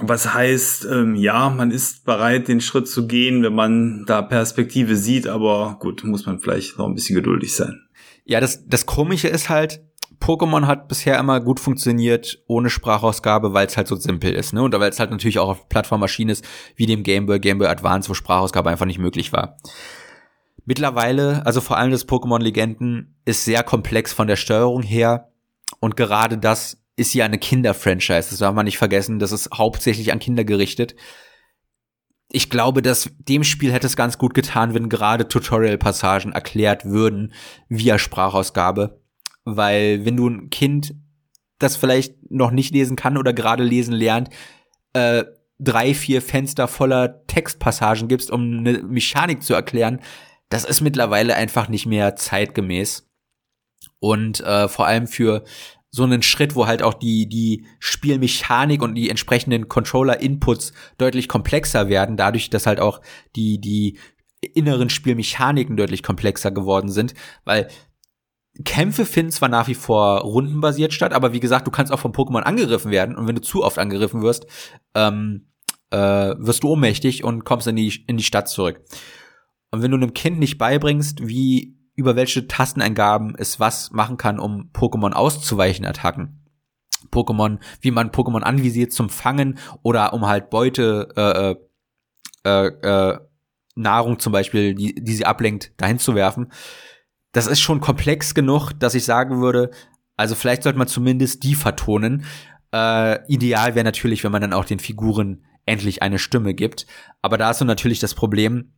[0.00, 4.96] Was heißt, ähm, ja, man ist bereit, den Schritt zu gehen, wenn man da Perspektive
[4.96, 7.80] sieht, aber gut, muss man vielleicht noch ein bisschen geduldig sein.
[8.24, 9.82] Ja, das, das Komische ist halt,
[10.20, 14.62] Pokémon hat bisher immer gut funktioniert ohne Sprachausgabe, weil es halt so simpel ist, ne?
[14.62, 16.44] Und weil es halt natürlich auch auf Plattformmaschinen ist,
[16.76, 19.58] wie dem Game Boy, Game Boy Advance, wo Sprachausgabe einfach nicht möglich war.
[20.64, 25.28] Mittlerweile, also vor allem das Pokémon Legenden, ist sehr komplex von der Steuerung her.
[25.78, 28.30] Und gerade das ist ja eine Kinderfranchise.
[28.30, 29.18] Das darf man nicht vergessen.
[29.18, 30.94] Das ist hauptsächlich an Kinder gerichtet.
[32.30, 37.32] Ich glaube, dass dem Spiel hätte es ganz gut getan, wenn gerade Tutorial-Passagen erklärt würden
[37.68, 39.04] via Sprachausgabe
[39.44, 40.94] weil wenn du ein Kind,
[41.58, 44.30] das vielleicht noch nicht lesen kann oder gerade lesen lernt,
[44.94, 45.24] äh,
[45.58, 50.00] drei, vier Fenster voller Textpassagen gibst, um eine Mechanik zu erklären,
[50.48, 53.08] das ist mittlerweile einfach nicht mehr zeitgemäß.
[54.00, 55.44] Und äh, vor allem für
[55.94, 61.88] so einen Schritt, wo halt auch die, die Spielmechanik und die entsprechenden Controller-Inputs deutlich komplexer
[61.88, 63.00] werden, dadurch, dass halt auch
[63.36, 63.96] die, die
[64.40, 67.14] inneren Spielmechaniken deutlich komplexer geworden sind,
[67.44, 67.68] weil
[68.64, 72.10] Kämpfe finden zwar nach wie vor rundenbasiert statt, aber wie gesagt, du kannst auch vom
[72.10, 74.46] Pokémon angegriffen werden und wenn du zu oft angegriffen wirst,
[74.96, 75.46] ähm,
[75.90, 78.80] äh, wirst du ohnmächtig und kommst in die, in die Stadt zurück.
[79.70, 84.38] Und wenn du einem Kind nicht beibringst, wie über welche Tasteneingaben es was machen kann,
[84.38, 86.44] um Pokémon auszuweichen, Attacken,
[87.10, 93.18] Pokémon, wie man Pokémon anvisiert zum Fangen oder um halt Beute, äh, äh, äh,
[93.76, 96.52] Nahrung zum Beispiel, die, die sie ablenkt, dahin zu werfen,
[97.32, 99.70] das ist schon komplex genug, dass ich sagen würde,
[100.16, 102.24] also vielleicht sollte man zumindest die vertonen.
[102.72, 106.86] Äh, ideal wäre natürlich, wenn man dann auch den Figuren endlich eine Stimme gibt.
[107.22, 108.74] Aber da hast du natürlich das Problem,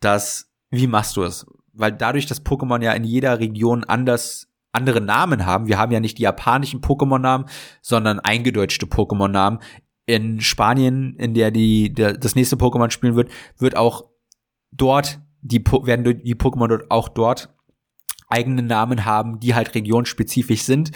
[0.00, 1.46] dass, wie machst du es?
[1.80, 6.00] Weil dadurch, dass Pokémon ja in jeder Region anders andere Namen haben, wir haben ja
[6.00, 7.46] nicht die japanischen Pokémon-Namen,
[7.82, 9.58] sondern eingedeutschte Pokémon-Namen.
[10.06, 14.04] In Spanien, in der die der, das nächste Pokémon spielen wird, wird auch
[14.72, 17.54] dort die werden die Pokémon dort auch dort
[18.28, 20.92] eigene Namen haben, die halt regionspezifisch sind.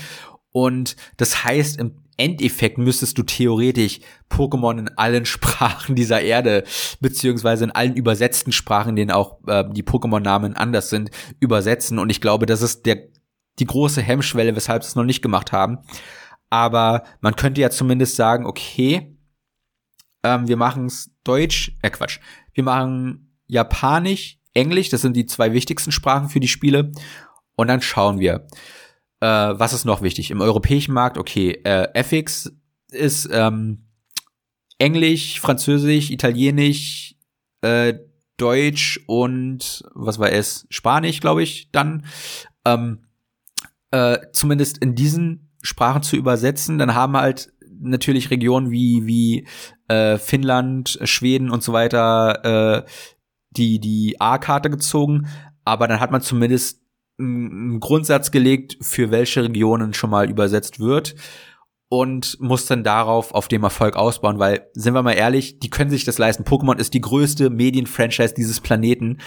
[0.55, 3.99] Und das heißt, im Endeffekt müsstest du theoretisch
[4.31, 6.63] Pokémon in allen Sprachen dieser Erde,
[7.01, 11.11] beziehungsweise in allen übersetzten Sprachen, denen auch äh, die Pokémon-Namen anders sind,
[11.41, 11.99] übersetzen.
[11.99, 13.09] Und ich glaube, das ist der,
[13.59, 15.79] die große Hemmschwelle, weshalb sie es noch nicht gemacht haben.
[16.51, 19.19] Aber man könnte ja zumindest sagen, okay,
[20.23, 22.21] ähm, wir machen es Deutsch, äh Quatsch,
[22.53, 26.93] wir machen Japanisch, Englisch, das sind die zwei wichtigsten Sprachen für die Spiele.
[27.57, 28.47] Und dann schauen wir,
[29.25, 30.31] äh, was ist noch wichtig?
[30.31, 32.53] Im europäischen Markt, okay, äh, FX
[32.91, 33.87] ist ähm,
[34.77, 37.15] Englisch, Französisch, Italienisch,
[37.63, 37.95] äh,
[38.37, 40.67] Deutsch und was war es?
[40.69, 42.05] Spanisch, glaube ich, dann.
[42.67, 43.07] Ähm,
[43.93, 49.47] äh, zumindest in diesen Sprachen zu übersetzen, dann haben halt natürlich Regionen wie wie
[49.89, 52.91] äh, Finnland, Schweden und so weiter äh,
[53.51, 55.29] die, die A-Karte gezogen,
[55.65, 56.84] aber dann hat man zumindest
[57.19, 61.15] einen Grundsatz gelegt, für welche Regionen schon mal übersetzt wird.
[61.91, 65.91] und muss dann darauf auf dem Erfolg ausbauen, weil, sind wir mal ehrlich, die können
[65.91, 66.43] sich das leisten.
[66.43, 69.19] Pokémon ist die größte Medienfranchise dieses Planeten,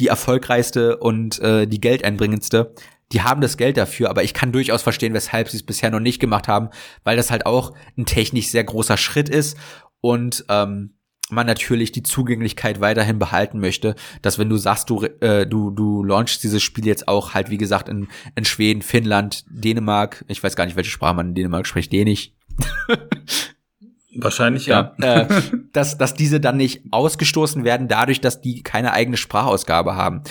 [0.00, 2.74] die erfolgreichste und äh, die geldeinbringendste.
[3.12, 6.00] Die haben das Geld dafür, aber ich kann durchaus verstehen, weshalb sie es bisher noch
[6.00, 6.70] nicht gemacht haben,
[7.04, 9.56] weil das halt auch ein technisch sehr großer Schritt ist
[10.00, 10.95] und ähm,
[11.30, 16.04] man natürlich die Zugänglichkeit weiterhin behalten möchte, dass wenn du sagst, du äh, du du
[16.04, 20.56] launchst dieses Spiel jetzt auch halt wie gesagt in in Schweden, Finnland, Dänemark, ich weiß
[20.56, 22.32] gar nicht, welche Sprache man in Dänemark spricht, Dänisch.
[24.18, 24.94] Wahrscheinlich ja.
[24.98, 25.42] ja äh,
[25.72, 30.22] dass dass diese dann nicht ausgestoßen werden dadurch, dass die keine eigene Sprachausgabe haben.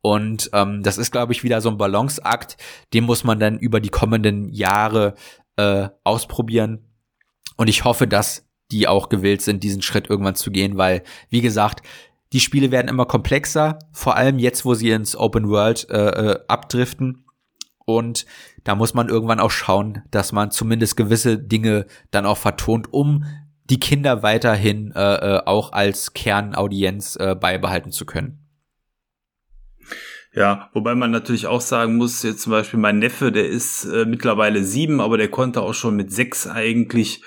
[0.00, 2.56] Und ähm, das ist, glaube ich, wieder so ein Balanceakt,
[2.94, 5.14] den muss man dann über die kommenden Jahre
[5.56, 6.84] äh, ausprobieren.
[7.56, 11.40] Und ich hoffe, dass die auch gewillt sind, diesen Schritt irgendwann zu gehen, weil, wie
[11.40, 11.86] gesagt,
[12.32, 16.38] die Spiele werden immer komplexer, vor allem jetzt, wo sie ins Open World äh, äh,
[16.48, 17.24] abdriften.
[17.86, 18.26] Und
[18.64, 23.24] da muss man irgendwann auch schauen, dass man zumindest gewisse Dinge dann auch vertont, um
[23.70, 28.44] die Kinder weiterhin äh, äh, auch als Kernaudienz äh, beibehalten zu können.
[30.34, 34.04] Ja, wobei man natürlich auch sagen muss, jetzt zum Beispiel mein Neffe, der ist äh,
[34.04, 37.22] mittlerweile sieben, aber der konnte auch schon mit sechs eigentlich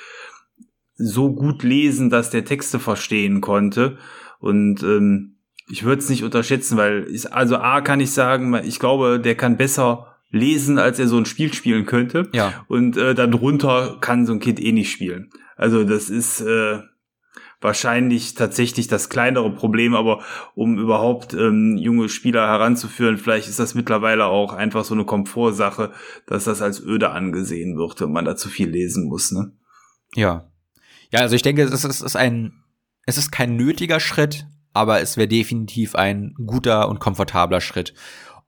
[0.96, 3.98] so gut lesen, dass der Texte verstehen konnte.
[4.40, 5.38] Und ähm,
[5.68, 9.36] ich würde es nicht unterschätzen, weil ich, also A kann ich sagen, ich glaube, der
[9.36, 12.30] kann besser lesen, als er so ein Spiel spielen könnte.
[12.34, 12.66] Ja.
[12.68, 15.30] Und äh, darunter kann so ein Kind eh nicht spielen.
[15.56, 16.80] Also das ist äh,
[17.62, 20.24] wahrscheinlich tatsächlich das kleinere Problem, aber
[20.56, 25.92] um überhaupt ähm, junge Spieler heranzuführen, vielleicht ist das mittlerweile auch einfach so eine Komfortsache,
[26.26, 29.32] dass das als öde angesehen wird, wenn man da zu viel lesen muss.
[29.32, 29.54] Ne?
[30.16, 30.51] Ja,
[31.12, 32.64] ja, also ich denke, es ist, es ist ein,
[33.06, 37.94] es ist kein nötiger Schritt, aber es wäre definitiv ein guter und komfortabler Schritt,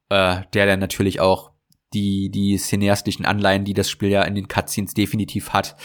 [0.09, 1.51] äh, der dann natürlich auch
[1.93, 5.75] die, die cineastischen Anleihen, die das Spiel ja in den Cutscenes definitiv hat,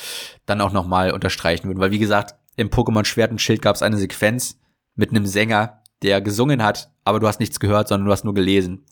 [0.46, 1.80] dann auch nochmal unterstreichen würden.
[1.80, 4.58] Weil wie gesagt, im Pokémon Schwert und Schild gab es eine Sequenz
[4.94, 8.34] mit einem Sänger, der gesungen hat, aber du hast nichts gehört, sondern du hast nur
[8.34, 8.84] gelesen.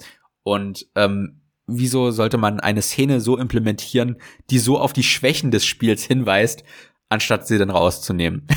[0.42, 4.16] Und ähm, wieso sollte man eine Szene so implementieren,
[4.50, 6.64] die so auf die Schwächen des Spiels hinweist,
[7.08, 8.46] anstatt sie dann rauszunehmen.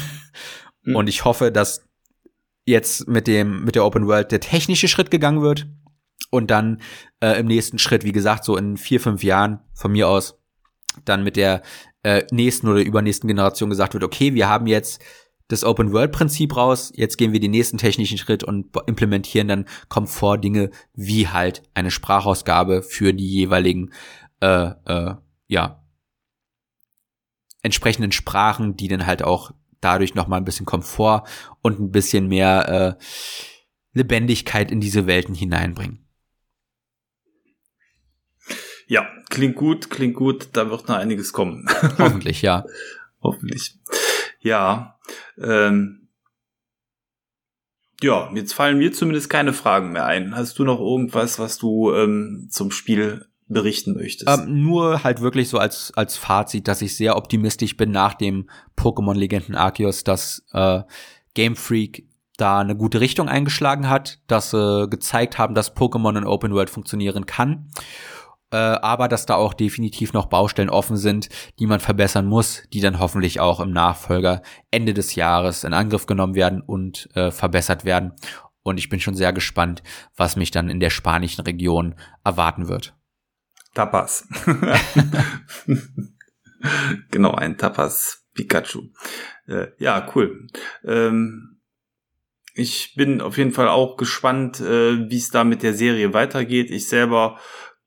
[0.82, 0.96] Mhm.
[0.96, 1.86] Und ich hoffe, dass
[2.66, 5.68] jetzt mit dem, mit der Open World der technische Schritt gegangen wird
[6.32, 6.82] und dann
[7.20, 10.40] äh, im nächsten Schritt, wie gesagt, so in vier, fünf Jahren von mir aus,
[11.06, 11.64] dann mit der
[12.04, 15.02] äh, nächsten oder übernächsten Generation gesagt wird, okay, wir haben jetzt
[15.50, 19.66] das Open World Prinzip raus, jetzt gehen wir den nächsten technischen Schritt und implementieren dann
[19.90, 23.92] Komfortdinge wie halt eine Sprachausgabe für die jeweiligen
[24.42, 25.16] äh, äh,
[25.48, 25.79] ja
[27.62, 31.24] entsprechenden Sprachen, die dann halt auch dadurch noch mal ein bisschen Komfort
[31.62, 33.04] und ein bisschen mehr äh,
[33.94, 36.06] Lebendigkeit in diese Welten hineinbringen.
[38.88, 40.50] Ja, klingt gut, klingt gut.
[40.54, 41.68] Da wird noch einiges kommen.
[42.00, 42.66] Hoffentlich, ja.
[43.22, 43.78] Hoffentlich.
[44.40, 44.98] Ja.
[45.38, 46.10] Ähm,
[48.02, 50.36] ja, jetzt fallen mir zumindest keine Fragen mehr ein.
[50.36, 54.30] Hast du noch irgendwas, was du ähm, zum Spiel berichten möchtest.
[54.30, 58.50] Ähm, nur halt wirklich so als, als Fazit, dass ich sehr optimistisch bin nach dem
[58.78, 60.82] Pokémon-Legenden Arceus, dass äh,
[61.34, 62.08] Game Freak
[62.38, 66.54] da eine gute Richtung eingeschlagen hat, dass sie äh, gezeigt haben, dass Pokémon in Open
[66.54, 67.70] World funktionieren kann.
[68.52, 72.82] Äh, aber dass da auch definitiv noch Baustellen offen sind, die man verbessern muss, die
[72.82, 77.86] dann hoffentlich auch im Nachfolger Ende des Jahres in Angriff genommen werden und äh, verbessert
[77.86, 78.14] werden.
[78.64, 79.84] Und ich bin schon sehr gespannt,
[80.16, 82.94] was mich dann in der spanischen Region erwarten wird.
[83.80, 84.28] Tapas.
[87.12, 88.90] genau, ein Tapas Pikachu.
[89.48, 90.48] Äh, ja, cool.
[90.84, 91.62] Ähm,
[92.56, 96.72] ich bin auf jeden Fall auch gespannt, äh, wie es da mit der Serie weitergeht.
[96.72, 97.40] Ich selber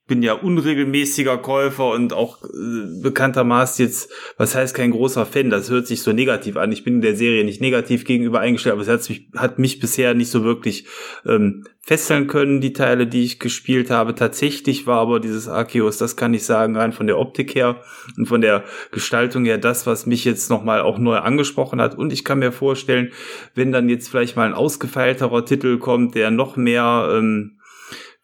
[0.05, 5.69] bin ja unregelmäßiger Käufer und auch äh, bekanntermaßen jetzt, was heißt kein großer Fan, das
[5.69, 6.73] hört sich so negativ an.
[6.73, 10.13] Ich bin der Serie nicht negativ gegenüber eingestellt, aber es hat mich, hat mich bisher
[10.13, 10.87] nicht so wirklich
[11.25, 14.13] ähm, fesseln können, die Teile, die ich gespielt habe.
[14.13, 17.81] Tatsächlich war aber dieses Arceus, das kann ich sagen, rein von der Optik her
[18.17, 21.97] und von der Gestaltung her das, was mich jetzt nochmal auch neu angesprochen hat.
[21.97, 23.13] Und ich kann mir vorstellen,
[23.55, 27.57] wenn dann jetzt vielleicht mal ein ausgefeilterer Titel kommt, der noch mehr ähm,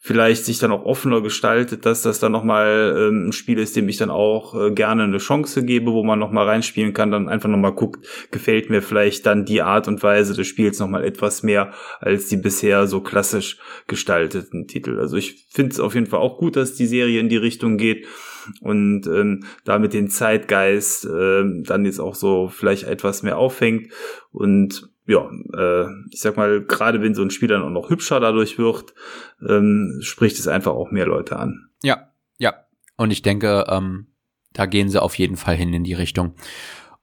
[0.01, 3.89] vielleicht sich dann auch offener gestaltet, dass das dann nochmal ähm, ein Spiel ist, dem
[3.89, 7.49] ich dann auch äh, gerne eine Chance gebe, wo man nochmal reinspielen kann, dann einfach
[7.49, 11.73] nochmal guckt, gefällt mir vielleicht dann die Art und Weise des Spiels nochmal etwas mehr
[11.99, 13.57] als die bisher so klassisch
[13.87, 14.99] gestalteten Titel.
[14.99, 17.77] Also ich finde es auf jeden Fall auch gut, dass die Serie in die Richtung
[17.77, 18.07] geht
[18.61, 23.91] und ähm, damit den Zeitgeist äh, dann jetzt auch so vielleicht etwas mehr auffängt
[24.31, 25.27] und ja,
[25.57, 28.93] äh, ich sag mal, gerade wenn so ein Spiel dann auch noch hübscher dadurch wird,
[29.47, 31.69] ähm, spricht es einfach auch mehr Leute an.
[31.81, 32.53] Ja, ja.
[32.95, 34.07] Und ich denke, ähm,
[34.53, 36.35] da gehen sie auf jeden Fall hin in die Richtung.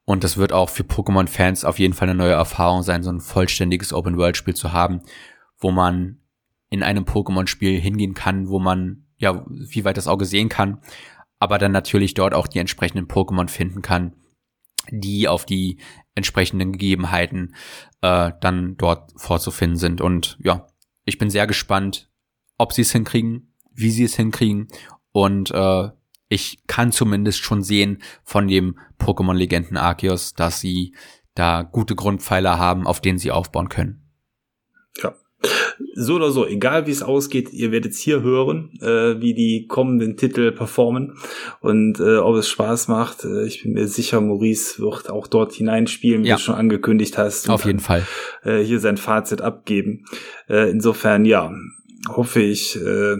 [0.04, 3.20] Und das wird auch für Pokémon-Fans auf jeden Fall eine neue Erfahrung sein, so ein
[3.20, 5.00] vollständiges Open-World-Spiel zu haben,
[5.58, 6.20] wo man
[6.70, 10.78] in einem Pokémon-Spiel hingehen kann, wo man, ja, wie weit das Auge sehen kann,
[11.40, 14.14] aber dann natürlich dort auch die entsprechenden Pokémon finden kann,
[14.90, 15.78] die auf die
[16.14, 17.54] entsprechenden Gegebenheiten
[18.00, 20.00] äh, dann dort vorzufinden sind.
[20.00, 20.66] Und ja,
[21.04, 22.10] ich bin sehr gespannt,
[22.58, 24.68] ob sie es hinkriegen, wie sie es hinkriegen.
[25.12, 25.90] Und äh,
[26.28, 30.94] ich kann zumindest schon sehen von dem Pokémon-Legenden Arceus, dass sie
[31.34, 34.10] da gute Grundpfeiler haben, auf denen sie aufbauen können.
[35.02, 35.14] Ja.
[35.94, 40.16] So oder so, egal wie es ausgeht, ihr werdet hier hören, äh, wie die kommenden
[40.16, 41.18] Titel performen
[41.60, 43.24] und äh, ob es Spaß macht.
[43.24, 46.36] Äh, ich bin mir sicher, Maurice wird auch dort hineinspielen, wie ja.
[46.36, 47.48] du schon angekündigt hast.
[47.50, 48.06] Auf jeden Fall.
[48.42, 50.04] Äh, hier sein Fazit abgeben.
[50.48, 51.52] Äh, insofern, ja,
[52.08, 53.16] hoffe ich, äh,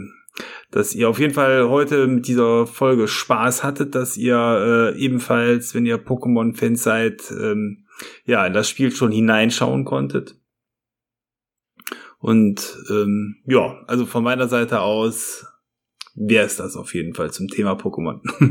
[0.70, 5.74] dass ihr auf jeden Fall heute mit dieser Folge Spaß hattet, dass ihr äh, ebenfalls,
[5.74, 7.84] wenn ihr Pokémon-Fans seid, ähm,
[8.24, 10.36] ja, in das Spiel schon hineinschauen konntet.
[12.26, 15.46] Und ähm, ja, also von meiner Seite aus
[16.16, 18.18] wäre es das auf jeden Fall zum Thema Pokémon.